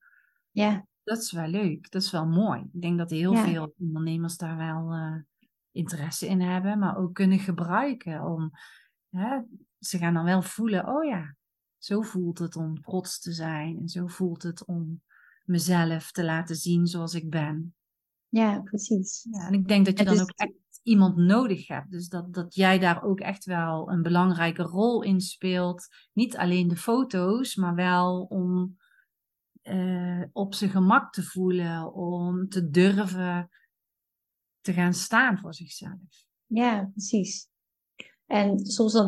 Ja. 0.51 0.85
Dat 1.03 1.17
is 1.17 1.31
wel 1.31 1.47
leuk, 1.47 1.91
dat 1.91 2.01
is 2.01 2.11
wel 2.11 2.25
mooi. 2.25 2.69
Ik 2.73 2.81
denk 2.81 2.97
dat 2.97 3.09
heel 3.09 3.35
veel 3.35 3.73
ondernemers 3.77 4.37
daar 4.37 4.57
wel 4.57 4.93
uh, 4.95 5.15
interesse 5.71 6.27
in 6.27 6.41
hebben, 6.41 6.79
maar 6.79 6.97
ook 6.97 7.13
kunnen 7.13 7.39
gebruiken 7.39 8.25
om, 8.25 8.51
hè, 9.09 9.39
ze 9.79 9.97
gaan 9.97 10.13
dan 10.13 10.23
wel 10.23 10.41
voelen, 10.41 10.87
oh 10.87 11.05
ja, 11.05 11.35
zo 11.83 12.01
voelt 12.01 12.39
het 12.39 12.55
om 12.55 12.81
trots 12.81 13.19
te 13.19 13.31
zijn 13.31 13.77
en 13.77 13.89
zo 13.89 14.07
voelt 14.07 14.43
het 14.43 14.65
om 14.65 15.01
mezelf 15.45 16.11
te 16.11 16.23
laten 16.23 16.55
zien 16.55 16.87
zoals 16.87 17.13
ik 17.13 17.29
ben. 17.29 17.75
Ja, 18.29 18.61
precies. 18.61 19.27
Ja, 19.31 19.47
en 19.47 19.53
ik 19.53 19.67
denk 19.67 19.85
dat 19.85 19.99
je 19.99 20.05
dan 20.05 20.19
ook 20.19 20.33
echt 20.35 20.79
iemand 20.83 21.15
nodig 21.15 21.67
hebt. 21.67 21.91
Dus 21.91 22.07
dat, 22.07 22.33
dat 22.33 22.55
jij 22.55 22.79
daar 22.79 23.03
ook 23.03 23.19
echt 23.19 23.45
wel 23.45 23.91
een 23.91 24.01
belangrijke 24.01 24.63
rol 24.63 25.03
in 25.03 25.21
speelt. 25.21 25.87
Niet 26.13 26.37
alleen 26.37 26.67
de 26.67 26.77
foto's, 26.77 27.55
maar 27.55 27.75
wel 27.75 28.21
om 28.21 28.77
uh, 29.63 30.23
op 30.31 30.53
zijn 30.53 30.69
gemak 30.69 31.13
te 31.13 31.23
voelen, 31.23 31.93
om 31.93 32.49
te 32.49 32.69
durven 32.69 33.49
te 34.61 34.73
gaan 34.73 34.93
staan 34.93 35.37
voor 35.37 35.53
zichzelf. 35.53 36.25
Ja, 36.45 36.89
precies. 36.91 37.50
En 38.31 38.65
soms 38.65 38.93
dan 38.93 39.07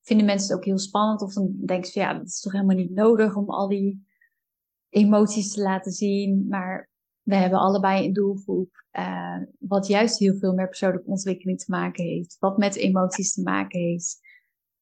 vinden 0.00 0.26
mensen 0.26 0.48
het 0.48 0.56
ook 0.56 0.64
heel 0.64 0.78
spannend, 0.78 1.22
of 1.22 1.32
dan 1.32 1.56
denken 1.64 1.90
ze, 1.90 1.98
ja, 1.98 2.14
dat 2.14 2.26
is 2.26 2.40
toch 2.40 2.52
helemaal 2.52 2.76
niet 2.76 2.90
nodig 2.90 3.36
om 3.36 3.50
al 3.50 3.68
die 3.68 4.06
emoties 4.88 5.52
te 5.52 5.62
laten 5.62 5.92
zien. 5.92 6.46
Maar 6.48 6.90
we 7.22 7.34
hebben 7.34 7.58
allebei 7.58 8.06
een 8.06 8.12
doelgroep, 8.12 8.84
uh, 8.98 9.38
wat 9.58 9.86
juist 9.86 10.18
heel 10.18 10.36
veel 10.36 10.54
met 10.54 10.68
persoonlijke 10.68 11.10
ontwikkeling 11.10 11.58
te 11.58 11.70
maken 11.70 12.04
heeft, 12.04 12.36
wat 12.38 12.58
met 12.58 12.76
emoties 12.76 13.32
te 13.32 13.42
maken 13.42 13.80
heeft. 13.80 14.18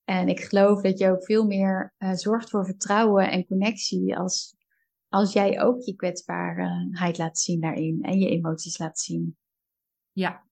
En 0.04 0.28
ik 0.28 0.40
geloof 0.40 0.80
dat 0.80 0.98
je 0.98 1.10
ook 1.10 1.24
veel 1.24 1.46
meer 1.46 1.94
uh, 1.98 2.12
zorgt 2.12 2.50
voor 2.50 2.64
vertrouwen 2.64 3.30
en 3.30 3.46
connectie 3.46 4.16
als, 4.16 4.56
als 5.08 5.32
jij 5.32 5.62
ook 5.62 5.80
je 5.80 5.94
kwetsbaarheid 5.94 7.18
laat 7.18 7.38
zien 7.38 7.60
daarin 7.60 8.02
en 8.02 8.18
je 8.18 8.28
emoties 8.28 8.78
laat 8.78 8.98
zien. 8.98 9.36
Ja, 10.12 10.46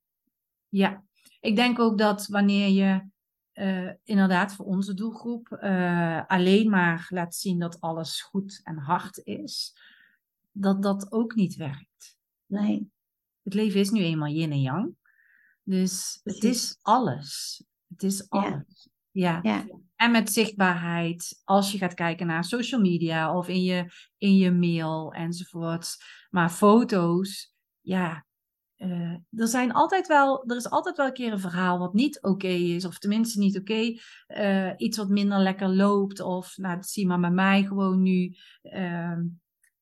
ja. 0.68 1.04
Ik 1.40 1.56
denk 1.56 1.78
ook 1.78 1.98
dat 1.98 2.26
wanneer 2.26 2.68
je 2.68 3.10
uh, 3.54 3.90
inderdaad 4.04 4.54
voor 4.54 4.66
onze 4.66 4.94
doelgroep 4.94 5.58
uh, 5.62 6.26
alleen 6.26 6.70
maar 6.70 7.06
laat 7.08 7.34
zien 7.34 7.58
dat 7.58 7.80
alles 7.80 8.22
goed 8.22 8.60
en 8.64 8.76
hard 8.76 9.18
is, 9.18 9.76
dat 10.52 10.82
dat 10.82 11.12
ook 11.12 11.34
niet 11.34 11.56
werkt. 11.56 12.16
Nee. 12.46 12.90
Het 13.42 13.54
leven 13.54 13.80
is 13.80 13.90
nu 13.90 14.00
eenmaal 14.00 14.28
yin 14.28 14.52
en 14.52 14.60
yang. 14.60 14.96
Dus 15.62 16.20
het 16.22 16.44
is 16.44 16.78
alles. 16.82 17.62
Het 17.88 18.02
is 18.02 18.30
alles. 18.30 18.88
Ja. 19.10 19.38
ja. 19.42 19.66
En 19.96 20.10
met 20.10 20.32
zichtbaarheid, 20.32 21.40
als 21.44 21.72
je 21.72 21.78
gaat 21.78 21.94
kijken 21.94 22.26
naar 22.26 22.44
social 22.44 22.80
media 22.80 23.36
of 23.36 23.48
in 23.48 23.62
je, 23.62 23.92
in 24.16 24.36
je 24.36 24.50
mail 24.50 25.12
enzovoort. 25.12 25.96
Maar 26.30 26.50
foto's, 26.50 27.54
ja, 27.80 28.26
uh, 28.82 29.16
er, 29.30 29.48
zijn 29.48 29.72
altijd 29.72 30.06
wel, 30.06 30.44
er 30.46 30.56
is 30.56 30.70
altijd 30.70 30.96
wel 30.96 31.06
een 31.06 31.12
keer 31.12 31.32
een 31.32 31.40
verhaal 31.40 31.78
wat 31.78 31.94
niet 31.94 32.22
oké 32.22 32.48
is, 32.48 32.84
of 32.84 32.98
tenminste 32.98 33.38
niet 33.38 33.58
oké. 33.58 33.72
Okay. 33.72 34.00
Uh, 34.68 34.72
iets 34.76 34.96
wat 34.96 35.08
minder 35.08 35.38
lekker 35.38 35.68
loopt, 35.68 36.20
of 36.20 36.56
nou, 36.56 36.76
dat 36.76 36.88
zie 36.88 37.06
maar 37.06 37.20
bij 37.20 37.30
mij 37.30 37.62
gewoon 37.62 38.02
nu. 38.02 38.34
Uh, 38.62 39.18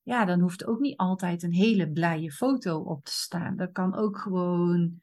ja, 0.02 0.24
dan 0.24 0.40
hoeft 0.40 0.66
ook 0.66 0.80
niet 0.80 0.96
altijd 0.96 1.42
een 1.42 1.52
hele 1.52 1.90
blije 1.90 2.32
foto 2.32 2.78
op 2.78 3.04
te 3.04 3.12
staan. 3.12 3.56
Dat 3.56 3.72
kan 3.72 3.94
ook 3.94 4.18
gewoon 4.18 5.00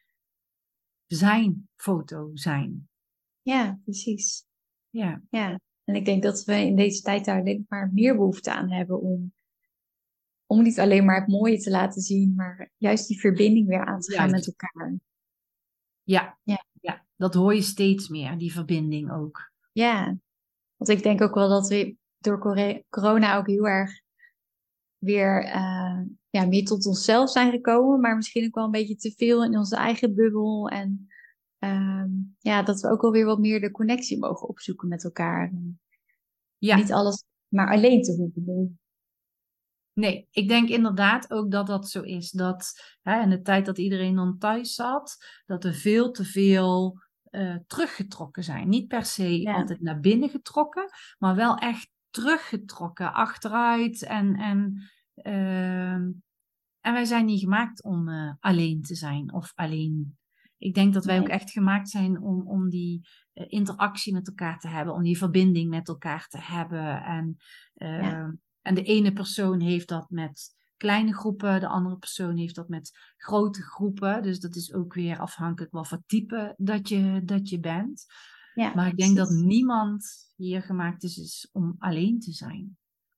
zijn 1.05 1.69
foto 1.75 2.29
zijn. 2.33 2.89
Ja, 3.41 3.79
precies. 3.83 4.45
Ja. 4.89 5.21
ja. 5.29 5.59
En 5.83 5.95
ik 5.95 6.05
denk 6.05 6.23
dat 6.23 6.43
we 6.43 6.55
in 6.55 6.75
deze 6.75 7.01
tijd 7.01 7.25
daar 7.25 7.39
alleen 7.39 7.65
maar 7.69 7.91
meer 7.93 8.15
behoefte 8.15 8.51
aan 8.53 8.71
hebben 8.71 9.01
om 9.01 9.33
om 10.47 10.61
niet 10.61 10.79
alleen 10.79 11.05
maar 11.05 11.19
het 11.19 11.27
mooie 11.27 11.57
te 11.57 11.69
laten 11.69 12.01
zien, 12.01 12.33
maar 12.35 12.71
juist 12.77 13.07
die 13.07 13.19
verbinding 13.19 13.67
weer 13.67 13.85
aan 13.85 13.99
te 13.99 14.13
gaan 14.13 14.31
met 14.31 14.47
elkaar. 14.47 14.99
Ja, 16.03 16.37
ja. 16.43 16.65
ja, 16.81 17.05
dat 17.15 17.33
hoor 17.33 17.55
je 17.55 17.61
steeds 17.61 18.07
meer, 18.07 18.37
die 18.37 18.51
verbinding 18.51 19.11
ook. 19.11 19.51
Ja, 19.71 20.17
want 20.75 20.89
ik 20.89 21.03
denk 21.03 21.21
ook 21.21 21.35
wel 21.35 21.49
dat 21.49 21.67
we 21.67 21.97
door 22.17 22.39
corona 22.89 23.37
ook 23.37 23.47
heel 23.47 23.67
erg 23.67 23.91
weer 24.97 25.45
uh, 25.45 26.01
ja, 26.29 26.45
meer 26.45 26.65
tot 26.65 26.85
onszelf 26.85 27.29
zijn 27.29 27.51
gekomen, 27.51 27.99
maar 27.99 28.15
misschien 28.15 28.45
ook 28.45 28.55
wel 28.55 28.63
een 28.63 28.71
beetje 28.71 28.95
te 28.95 29.11
veel 29.11 29.43
in 29.43 29.57
onze 29.57 29.75
eigen 29.75 30.15
bubbel. 30.15 30.69
En 30.69 31.07
uh, 31.59 32.05
ja, 32.39 32.63
dat 32.63 32.81
we 32.81 32.89
ook 32.89 33.03
alweer 33.03 33.25
wat 33.25 33.39
meer 33.39 33.61
de 33.61 33.71
connectie 33.71 34.19
mogen 34.19 34.47
opzoeken 34.47 34.87
met 34.87 35.03
elkaar. 35.03 35.53
Ja. 36.57 36.75
Niet 36.75 36.91
alles 36.91 37.23
maar 37.47 37.71
alleen 37.71 38.01
te 38.01 38.15
hoeven 38.15 38.45
doen. 38.45 38.79
Nee, 39.97 40.27
ik 40.31 40.47
denk 40.47 40.69
inderdaad 40.69 41.31
ook 41.31 41.51
dat 41.51 41.67
dat 41.67 41.89
zo 41.89 42.01
is. 42.01 42.31
Dat 42.31 42.95
hè, 43.01 43.21
in 43.21 43.29
de 43.29 43.41
tijd 43.41 43.65
dat 43.65 43.77
iedereen 43.77 44.15
dan 44.15 44.37
thuis 44.37 44.73
zat, 44.73 45.25
dat 45.45 45.63
er 45.63 45.73
veel 45.73 46.11
te 46.11 46.25
veel 46.25 47.01
uh, 47.31 47.55
teruggetrokken 47.67 48.43
zijn. 48.43 48.69
Niet 48.69 48.87
per 48.87 49.05
se 49.05 49.53
altijd 49.55 49.81
naar 49.81 49.99
binnen 49.99 50.29
getrokken, 50.29 50.89
maar 51.17 51.35
wel 51.35 51.55
echt 51.55 51.89
teruggetrokken, 52.09 53.13
achteruit. 53.13 54.03
En, 54.03 54.35
en, 54.35 54.89
uh, 55.15 55.93
en 55.93 56.93
wij 56.93 57.05
zijn 57.05 57.25
niet 57.25 57.39
gemaakt 57.39 57.83
om 57.83 58.09
uh, 58.09 58.33
alleen 58.39 58.81
te 58.81 58.95
zijn 58.95 59.33
of 59.33 59.51
alleen. 59.55 60.17
Ik 60.57 60.73
denk 60.73 60.93
dat 60.93 61.05
wij 61.05 61.17
nee. 61.17 61.23
ook 61.23 61.31
echt 61.31 61.51
gemaakt 61.51 61.89
zijn 61.89 62.21
om, 62.21 62.47
om 62.47 62.69
die 62.69 63.07
uh, 63.33 63.45
interactie 63.47 64.13
met 64.13 64.27
elkaar 64.27 64.59
te 64.59 64.67
hebben, 64.67 64.93
om 64.93 65.03
die 65.03 65.17
verbinding 65.17 65.69
met 65.69 65.87
elkaar 65.87 66.27
te 66.27 66.39
hebben. 66.41 67.03
En 67.03 67.37
ja. 67.73 68.35
En 68.67 68.75
de 68.75 68.83
ene 68.83 69.13
persoon 69.13 69.59
heeft 69.59 69.87
dat 69.87 70.09
met 70.09 70.55
kleine 70.77 71.13
groepen. 71.13 71.59
De 71.59 71.67
andere 71.67 71.97
persoon 71.97 72.37
heeft 72.37 72.55
dat 72.55 72.69
met 72.69 72.97
grote 73.17 73.61
groepen. 73.61 74.23
Dus 74.23 74.39
dat 74.39 74.55
is 74.55 74.73
ook 74.73 74.93
weer 74.93 75.19
afhankelijk 75.19 75.71
wat 75.71 75.87
voor 75.87 76.03
type 76.05 76.53
dat 76.57 76.89
je, 76.89 77.21
dat 77.23 77.49
je 77.49 77.59
bent. 77.59 78.05
Ja, 78.53 78.73
maar 78.73 78.87
ik 78.87 78.97
denk 78.97 79.15
dat 79.15 79.29
niemand 79.29 80.31
hier 80.35 80.61
gemaakt 80.61 81.03
is, 81.03 81.17
is 81.17 81.49
om 81.51 81.75
alleen 81.77 82.19
te 82.19 82.31
zijn. 82.31 82.77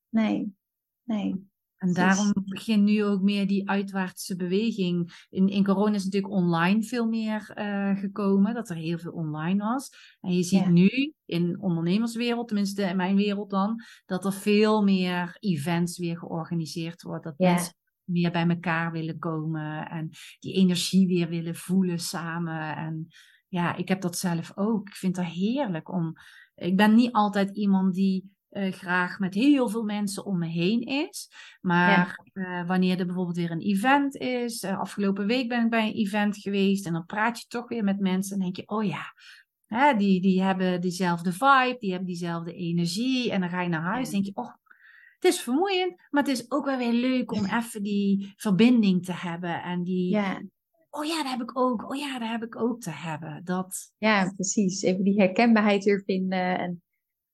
Nee, 0.10 0.56
nee. 1.04 1.50
En 1.80 1.94
daarom 1.94 2.32
begint 2.46 2.84
nu 2.84 3.04
ook 3.04 3.22
meer 3.22 3.48
die 3.48 3.70
uitwaartse 3.70 4.36
beweging. 4.36 5.26
In, 5.30 5.48
in 5.48 5.64
corona 5.64 5.96
is 5.96 6.04
natuurlijk 6.04 6.34
online 6.34 6.84
veel 6.84 7.08
meer 7.08 7.52
eh, 7.54 7.98
gekomen, 8.00 8.54
dat 8.54 8.70
er 8.70 8.76
heel 8.76 8.98
veel 8.98 9.12
online 9.12 9.64
was. 9.64 9.90
En 10.22 10.34
je 10.34 10.44
ziet 10.44 10.60
Ja. 10.64 10.70
nu 10.70 11.14
in 11.26 11.62
ondernemerswereld, 11.62 12.48
tenminste 12.48 12.82
in 12.84 12.96
mijn 12.96 13.16
wereld 13.16 13.50
dan, 13.50 13.84
dat 14.06 14.26
er 14.26 14.34
veel 14.34 14.84
meer 14.84 15.38
events 15.40 15.98
weer 15.98 16.18
georganiseerd 16.18 17.02
wordt. 17.02 17.24
Dat 17.24 17.34
Ja. 17.38 17.54
mensen 17.54 17.74
meer 18.04 18.32
bij 18.32 18.48
elkaar 18.48 18.92
willen 18.92 19.20
komen 19.20 19.90
en 19.90 20.10
die 20.40 20.54
energie 20.54 21.08
weer 21.08 21.30
willen 21.30 21.56
voelen 21.56 22.00
samen. 22.00 22.76
En 22.76 23.08
ja, 23.48 23.76
ik 23.76 23.88
heb 23.88 24.02
dat 24.02 24.18
zelf 24.18 24.52
ook. 24.56 24.88
Ik 24.88 24.96
vind 24.96 25.16
het 25.16 25.26
heerlijk 25.26 25.92
om. 25.94 26.14
Ik 26.56 26.78
ben 26.78 26.96
niet 26.96 27.12
altijd 27.12 27.58
iemand 27.58 27.94
die 27.94 28.32
eh, 28.50 28.72
graag 28.72 29.20
met 29.20 29.34
heel 29.34 29.70
veel 29.70 29.84
mensen 29.84 30.26
om 30.26 30.38
me 30.38 30.48
heen 30.48 30.82
is. 30.82 31.30
Maar 31.62 32.30
eh, 32.34 32.68
wanneer 32.68 33.00
er 33.00 33.06
bijvoorbeeld 33.06 33.38
weer 33.38 33.52
een 33.52 33.62
event 33.62 34.16
is. 34.16 34.64
eh, 34.64 34.80
afgelopen 34.80 35.26
week 35.28 35.50
ben 35.50 35.64
ik 35.64 35.70
bij 35.70 35.88
een 35.88 35.94
event 35.94 36.38
geweest. 36.38 36.86
En 36.86 36.94
dan 36.94 37.06
praat 37.06 37.40
je 37.40 37.46
toch 37.48 37.68
weer 37.68 37.84
met 37.84 38.00
mensen. 38.00 38.36
En 38.36 38.42
denk 38.42 38.56
je, 38.56 38.68
oh 38.68 38.84
ja. 38.84 39.14
Hè, 39.66 39.96
die, 39.98 40.22
die 40.22 40.42
hebben 40.42 40.82
diezelfde 40.82 41.32
vibe. 41.32 41.76
Die 41.80 41.90
hebben 41.90 42.08
diezelfde 42.08 42.54
energie. 42.54 43.32
En 43.32 43.40
dan 43.40 43.50
ga 43.50 43.62
je 43.62 43.70
naar 43.70 43.82
huis. 43.82 44.06
Ja. 44.06 44.12
denk 44.12 44.26
je, 44.26 44.32
oh. 44.36 44.54
Het 45.20 45.32
is 45.32 45.42
vermoeiend, 45.42 45.96
maar 46.10 46.24
het 46.24 46.32
is 46.32 46.52
ook 46.52 46.66
wel 46.66 46.78
weer 46.78 46.94
leuk 46.94 47.32
om 47.32 47.46
even 47.46 47.84
die 47.84 48.34
verbinding 48.36 49.06
te 49.06 49.14
hebben. 49.14 49.64
En 49.64 49.84
die, 49.84 50.10
Ja, 50.10 50.42
oh 50.90 51.06
ja, 51.06 51.24
dat 51.24 51.32
heb 51.32 51.42
ik 51.42 51.58
ook. 51.58 51.92
Oh 51.92 51.98
ja, 51.98 52.20
dat 52.20 52.28
heb 52.28 52.44
ik 52.44 52.62
ook 52.62 52.82
te 52.82 52.92
hebben. 52.92 53.42
Dat, 53.44 53.92
ja, 53.98 54.32
precies. 54.36 54.82
Even 54.82 55.04
die 55.04 55.20
herkenbaarheid 55.20 55.84
weer 55.84 56.04
vinden 56.06 56.60
en 56.60 56.82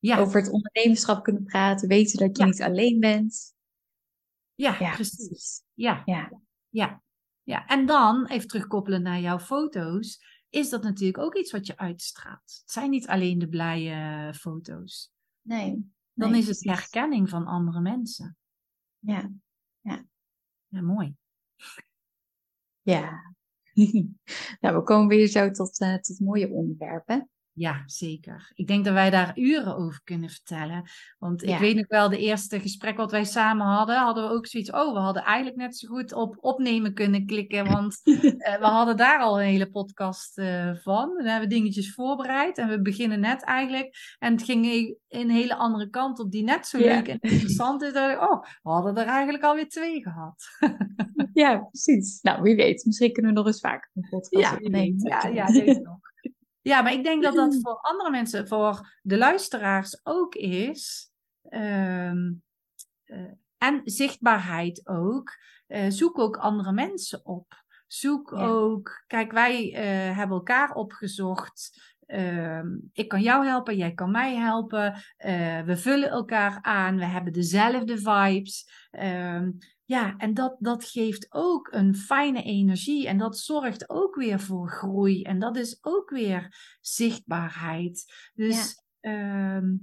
ja, 0.06 0.20
over 0.20 0.42
het 0.42 0.52
ondernemerschap 0.52 1.24
kunnen 1.24 1.44
praten. 1.44 1.88
Weten 1.88 2.20
dat 2.20 2.38
je 2.38 2.44
Ja. 2.44 2.50
niet 2.50 2.62
alleen 2.62 3.00
bent. 3.00 3.54
ja, 4.56 4.80
Ja, 4.80 4.94
precies. 4.94 5.64
Ja, 5.74 6.02
Ja, 6.06 6.32
ja, 6.70 7.04
ja. 7.44 7.66
En 7.68 7.86
dan, 7.86 8.26
even 8.28 8.48
terugkoppelen 8.48 9.02
naar 9.02 9.20
jouw 9.20 9.40
foto's, 9.40 10.24
is 10.50 10.70
dat 10.70 10.84
natuurlijk 10.84 11.18
ook 11.18 11.36
iets 11.36 11.52
wat 11.52 11.66
je 11.68 11.78
uitstraalt. 11.78 12.60
Het 12.62 12.72
zijn 12.72 12.90
niet 12.90 13.08
alleen 13.08 13.40
de 13.40 13.48
blije 13.48 14.34
foto's. 14.34 15.12
nee. 15.42 15.94
Dan 16.18 16.32
nee, 16.32 16.40
is 16.40 16.48
het 16.48 16.60
precies. 16.60 16.80
herkenning 16.82 17.30
van 17.30 17.46
andere 17.46 17.82
mensen. 17.82 18.38
Ja, 19.00 19.32
Ja, 19.82 20.82
mooi. 20.82 21.16
ja. 22.82 23.34
nou, 24.62 24.76
we 24.76 24.82
komen 24.84 25.08
weer 25.08 25.28
zo 25.28 25.52
tot, 25.52 25.80
eh, 25.80 25.96
tot 25.96 26.20
mooie 26.20 26.50
onderwerpen. 26.50 27.30
Ja, 27.58 27.84
zeker. 27.86 28.52
Ik 28.56 28.68
denk 28.68 28.86
dat 28.86 28.94
wij 28.94 29.10
daar 29.10 29.38
uren 29.38 29.76
over 29.76 30.02
kunnen 30.04 30.30
vertellen. 30.30 30.84
Want 31.20 31.44
ik 31.44 31.58
weet 31.58 31.76
nog 31.76 31.88
wel, 31.88 32.10
de 32.10 32.18
eerste 32.18 32.60
gesprek 32.60 32.98
wat 32.98 33.12
wij 33.12 33.24
samen 33.24 33.66
hadden, 33.66 33.98
hadden 33.98 34.24
we 34.28 34.34
ook 34.34 34.48
zoiets. 34.48 34.72
Oh, 34.72 34.94
we 34.94 35.00
hadden 35.00 35.24
eigenlijk 35.24 35.58
net 35.58 35.78
zo 35.78 35.88
goed 35.88 36.14
op 36.14 36.38
opnemen 36.40 36.94
kunnen 36.94 37.26
klikken. 37.26 37.66
Want 37.66 38.02
eh, 38.04 38.60
we 38.60 38.66
hadden 38.66 38.98
daar 38.98 39.20
al 39.20 39.40
een 39.40 39.48
hele 39.48 39.70
podcast 39.70 40.38
eh, 40.38 40.76
van. 40.76 41.14
Dan 41.18 41.26
hebben 41.26 41.50
we 41.50 41.56
dingetjes 41.56 41.94
voorbereid. 41.94 42.58
En 42.58 42.70
we 42.70 42.82
beginnen 42.82 43.20
net 43.20 43.44
eigenlijk. 43.44 44.16
En 44.20 44.32
het 44.32 44.44
ging 44.44 44.96
een 45.10 45.30
hele 45.30 45.56
andere 45.56 45.90
kant 45.90 46.20
op, 46.20 46.32
die 46.32 46.44
net 46.44 46.68
zo 46.68 46.78
Ja. 46.78 46.96
leuk 46.96 47.08
en 47.08 47.20
interessant 47.20 47.82
is. 47.82 47.94
Dat 47.94 48.18
oh, 48.18 48.42
we 48.42 48.70
hadden 48.70 48.98
er 48.98 49.08
eigenlijk 49.08 49.44
alweer 49.44 49.70
twee 49.70 50.02
gehad. 50.02 50.44
ja, 51.34 51.58
precies. 51.58 52.22
Nou, 52.22 52.42
wie 52.42 52.56
weet. 52.56 52.86
Misschien 52.86 53.14
kunnen 53.14 53.32
we 53.32 53.38
nog 53.38 53.48
eens 53.48 53.60
vaker 53.60 53.90
een 53.94 54.08
podcast 54.20 54.40
Ja, 54.40 54.58
ja, 54.98 55.28
ja, 55.28 55.46
deze 55.46 55.80
nog. 55.82 56.14
Ja, 56.68 56.82
maar 56.82 56.94
ik 56.94 57.04
denk 57.04 57.24
dat 57.24 57.36
dat 57.36 57.58
voor 57.62 57.80
andere 57.82 58.10
mensen, 58.10 58.48
voor 58.48 58.98
de 59.02 59.18
luisteraars 59.18 60.00
ook 60.04 60.36
is. 60.36 61.10
ehm, 61.50 62.32
eh, 63.04 63.32
en 63.58 63.82
zichtbaarheid 63.84 64.88
ook. 64.88 65.32
Eh, 65.68 65.86
zoek 65.90 66.20
ook 66.20 66.38
andere 66.38 66.72
mensen 66.72 67.26
op. 67.26 67.64
Zoek 67.88 68.34
Ja. 68.36 68.46
ook. 68.46 69.04
Kijk, 69.08 69.32
wij 69.32 69.74
eh, 69.74 70.16
hebben 70.18 70.38
elkaar 70.38 70.74
opgezocht. 70.74 71.82
Ehm, 72.06 72.68
ik 72.94 73.08
kan 73.08 73.22
jou 73.22 73.46
helpen, 73.46 73.78
jij 73.78 73.94
kan 73.94 74.12
mij 74.12 74.36
helpen. 74.36 74.94
We 75.66 75.74
vullen 75.78 76.10
elkaar 76.10 76.58
aan, 76.62 76.98
we 76.98 77.06
hebben 77.06 77.34
dezelfde 77.34 77.98
vibes. 77.98 78.85
Ehm, 78.96 79.52
ja, 79.86 80.18
en 80.18 80.34
dat, 80.34 80.56
dat 80.60 80.86
geeft 80.86 81.28
ook 81.30 81.68
een 81.72 81.96
fijne 81.96 82.44
energie. 82.44 83.08
En 83.08 83.18
dat 83.18 83.38
zorgt 83.38 83.90
ook 83.90 84.16
weer 84.16 84.40
voor 84.40 84.70
groei. 84.70 85.22
En 85.22 85.40
dat 85.40 85.58
is 85.58 85.78
ook 85.82 86.10
weer 86.10 86.78
zichtbaarheid. 86.82 88.14
Dus 88.34 88.84
ehm, 89.00 89.76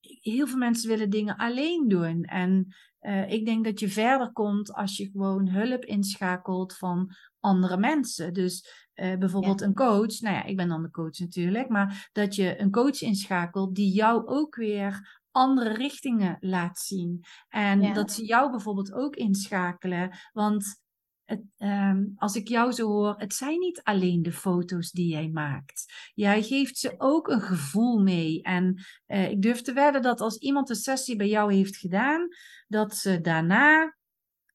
heel 0.00 0.46
veel 0.46 0.58
mensen 0.58 0.88
willen 0.88 1.10
dingen 1.10 1.36
alleen 1.36 1.88
doen. 1.88 2.24
En 2.24 2.74
eh, 2.98 3.32
ik 3.32 3.44
denk 3.44 3.64
dat 3.64 3.80
je 3.80 3.88
verder 3.88 4.32
komt 4.32 4.72
als 4.72 4.96
je 4.96 5.10
gewoon 5.10 5.48
hulp 5.48 5.84
inschakelt 5.84 6.76
van 6.76 7.14
andere 7.40 7.76
mensen. 7.76 8.34
Dus 8.34 8.88
eh, 8.94 9.18
bijvoorbeeld 9.18 9.60
een 9.60 9.74
coach. 9.74 10.20
Nou 10.20 10.34
ja, 10.36 10.44
ik 10.44 10.56
ben 10.56 10.68
dan 10.68 10.82
de 10.82 10.90
coach 10.90 11.18
natuurlijk. 11.18 11.68
Maar 11.68 12.08
dat 12.12 12.34
je 12.34 12.60
een 12.60 12.70
coach 12.70 13.00
inschakelt 13.00 13.74
die 13.74 13.92
jou 13.92 14.26
ook 14.26 14.54
weer 14.54 15.19
andere 15.30 15.72
richtingen 15.74 16.36
laat 16.40 16.78
zien. 16.78 17.24
En 17.48 17.82
Ja. 17.82 17.92
dat 17.92 18.12
ze 18.12 18.24
jou 18.24 18.50
bijvoorbeeld 18.50 18.92
ook 18.92 19.16
inschakelen. 19.16 20.18
Want 20.32 20.82
het, 21.24 21.42
ehm, 21.56 22.04
als 22.16 22.34
ik 22.34 22.48
jou 22.48 22.72
zo 22.72 22.86
hoor, 22.86 23.14
het 23.18 23.34
zijn 23.34 23.58
niet 23.58 23.82
alleen 23.82 24.22
de 24.22 24.32
foto's 24.32 24.90
die 24.90 25.08
jij 25.08 25.28
maakt. 25.28 26.10
Jij 26.14 26.42
geeft 26.42 26.78
ze 26.78 26.94
ook 26.98 27.28
een 27.28 27.40
gevoel 27.40 27.98
mee. 27.98 28.42
En 28.42 28.84
eh, 29.06 29.30
ik 29.30 29.42
durf 29.42 29.60
te 29.62 29.72
wedden 29.72 30.02
dat 30.02 30.20
als 30.20 30.36
iemand 30.38 30.70
een 30.70 30.76
sessie 30.76 31.16
bij 31.16 31.28
jou 31.28 31.54
heeft 31.54 31.76
gedaan, 31.76 32.28
dat 32.68 32.96
ze 32.96 33.20
daarna 33.20 33.96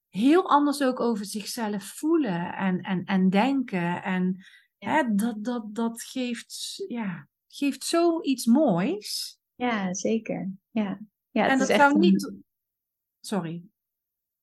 heel 0.09 0.49
anders 0.49 0.81
ook 0.81 0.99
over 0.99 1.25
zichzelf 1.25 1.83
voelen 1.83 2.53
en, 2.55 2.81
en, 2.81 3.03
en 3.03 3.29
denken. 3.29 4.03
En 4.03 4.45
Ja. 4.77 4.89
hè, 4.91 5.15
dat, 5.15 5.43
dat, 5.43 5.75
dat 5.75 6.03
geeft, 6.03 6.83
ja, 6.87 7.27
geeft 7.47 7.83
zoiets 7.83 8.45
moois. 8.45 9.39
Ja, 9.55 9.93
zeker. 9.93 10.51
Ja, 10.71 10.99
ja 11.31 11.41
het 11.41 11.51
en 11.51 11.53
is 11.53 11.59
dat 11.59 11.69
echt 11.69 11.79
zou 11.79 11.93
een- 11.93 11.99
niet. 11.99 12.33
Sorry. 13.19 13.63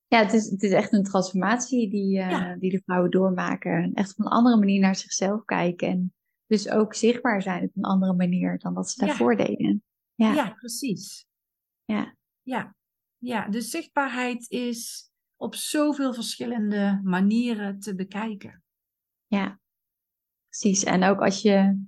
Ja, 0.06 0.18
het 0.22 0.32
is, 0.32 0.50
het 0.50 0.62
is 0.62 0.72
echt 0.72 0.92
een 0.92 1.02
transformatie 1.04 1.90
die, 1.90 2.18
eh, 2.18 2.30
Ja. 2.30 2.56
die 2.56 2.70
de 2.70 2.82
vrouwen 2.84 3.10
doormaken. 3.10 3.94
Echt 3.94 4.10
op 4.10 4.18
een 4.24 4.30
andere 4.30 4.56
manier 4.58 4.80
naar 4.80 4.96
zichzelf 4.96 5.44
kijken. 5.44 5.88
En 5.88 6.14
dus 6.46 6.68
ook 6.68 6.94
zichtbaar 6.94 7.42
zijn 7.42 7.64
op 7.64 7.76
een 7.76 7.82
andere 7.84 8.14
manier 8.14 8.58
dan 8.58 8.74
dat 8.74 8.90
ze 8.90 9.00
Ja. 9.00 9.06
daarvoor 9.06 9.36
deden. 9.36 9.82
Ja, 10.14 10.32
Ja. 10.34 10.50
precies. 10.50 11.26
Ja. 11.84 12.16
Ja. 12.42 12.74
ja, 13.18 13.48
de 13.48 13.60
zichtbaarheid 13.60 14.50
is 14.50 15.10
op 15.36 15.54
zoveel 15.54 16.14
verschillende 16.14 17.00
manieren 17.04 17.78
te 17.78 17.94
bekijken. 17.94 18.62
Ja, 19.26 19.60
precies. 20.48 20.84
En 20.84 21.02
ook 21.04 21.20
als 21.20 21.42
je, 21.42 21.84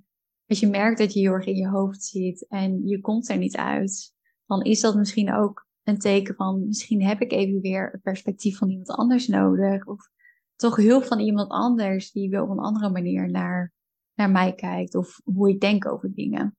als 0.47 0.59
je 0.59 0.67
merkt 0.67 0.97
dat 0.97 1.13
je 1.13 1.19
heel 1.19 1.31
erg 1.31 1.45
in 1.45 1.55
je 1.55 1.67
hoofd 1.67 2.03
zit 2.03 2.47
en 2.47 2.87
je 2.87 3.01
komt 3.01 3.29
er 3.29 3.37
niet 3.37 3.57
uit, 3.57 4.13
dan 4.45 4.61
is 4.63 4.79
dat 4.79 4.95
misschien 4.95 5.33
ook 5.33 5.67
een 5.83 5.97
teken 5.97 6.35
van 6.35 6.65
misschien 6.67 7.03
heb 7.03 7.21
ik 7.21 7.31
even 7.31 7.61
weer 7.61 7.89
het 7.91 8.01
perspectief 8.01 8.57
van 8.57 8.69
iemand 8.69 8.89
anders 8.89 9.27
nodig. 9.27 9.85
Of 9.85 10.09
toch 10.55 10.75
hulp 10.75 11.03
van 11.03 11.19
iemand 11.19 11.49
anders 11.49 12.11
die 12.11 12.29
weer 12.29 12.41
op 12.41 12.49
een 12.49 12.59
andere 12.59 12.89
manier 12.89 13.29
naar, 13.29 13.73
naar 14.13 14.31
mij 14.31 14.53
kijkt 14.53 14.95
of 14.95 15.21
hoe 15.23 15.49
ik 15.49 15.59
denk 15.59 15.87
over 15.87 16.13
dingen. 16.13 16.57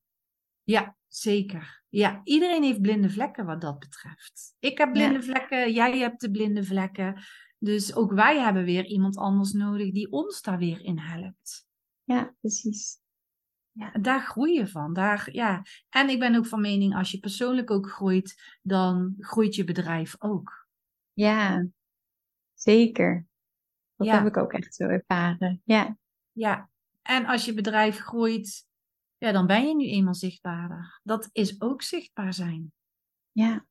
Ja, 0.62 0.96
zeker. 1.06 1.84
Ja, 1.88 2.20
iedereen 2.24 2.62
heeft 2.62 2.80
blinde 2.80 3.10
vlekken 3.10 3.46
wat 3.46 3.60
dat 3.60 3.78
betreft. 3.78 4.54
Ik 4.58 4.78
heb 4.78 4.92
blinde 4.92 5.14
Ja. 5.14 5.22
vlekken, 5.22 5.72
jij 5.72 5.98
hebt 5.98 6.20
de 6.20 6.30
blinde 6.30 6.64
vlekken. 6.64 7.22
Dus 7.58 7.94
ook 7.94 8.12
wij 8.12 8.38
hebben 8.40 8.64
weer 8.64 8.84
iemand 8.86 9.16
anders 9.16 9.52
nodig 9.52 9.92
die 9.92 10.10
ons 10.12 10.42
daar 10.42 10.58
weer 10.58 10.80
in 10.84 10.98
helpt. 10.98 11.66
Ja, 12.04 12.34
precies. 12.40 12.98
Ja, 13.78 13.90
daar 14.00 14.20
groei 14.20 14.54
je 14.54 14.66
van. 14.66 14.92
Daar, 14.92 15.28
ja. 15.32 15.62
En 15.88 16.08
ik 16.08 16.18
ben 16.18 16.34
ook 16.34 16.46
van 16.46 16.60
mening, 16.60 16.94
als 16.96 17.10
je 17.10 17.18
persoonlijk 17.18 17.70
ook 17.70 17.90
groeit, 17.90 18.58
dan 18.62 19.14
groeit 19.18 19.54
je 19.54 19.64
bedrijf 19.64 20.14
ook. 20.18 20.66
Ja, 21.12 21.66
zeker. 22.54 23.26
Dat 23.96 24.06
Ja. 24.06 24.18
heb 24.18 24.26
ik 24.26 24.36
ook 24.36 24.52
echt 24.52 24.74
zo 24.74 24.84
ervaren. 24.84 25.60
Ja, 25.64 25.96
Ja, 26.32 26.70
en 27.02 27.26
als 27.26 27.44
je 27.44 27.54
bedrijf 27.54 27.98
groeit, 27.98 28.66
ja, 29.18 29.32
dan 29.32 29.46
ben 29.46 29.68
je 29.68 29.74
nu 29.74 29.84
eenmaal 29.84 30.14
zichtbaarder. 30.14 31.00
Dat 31.02 31.28
is 31.32 31.60
ook 31.60 31.82
zichtbaar 31.82 32.34
zijn. 32.34 32.72
ja, 33.32 33.66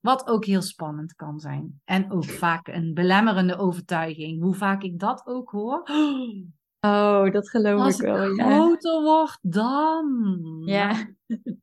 Wat 0.00 0.26
ook 0.26 0.44
heel 0.44 0.62
spannend 0.62 1.14
kan 1.14 1.40
zijn. 1.40 1.80
En 1.84 2.10
ook 2.10 2.24
vaak 2.24 2.68
een 2.68 2.94
belemmerende 2.94 3.56
overtuiging. 3.56 4.42
Hoe 4.42 4.54
vaak 4.54 4.82
ik 4.82 4.98
dat 4.98 5.26
ook 5.26 5.50
hoor. 5.50 5.82
Oh, 5.84 6.46
dat 7.32 7.50
geloof 7.50 7.80
Als 7.80 7.98
ik 7.98 8.04
wel. 8.06 8.34
Ja. 8.34 8.44
groter 8.54 9.02
word, 9.02 9.38
dan. 9.42 10.62
Ja. 10.64 11.06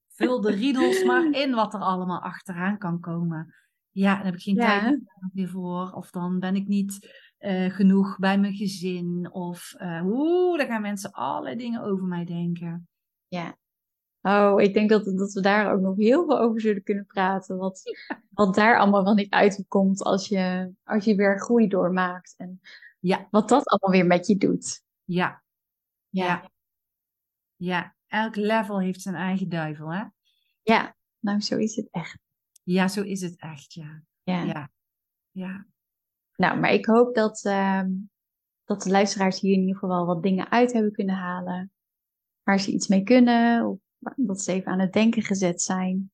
Vul 0.07 0.41
de 0.41 0.51
riedels 0.51 1.03
maar 1.03 1.31
in 1.31 1.53
wat 1.53 1.73
er 1.73 1.79
allemaal 1.79 2.19
achteraan 2.21 2.77
kan 2.77 2.99
komen. 2.99 3.53
Ja, 3.91 4.15
dan 4.15 4.25
heb 4.25 4.33
ik 4.33 4.41
geen 4.41 4.55
Ja. 4.55 4.79
tijd 4.79 4.99
meer 5.33 5.49
voor. 5.49 5.91
Of 5.91 6.09
dan 6.09 6.39
ben 6.39 6.55
ik 6.55 6.67
niet 6.67 7.21
eh, 7.37 7.71
genoeg 7.71 8.17
bij 8.17 8.39
mijn 8.39 8.53
gezin. 8.55 9.29
Of 9.31 9.73
eh 9.77 10.01
oeh, 10.05 10.57
dan 10.57 10.67
gaan 10.67 10.81
mensen 10.81 11.11
allerlei 11.11 11.55
dingen 11.55 11.81
over 11.83 12.05
mij 12.05 12.25
denken. 12.25 12.87
Ja. 13.27 13.57
Oh, 14.21 14.61
ik 14.61 14.73
denk 14.73 14.89
dat, 14.89 15.05
dat 15.05 15.33
we 15.33 15.41
daar 15.41 15.73
ook 15.73 15.81
nog 15.81 15.97
heel 15.97 16.25
veel 16.25 16.39
over 16.39 16.61
zullen 16.61 16.83
kunnen 16.83 17.05
praten. 17.05 17.57
Wat, 17.57 17.81
wat 18.29 18.55
daar 18.55 18.79
allemaal 18.79 19.03
wel 19.03 19.13
niet 19.13 19.31
uitkomt 19.33 20.03
als 20.03 20.27
je, 20.27 20.71
als 20.83 21.05
je 21.05 21.15
weer 21.15 21.39
groei 21.39 21.67
doormaakt. 21.67 22.33
En 22.37 22.59
Ja. 22.99 23.27
wat 23.31 23.49
dat 23.49 23.65
allemaal 23.67 23.99
weer 23.99 24.07
met 24.07 24.27
je 24.27 24.37
doet. 24.37 24.82
Ja, 25.03 25.43
ja, 26.09 26.51
ja. 27.55 27.95
Elk 28.07 28.35
level 28.35 28.79
heeft 28.79 29.01
zijn 29.01 29.15
eigen 29.15 29.49
duivel, 29.49 29.93
hè? 29.93 30.03
Ja, 30.61 30.95
nou 31.19 31.41
zo 31.41 31.57
is 31.57 31.75
het 31.75 31.87
echt. 31.91 32.19
Ja, 32.63 32.87
zo 32.87 33.01
is 33.01 33.21
het 33.21 33.39
echt, 33.39 33.73
ja. 33.73 34.03
Ja. 34.23 34.43
Ja, 34.43 34.69
ja. 35.31 35.67
Nou, 36.35 36.59
maar 36.59 36.73
ik 36.73 36.85
hoop 36.85 37.15
dat, 37.15 37.45
ehm, 37.45 37.91
dat 38.63 38.81
de 38.81 38.89
luisteraars 38.89 39.39
hier 39.39 39.53
in 39.53 39.59
ieder 39.59 39.73
geval 39.73 39.89
wel 39.89 40.05
wat 40.05 40.23
dingen 40.23 40.51
uit 40.51 40.73
hebben 40.73 40.91
kunnen 40.91 41.15
halen. 41.15 41.71
Waar 42.43 42.59
ze 42.59 42.71
iets 42.71 42.87
mee 42.87 43.03
kunnen. 43.03 43.65
Of 43.65 43.79
dat 44.15 44.41
ze 44.41 44.51
even 44.51 44.71
aan 44.71 44.79
het 44.79 44.93
denken 44.93 45.21
gezet 45.21 45.61
zijn. 45.61 46.11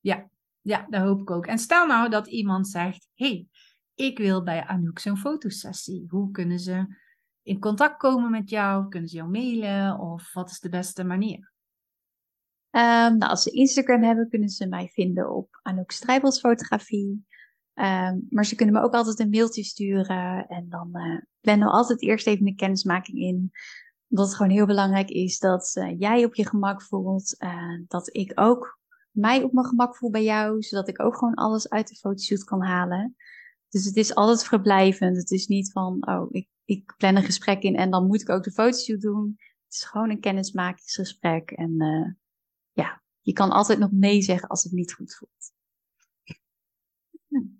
Ja, 0.00 0.30
ja, 0.60 0.86
dat 0.88 1.02
hoop 1.02 1.20
ik 1.20 1.30
ook. 1.30 1.46
En 1.46 1.58
stel 1.58 1.86
nou 1.86 2.10
dat 2.10 2.26
iemand 2.26 2.68
zegt: 2.68 3.08
hey, 3.14 3.48
ik 3.94 4.18
wil 4.18 4.42
bij 4.42 4.64
Anouk 4.64 4.98
zo'n 4.98 5.16
fotosessie. 5.18 6.04
Hoe 6.08 6.30
kunnen 6.30 6.58
ze 6.58 6.86
in 7.44 7.58
contact 7.58 7.96
komen 7.96 8.30
met 8.30 8.50
jou? 8.50 8.88
Kunnen 8.88 9.08
ze 9.08 9.16
jou 9.16 9.30
mailen? 9.30 9.98
Of 9.98 10.32
wat 10.32 10.50
is 10.50 10.60
de 10.60 10.68
beste 10.68 11.04
manier? 11.04 11.52
Ehm, 12.70 13.16
nou, 13.16 13.30
als 13.30 13.42
ze 13.42 13.50
Instagram 13.50 14.02
hebben, 14.02 14.28
kunnen 14.28 14.48
ze 14.48 14.68
mij 14.68 14.88
vinden 14.88 15.34
op 15.34 15.60
Anouk 15.62 15.90
Strijbels 15.90 16.40
Fotografie. 16.40 17.26
Ehm, 17.74 18.18
maar 18.28 18.44
ze 18.46 18.54
kunnen 18.54 18.74
me 18.74 18.82
ook 18.82 18.94
altijd 18.94 19.18
een 19.18 19.30
mailtje 19.30 19.64
sturen. 19.64 20.46
En 20.46 20.68
dan 20.68 20.90
eh 20.92 21.18
plannen 21.40 21.66
we 21.66 21.72
altijd 21.72 22.02
eerst 22.02 22.26
even 22.26 22.46
een 22.46 22.56
kennismaking 22.56 23.18
in. 23.18 23.50
Omdat 24.08 24.26
het 24.26 24.36
gewoon 24.36 24.52
heel 24.52 24.66
belangrijk 24.66 25.08
is 25.08 25.38
dat 25.38 25.72
eh, 25.74 25.98
jij 25.98 26.24
op 26.24 26.34
je 26.34 26.46
gemak 26.48 26.82
voelt. 26.82 27.36
eh, 27.38 27.80
dat 27.86 28.16
ik 28.16 28.32
ook 28.34 28.78
mij 29.10 29.42
op 29.42 29.52
mijn 29.52 29.66
gemak 29.66 29.96
voel 29.96 30.10
bij 30.10 30.24
jou. 30.24 30.62
Zodat 30.62 30.88
ik 30.88 31.02
ook 31.02 31.16
gewoon 31.16 31.34
alles 31.34 31.68
uit 31.68 31.88
de 31.88 31.96
fotoshoot 31.96 32.44
kan 32.44 32.62
halen. 32.62 33.16
Dus 33.74 33.84
het 33.84 33.96
is 33.96 34.14
altijd 34.14 34.44
verblijvend. 34.44 35.16
Het 35.16 35.30
is 35.30 35.46
niet 35.46 35.72
van, 35.72 36.06
oh, 36.08 36.26
ik, 36.30 36.48
ik 36.64 36.94
plan 36.96 37.16
een 37.16 37.22
gesprek 37.22 37.62
in 37.62 37.76
en 37.76 37.90
dan 37.90 38.06
moet 38.06 38.20
ik 38.20 38.28
ook 38.28 38.42
de 38.42 38.50
fotoshoot 38.50 39.00
doen. 39.00 39.34
Het 39.38 39.74
is 39.74 39.84
gewoon 39.84 40.10
een 40.10 40.20
kennismakingsgesprek. 40.20 41.50
En 41.50 41.80
eh, 41.80 42.12
ja, 42.72 43.02
je 43.20 43.32
kan 43.32 43.50
altijd 43.50 43.78
nog 43.78 43.90
nee 43.92 44.22
zeggen 44.22 44.48
als 44.48 44.62
het 44.62 44.72
niet 44.72 44.92
goed 44.92 45.14
voelt. 45.14 45.52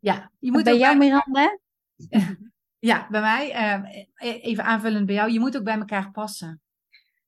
Ja, 0.00 0.32
je 0.38 0.50
Moet 0.50 0.64
bij 0.64 0.78
jou, 0.78 0.98
bij- 0.98 1.06
Miranda? 1.06 1.58
ja, 2.78 3.08
bij 3.10 3.20
mij, 3.20 3.52
eh, 3.52 4.44
even 4.44 4.64
aanvullend 4.64 5.06
bij 5.06 5.14
jou, 5.14 5.30
je 5.30 5.40
moet 5.40 5.56
ook 5.56 5.64
bij 5.64 5.78
elkaar 5.78 6.10
passen. 6.10 6.62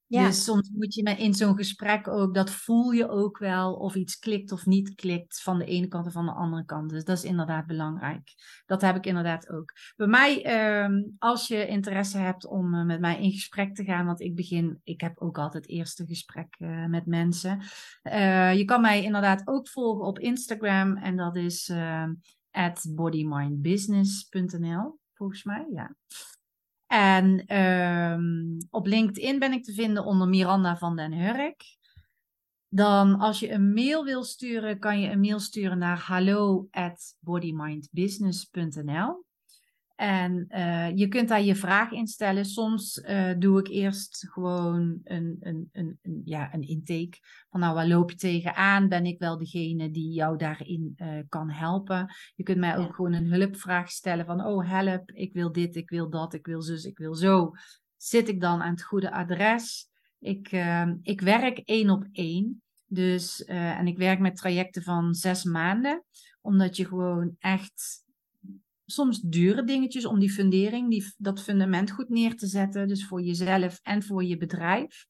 Ja. 0.09 0.27
Dus 0.27 0.45
soms 0.45 0.71
moet 0.71 0.95
je 0.95 1.03
in 1.03 1.35
zo'n 1.35 1.57
gesprek 1.57 2.09
ook, 2.09 2.35
dat 2.35 2.51
voel 2.51 2.91
je 2.91 3.09
ook 3.09 3.39
wel 3.39 3.75
of 3.75 3.95
iets 3.95 4.19
klikt 4.19 4.53
of 4.53 4.67
niet 4.67 4.95
klikt 4.95 5.43
van 5.43 5.59
de 5.59 5.65
ene 5.65 5.89
kant 5.89 6.07
of 6.07 6.13
van 6.13 6.27
de 6.27 6.33
andere 6.33 6.65
kant. 6.65 6.91
Dus 6.91 7.05
dat 7.05 7.17
is 7.17 7.25
inderdaad 7.25 7.67
belangrijk. 7.67 8.35
Dat 8.67 8.81
heb 8.81 8.97
ik 8.97 9.07
inderdaad 9.07 9.49
ook. 9.49 9.73
Bij 9.97 10.07
mij, 10.07 10.45
ehm, 10.45 11.03
als 11.19 11.49
je 11.49 11.67
interesse 11.67 12.19
hebt 12.19 12.47
om 12.47 12.75
eh, 12.75 12.85
met 12.85 13.01
mij 13.01 13.23
in 13.23 13.33
gesprek 13.33 13.75
te 13.75 13.85
gaan, 13.85 14.07
want 14.07 14.21
ik 14.21 14.35
begin, 14.35 14.81
ik 14.85 15.01
heb 15.01 15.21
ook 15.21 15.39
altijd 15.39 15.69
eerste 15.69 16.07
gesprek 16.07 16.55
eh, 16.59 16.87
met 16.87 17.07
mensen. 17.07 17.63
Eh, 18.03 18.57
je 18.57 18.65
kan 18.65 18.81
mij 18.81 19.03
inderdaad 19.03 19.43
ook 19.45 19.69
volgen 19.69 20.07
op 20.07 20.19
Instagram 20.19 20.97
en 20.97 21.17
dat 21.17 21.37
is 21.37 21.69
ehm 21.69 22.13
at 22.57 22.87
bodymindbusiness.nl, 22.89 24.99
volgens 25.15 25.45
mij, 25.45 25.67
ja. 25.71 25.97
En 26.87 27.47
ehm, 27.47 28.59
op 28.71 28.87
LinkedIn 28.87 29.39
ben 29.39 29.53
ik 29.53 29.65
te 29.65 29.73
vinden 29.73 30.05
onder 30.05 30.29
Miranda 30.29 30.77
van 30.77 30.97
den 30.97 31.13
Hurk. 31.13 31.77
Dan 32.69 33.19
als 33.19 33.41
je 33.41 33.51
een 33.51 33.73
mail 33.73 34.05
wil 34.05 34.25
sturen, 34.25 34.79
kan 34.79 35.01
je 35.01 35.11
een 35.11 35.21
mail 35.21 35.41
sturen 35.41 35.79
naar 35.79 35.99
hallo. 35.99 36.69
En 39.97 40.45
eh, 40.49 40.97
je 40.97 41.09
kunt 41.09 41.29
daar 41.29 41.43
je 41.43 41.55
vraag 41.55 41.91
instellen. 41.91 42.45
Soms 42.45 43.01
eh, 43.01 43.33
doe 43.39 43.59
ik 43.59 43.69
eerst 43.69 44.27
gewoon 44.31 45.01
een, 45.05 45.37
een, 45.41 45.69
een, 45.73 45.99
een, 46.03 46.23
ja, 46.25 46.55
een 46.55 46.63
intake. 46.63 47.19
Van 47.51 47.61
nou, 47.61 47.75
waar 47.75 47.87
loop 47.87 48.11
je 48.11 48.17
tegenaan? 48.17 48.89
Ben 48.89 49.07
ik 49.07 49.19
wel 49.19 49.39
degene 49.39 49.91
die 49.91 50.13
jou 50.13 50.37
daarin 50.37 50.93
eh, 50.97 51.19
kan 51.29 51.51
helpen? 51.51 52.15
Je 52.35 52.43
kunt 52.43 52.59
mij 52.59 52.77
ook 52.77 52.87
Ja. 52.89 52.93
gewoon 52.93 53.13
een 53.13 53.33
hulpvraag 53.33 53.91
stellen 53.91 54.27
van 54.27 54.45
oh 54.45 54.71
help, 54.71 55.11
ik 55.11 55.33
wil 55.33 55.53
dit, 55.53 55.77
ik 55.77 55.91
wil 55.91 56.11
dat, 56.11 56.35
ik 56.35 56.47
wil 56.47 56.63
zus, 56.63 56.85
ik 56.85 56.99
wil 56.99 57.15
zo. 57.15 57.51
Zit 57.97 58.29
ik 58.29 58.41
dan 58.41 58.63
aan 58.63 58.71
het 58.71 58.83
goede 58.83 59.13
adres? 59.13 59.89
Ik, 60.19 60.49
eh, 60.53 60.91
ik 61.03 61.21
werk 61.21 61.59
één 61.59 61.91
op 61.91 62.05
één. 62.13 62.63
Dus, 62.87 63.45
eh, 63.45 63.79
en 63.79 63.87
ik 63.87 63.99
werk 63.99 64.19
met 64.19 64.37
trajecten 64.37 64.83
van 64.83 65.15
zes 65.15 65.45
maanden. 65.45 66.05
Omdat 66.41 66.77
je 66.77 66.85
gewoon 66.87 67.37
echt 67.39 68.05
soms 68.87 69.21
dure 69.21 69.65
dingetjes 69.65 70.07
om 70.07 70.19
die 70.19 70.31
fundering, 70.31 70.91
die, 70.91 71.15
dat 71.17 71.43
fundament 71.43 71.91
goed 71.91 72.09
neer 72.09 72.37
te 72.37 72.47
zetten. 72.47 72.89
Dus 72.89 73.07
voor 73.07 73.23
jezelf 73.23 73.81
en 73.83 74.03
voor 74.03 74.25
je 74.25 74.37
bedrijf. 74.37 75.07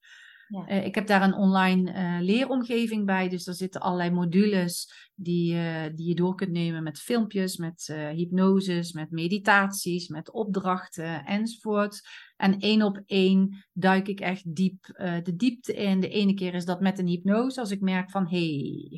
Ja. 0.49 0.67
Eh, 0.67 0.85
ik 0.85 0.95
heb 0.95 1.07
daar 1.07 1.23
een 1.23 1.35
online 1.35 1.93
eh, 1.93 2.17
leeromgeving 2.21 3.07
bij. 3.07 3.29
Dus 3.29 3.45
daar 3.45 3.55
zitten 3.55 3.81
allerlei 3.81 4.11
modules 4.11 4.93
die, 5.15 5.55
eh, 5.55 5.85
die 5.95 6.09
je 6.09 6.15
door 6.15 6.35
kunt 6.35 6.51
nemen 6.51 6.83
met 6.83 6.99
filmpjes, 6.99 7.57
met 7.57 7.95
hypnoses, 8.15 8.93
met 8.93 9.11
meditaties, 9.11 10.09
met 10.09 10.33
opdrachten 10.33 11.25
enzovoort. 11.25 12.01
En 12.37 12.59
één 12.59 12.83
op 12.83 13.03
één 13.07 13.65
duik 13.73 14.09
ik 14.09 14.21
echt 14.21 14.55
diep 14.55 14.85
de 15.23 15.37
diepte 15.37 15.75
in. 15.75 16.01
De 16.01 16.09
ene 16.09 16.35
keer 16.35 16.55
is 16.55 16.65
dat 16.65 16.81
met 16.81 16.99
een 16.99 17.07
hypnose. 17.07 17.61
Als 17.61 17.71
ik 17.71 17.81
merk 17.81 18.11
van, 18.11 18.29
hey, 18.29 18.91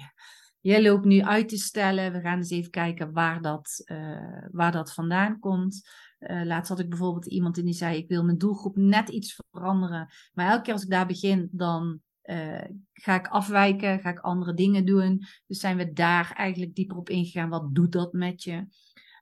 jij 0.61 0.83
loopt 0.83 1.05
nu 1.05 1.23
uit 1.23 1.49
te 1.49 1.57
stellen. 1.57 2.13
We 2.13 2.21
gaan 2.21 2.37
eens 2.37 2.51
even 2.51 2.71
kijken 2.71 3.13
waar 3.13 3.43
dat, 3.43 3.83
eh, 3.85 4.47
waar 4.51 4.73
dat 4.73 4.95
vandaan 4.95 5.39
komt. 5.39 5.89
Eh, 6.19 6.45
laatst 6.45 6.69
had 6.69 6.79
ik 6.79 6.89
bijvoorbeeld 6.89 7.27
iemand 7.27 7.59
in 7.59 7.65
die 7.65 7.75
zei: 7.75 7.97
Ik 7.97 8.09
wil 8.09 8.25
mijn 8.25 8.39
doelgroep 8.39 8.77
net 8.77 9.09
iets 9.09 9.41
veranderen. 9.51 10.09
Maar 10.33 10.51
elke 10.51 10.63
keer 10.63 10.73
als 10.73 10.83
ik 10.83 10.91
daar 10.91 11.07
begin, 11.07 11.49
dan 11.53 12.01
eh, 12.23 12.65
ga 12.93 13.15
ik 13.15 13.29
afwijken, 13.29 14.01
ga 14.01 14.11
ik 14.11 14.19
andere 14.19 14.55
dingen 14.55 14.85
doen. 14.85 15.25
Dus 15.47 15.61
zijn 15.61 15.77
we 15.77 15.93
daar 15.93 16.33
eigenlijk 16.33 16.75
dieper 16.75 16.97
op 16.97 17.09
ingegaan. 17.09 17.49
Wat 17.49 17.75
doet 17.75 17.93
dat 17.93 18.13
met 18.13 18.43
je? 18.43 18.67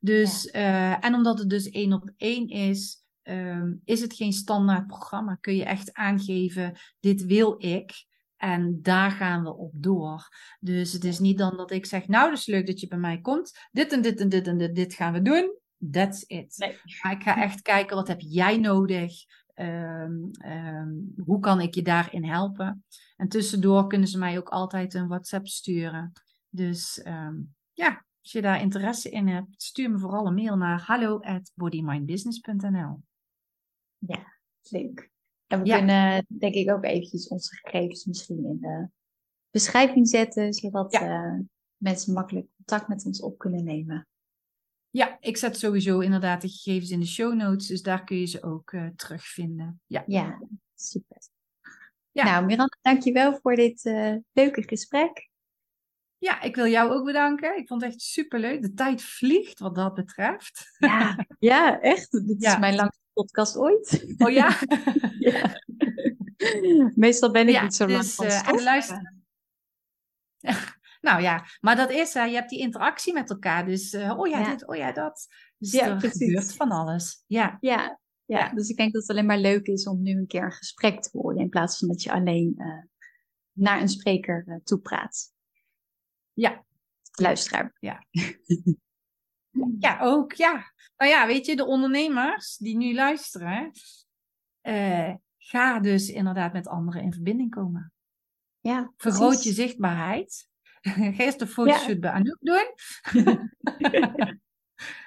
Dus, 0.01 0.51
en 0.51 1.15
omdat 1.15 1.39
het 1.39 1.51
dus 1.51 1.71
één 1.71 1.93
op 1.93 2.11
één 2.17 2.49
is, 2.49 3.05
ehm, 3.23 3.75
is 3.85 4.01
het 4.01 4.15
geen 4.15 4.33
standaard 4.33 4.87
programma. 4.87 5.35
Kun 5.35 5.57
je 5.57 5.65
echt 5.65 5.95
aangeven: 5.95 6.79
Dit 7.01 7.25
wil 7.25 7.55
ik. 7.59 8.07
En 8.37 8.83
daar 8.83 9.11
gaan 9.11 9.43
we 9.43 9.55
op 9.55 9.73
door. 9.75 10.29
Dus 10.61 10.93
het 10.93 11.05
is 11.05 11.19
niet 11.19 11.39
dan 11.39 11.57
dat 11.57 11.71
ik 11.71 11.87
zeg: 11.87 12.07
Nou, 12.07 12.31
dat 12.31 12.39
is 12.39 12.47
leuk 12.47 12.67
dat 12.67 12.81
je 12.81 12.87
bij 12.87 12.99
mij 12.99 13.21
komt. 13.21 13.69
Dit 13.73 13.93
en 13.93 14.03
dit 14.03 14.21
en 14.21 14.29
dit 14.29 14.47
en 14.47 14.59
dit, 14.59 14.75
dit 14.75 14.95
gaan 14.95 15.13
we 15.13 15.23
doen. 15.23 15.59
That's 15.91 16.25
it. 16.27 16.57
Nee. 16.57 16.79
Maar 17.03 17.13
ik 17.13 17.23
ga 17.23 17.43
echt 17.43 17.63
kijken, 17.63 17.97
wat 17.97 18.09
heb 18.09 18.21
jij 18.21 18.57
nodig? 18.57 19.13
Ehm, 19.55 20.15
hoe 21.17 21.41
kan 21.41 21.61
ik 21.61 21.75
je 21.75 21.83
daarin 21.83 22.25
helpen? 22.25 22.85
En 23.17 23.29
tussendoor 23.29 23.87
kunnen 23.87 24.09
ze 24.09 24.19
mij 24.19 24.39
ook 24.39 24.49
altijd 24.49 24.95
een 24.95 25.09
WhatsApp 25.09 25.47
sturen. 25.47 26.13
Dus 26.49 27.03
ehm, 27.03 27.35
ja, 27.73 28.05
als 28.23 28.33
je 28.33 28.43
daar 28.43 28.61
interesse 28.61 29.11
in 29.11 29.29
hebt, 29.29 29.63
stuur 29.63 29.91
me 29.91 29.99
vooral 29.99 30.27
een 30.27 30.35
mail 30.35 30.57
naar 30.57 30.81
hallo 30.81 31.19
at 31.21 31.53
bodymindbusiness.nl. 31.55 33.03
Leuk. 34.63 35.11
En 35.47 35.61
we 35.61 35.67
Ja. 35.67 35.77
kunnen 35.77 36.27
denk 36.29 36.55
ik 36.55 36.71
ook 36.71 36.85
eventjes 36.85 37.29
onze 37.29 37.57
gegevens 37.57 38.05
misschien 38.05 38.45
in 38.45 38.59
de 38.61 38.89
beschrijving 39.51 40.09
zetten. 40.09 40.53
Zodat 40.55 40.93
Ja. 40.93 41.01
eh, 41.01 41.41
mensen 41.77 42.13
makkelijk 42.13 42.47
contact 42.57 42.89
met 42.89 43.05
ons 43.07 43.21
op 43.21 43.39
kunnen 43.39 43.65
nemen. 43.65 44.07
Ja, 44.91 45.17
ik 45.21 45.37
zet 45.37 45.59
sowieso 45.59 45.99
inderdaad 46.01 46.41
de 46.43 46.49
gegevens 46.49 46.91
in 46.91 47.01
de 47.01 47.07
show 47.07 47.35
notes, 47.35 47.67
dus 47.67 47.83
daar 47.83 48.05
kun 48.05 48.17
je 48.17 48.27
ze 48.27 48.43
ook 48.43 48.73
eh, 48.73 48.87
terugvinden. 48.97 49.81
Ja. 49.87 50.03
Ja, 50.07 50.43
super. 50.75 51.17
Ja. 52.13 52.25
Nou, 52.25 52.45
Miranda, 52.45 52.77
dankjewel 52.81 53.39
voor 53.43 53.55
dit 53.57 53.85
eh, 53.85 54.15
leuke 54.33 54.63
gesprek. 54.63 55.29
ja, 56.19 56.41
ik 56.43 56.55
wil 56.57 56.67
jou 56.67 56.91
ook 56.93 57.05
bedanken. 57.05 57.57
Ik 57.59 57.69
vond 57.69 57.83
het 57.83 57.91
echt 57.91 58.01
superleuk. 58.01 58.63
De 58.63 58.73
tijd 58.75 59.03
vliegt 59.03 59.59
wat 59.59 59.75
dat 59.75 59.95
betreft. 59.95 60.75
Ja, 60.79 61.27
ja 61.39 61.81
echt. 61.81 62.11
Dit 62.27 62.43
Ja. 62.43 62.53
is 62.53 62.59
mijn 62.59 62.75
langste 62.75 63.01
podcast 63.23 63.57
ooit. 63.57 64.05
Oh 64.19 64.31
ja? 64.31 64.59
Ja. 65.19 65.61
Meestal 66.95 67.31
ben 67.31 67.49
ik 67.49 67.55
Ja, 67.55 67.63
niet 67.63 67.75
zo 67.75 67.87
lang 67.87 68.03
dus, 68.03 68.15
van 68.15 68.31
stof. 68.31 68.63
luister- 68.63 69.15
Nou 71.01 71.23
ja, 71.23 71.45
maar 71.61 71.77
dat 71.77 71.91
is, 71.91 72.15
hè, 72.15 72.25
je 72.25 72.35
hebt 72.35 72.51
die 72.51 72.59
interactie 72.59 73.13
met 73.13 73.31
elkaar. 73.31 73.67
Dus, 73.67 73.93
eh, 73.93 74.19
oh 74.19 74.29
ja, 74.29 74.39
Ja. 74.41 74.51
dit, 74.51 74.67
oh 74.69 74.77
ja, 74.77 74.93
dat. 74.93 75.27
Dus 75.59 75.73
Ja, 75.73 75.87
er 75.89 75.97
precies. 75.97 76.19
gebeurt 76.27 76.55
van 76.55 76.71
alles. 76.71 77.25
Ja, 77.27 77.57
Ja, 77.61 78.01
ja, 78.25 78.55
dus 78.55 78.69
ik 78.69 78.77
denk 78.77 78.93
dat 78.93 79.03
het 79.03 79.11
alleen 79.11 79.27
maar 79.27 79.39
leuk 79.39 79.67
is 79.67 79.87
om 79.87 80.03
nu 80.03 80.11
een 80.19 80.27
keer 80.27 80.43
een 80.45 80.53
gesprek 80.53 81.03
te 81.03 81.09
horen. 81.13 81.39
In 81.41 81.49
plaats 81.49 81.79
van 81.79 81.89
dat 81.89 82.03
je 82.03 82.13
alleen 82.13 82.55
eh, 82.57 82.83
naar 83.53 83.81
een 83.81 83.89
spreker 83.89 84.61
toe 84.65 84.79
praat. 84.81 85.33
ja, 86.33 86.65
luisteraar. 87.13 87.77
Ja. 87.81 88.05
ja, 89.79 89.99
ook, 90.01 90.33
ja. 90.33 90.73
Nou 90.97 91.11
ja, 91.11 91.27
weet 91.27 91.47
je, 91.47 91.57
de 91.57 91.67
ondernemers 91.67 92.57
die 92.57 92.77
nu 92.77 92.95
luisteren, 92.95 93.71
uh, 94.63 95.15
ga 95.39 95.81
dus 95.81 96.09
inderdaad 96.09 96.53
met 96.53 96.69
anderen 96.69 97.03
in 97.03 97.13
verbinding 97.13 97.51
komen. 97.51 97.93
Ja, 98.61 98.93
Vergroot 98.97 99.43
je 99.43 99.53
zichtbaarheid. 99.53 100.49
Ga 101.15 101.25
eens 101.25 101.37
de 101.37 101.47
fotoshoot 101.47 101.89
ja. 101.89 101.99
bij 101.99 102.11
Anouk 102.11 102.39
doen. 102.41 102.75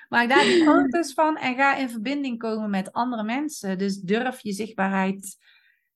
Maak 0.10 0.30
daar 0.30 0.44
die 0.44 0.64
foto's 0.64 1.14
van 1.14 1.38
en 1.38 1.56
ga 1.56 1.76
in 1.76 1.90
verbinding 1.90 2.40
komen 2.40 2.70
met 2.70 2.92
andere 2.92 3.24
mensen. 3.24 3.78
Dus 3.78 4.00
durf 4.00 4.40
je 4.40 4.52
zichtbaarheid, 4.52 5.38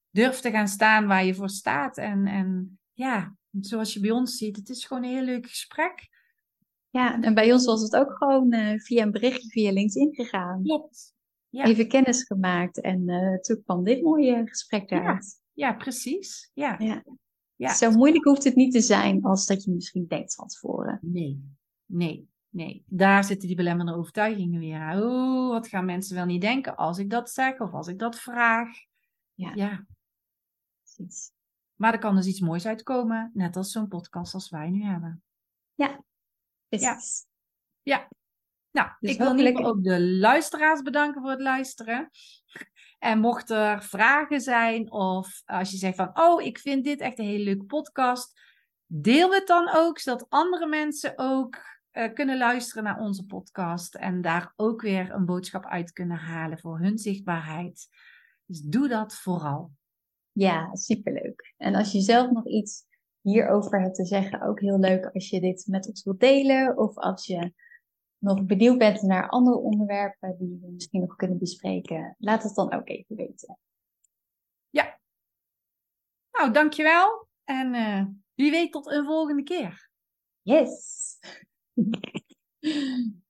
durf 0.09 0.39
te 0.39 0.51
gaan 0.51 0.67
staan 0.67 1.07
waar 1.07 1.25
je 1.25 1.35
voor 1.35 1.49
staat. 1.49 1.97
En, 1.97 2.27
en 2.27 2.79
ja, 2.93 3.35
zoals 3.61 3.93
je 3.93 3.99
bij 3.99 4.11
ons 4.11 4.37
ziet, 4.37 4.55
het 4.55 4.69
is 4.69 4.85
gewoon 4.85 5.03
een 5.03 5.09
heel 5.09 5.23
leuk 5.23 5.47
gesprek. 5.47 6.09
Ja, 6.93 7.21
en 7.21 7.33
bij 7.33 7.53
ons 7.53 7.65
was 7.65 7.81
het 7.81 7.95
ook 7.95 8.11
gewoon 8.11 8.53
uh, 8.53 8.79
via 8.79 9.03
een 9.03 9.11
berichtje 9.11 9.49
via 9.49 9.71
LinkedIn 9.71 10.13
gegaan. 10.13 10.63
Klopt. 10.63 11.13
Ja. 11.49 11.65
Even 11.65 11.87
kennis 11.87 12.23
gemaakt 12.23 12.81
en 12.81 13.09
uh, 13.09 13.39
toen 13.39 13.63
kwam 13.63 13.83
dit 13.83 14.01
mooie 14.01 14.47
gesprek 14.47 14.89
daaruit. 14.89 15.41
Ja, 15.53 15.67
ja 15.67 15.73
precies. 15.73 16.51
Ja. 16.53 16.75
ja. 16.79 17.03
ja. 17.55 17.73
Zo 17.73 17.91
moeilijk 17.91 18.23
hoeft 18.23 18.43
het 18.43 18.55
niet 18.55 18.73
te 18.73 18.81
zijn 18.81 19.23
als 19.23 19.45
dat 19.45 19.63
je 19.63 19.71
misschien 19.71 20.07
denkt 20.07 20.35
van 20.35 20.47
tevoren. 20.47 20.99
Nee, 21.01 21.55
nee, 21.85 22.29
nee. 22.49 22.83
Daar 22.87 23.23
zitten 23.23 23.47
die 23.47 23.57
belemmerende 23.57 23.99
overtuigingen 23.99 24.59
weer. 24.59 25.03
Oh, 25.03 25.49
wat 25.49 25.67
gaan 25.67 25.85
mensen 25.85 26.15
wel 26.15 26.25
niet 26.25 26.41
denken 26.41 26.75
als 26.75 26.97
ik 26.97 27.09
dat 27.09 27.29
zeg 27.29 27.59
of 27.59 27.73
als 27.73 27.87
ik 27.87 27.99
dat 27.99 28.19
vraag. 28.19 28.69
Ja. 29.33 29.51
ja. 29.53 29.85
Precies. 30.81 31.31
Maar 31.75 31.93
er 31.93 31.99
kan 31.99 32.15
dus 32.15 32.27
iets 32.27 32.39
moois 32.39 32.65
uitkomen, 32.65 33.31
net 33.33 33.55
als 33.55 33.71
zo'n 33.71 33.87
podcast 33.87 34.33
als 34.33 34.49
wij 34.49 34.69
nu 34.69 34.83
hebben. 34.83 35.23
Ja, 35.73 36.03
precies. 36.77 37.25
Ja. 37.81 37.95
ja. 37.95 38.09
Nou, 38.71 38.89
dus 38.99 39.11
ik 39.11 39.17
wil 39.17 39.33
niet 39.33 39.57
ook 39.57 39.83
de 39.83 40.01
luisteraars 40.01 40.81
bedanken 40.81 41.21
voor 41.21 41.31
het 41.31 41.41
luisteren. 41.41 42.09
En 42.99 43.19
mocht 43.19 43.49
er 43.49 43.83
vragen 43.83 44.41
zijn 44.41 44.91
of 44.91 45.41
als 45.45 45.71
je 45.71 45.77
zegt 45.77 45.95
van, 45.95 46.11
oh, 46.13 46.41
ik 46.41 46.59
vind 46.59 46.83
dit 46.83 46.99
echt 46.99 47.19
een 47.19 47.25
hele 47.25 47.43
leuke 47.43 47.65
podcast, 47.65 48.41
deel 48.85 49.33
het 49.33 49.47
dan 49.47 49.69
ook, 49.75 49.99
zodat 49.99 50.25
andere 50.29 50.67
mensen 50.67 51.13
ook 51.15 51.57
uh, 51.91 52.13
kunnen 52.13 52.37
luisteren 52.37 52.83
naar 52.83 52.99
onze 52.99 53.25
podcast 53.25 53.95
en 53.95 54.21
daar 54.21 54.53
ook 54.55 54.81
weer 54.81 55.11
een 55.11 55.25
boodschap 55.25 55.65
uit 55.65 55.91
kunnen 55.91 56.17
halen 56.17 56.59
voor 56.59 56.79
hun 56.79 56.97
zichtbaarheid. 56.97 57.87
Dus 58.45 58.61
doe 58.61 58.87
dat 58.87 59.15
vooral. 59.15 59.71
Ja, 60.31 60.75
superleuk. 60.75 61.53
En 61.57 61.75
als 61.75 61.91
je 61.91 62.01
zelf 62.01 62.31
nog 62.31 62.47
iets 62.47 62.85
hierover 63.23 63.81
hebt 63.81 63.95
te 63.95 64.05
zeggen, 64.05 64.41
ook 64.41 64.59
heel 64.59 64.79
leuk 64.79 65.05
als 65.05 65.29
je 65.29 65.39
dit 65.39 65.67
met 65.67 65.87
ons 65.87 66.03
wilt 66.03 66.19
delen 66.19 66.77
of 66.77 66.97
als 66.97 67.25
je 67.25 67.53
nog 68.17 68.45
benieuwd 68.45 68.77
bent 68.77 69.01
naar 69.01 69.29
andere 69.29 69.57
onderwerpen 69.57 70.37
die 70.37 70.59
we 70.61 70.71
misschien 70.71 71.01
nog 71.01 71.15
kunnen 71.15 71.37
bespreken, 71.37 72.15
laat 72.19 72.43
het 72.43 72.55
dan 72.55 72.73
ook 72.73 72.87
even 72.89 73.15
weten. 73.15 73.57
Ja. 74.69 74.99
Nou, 76.31 76.51
dankjewel. 76.51 77.27
En 77.43 77.73
uh, 77.73 78.05
wie 78.33 78.51
weet 78.51 78.71
tot 78.71 78.87
een 78.87 79.05
volgende 79.05 79.43
keer. 79.43 79.89
Yes. 80.41 81.19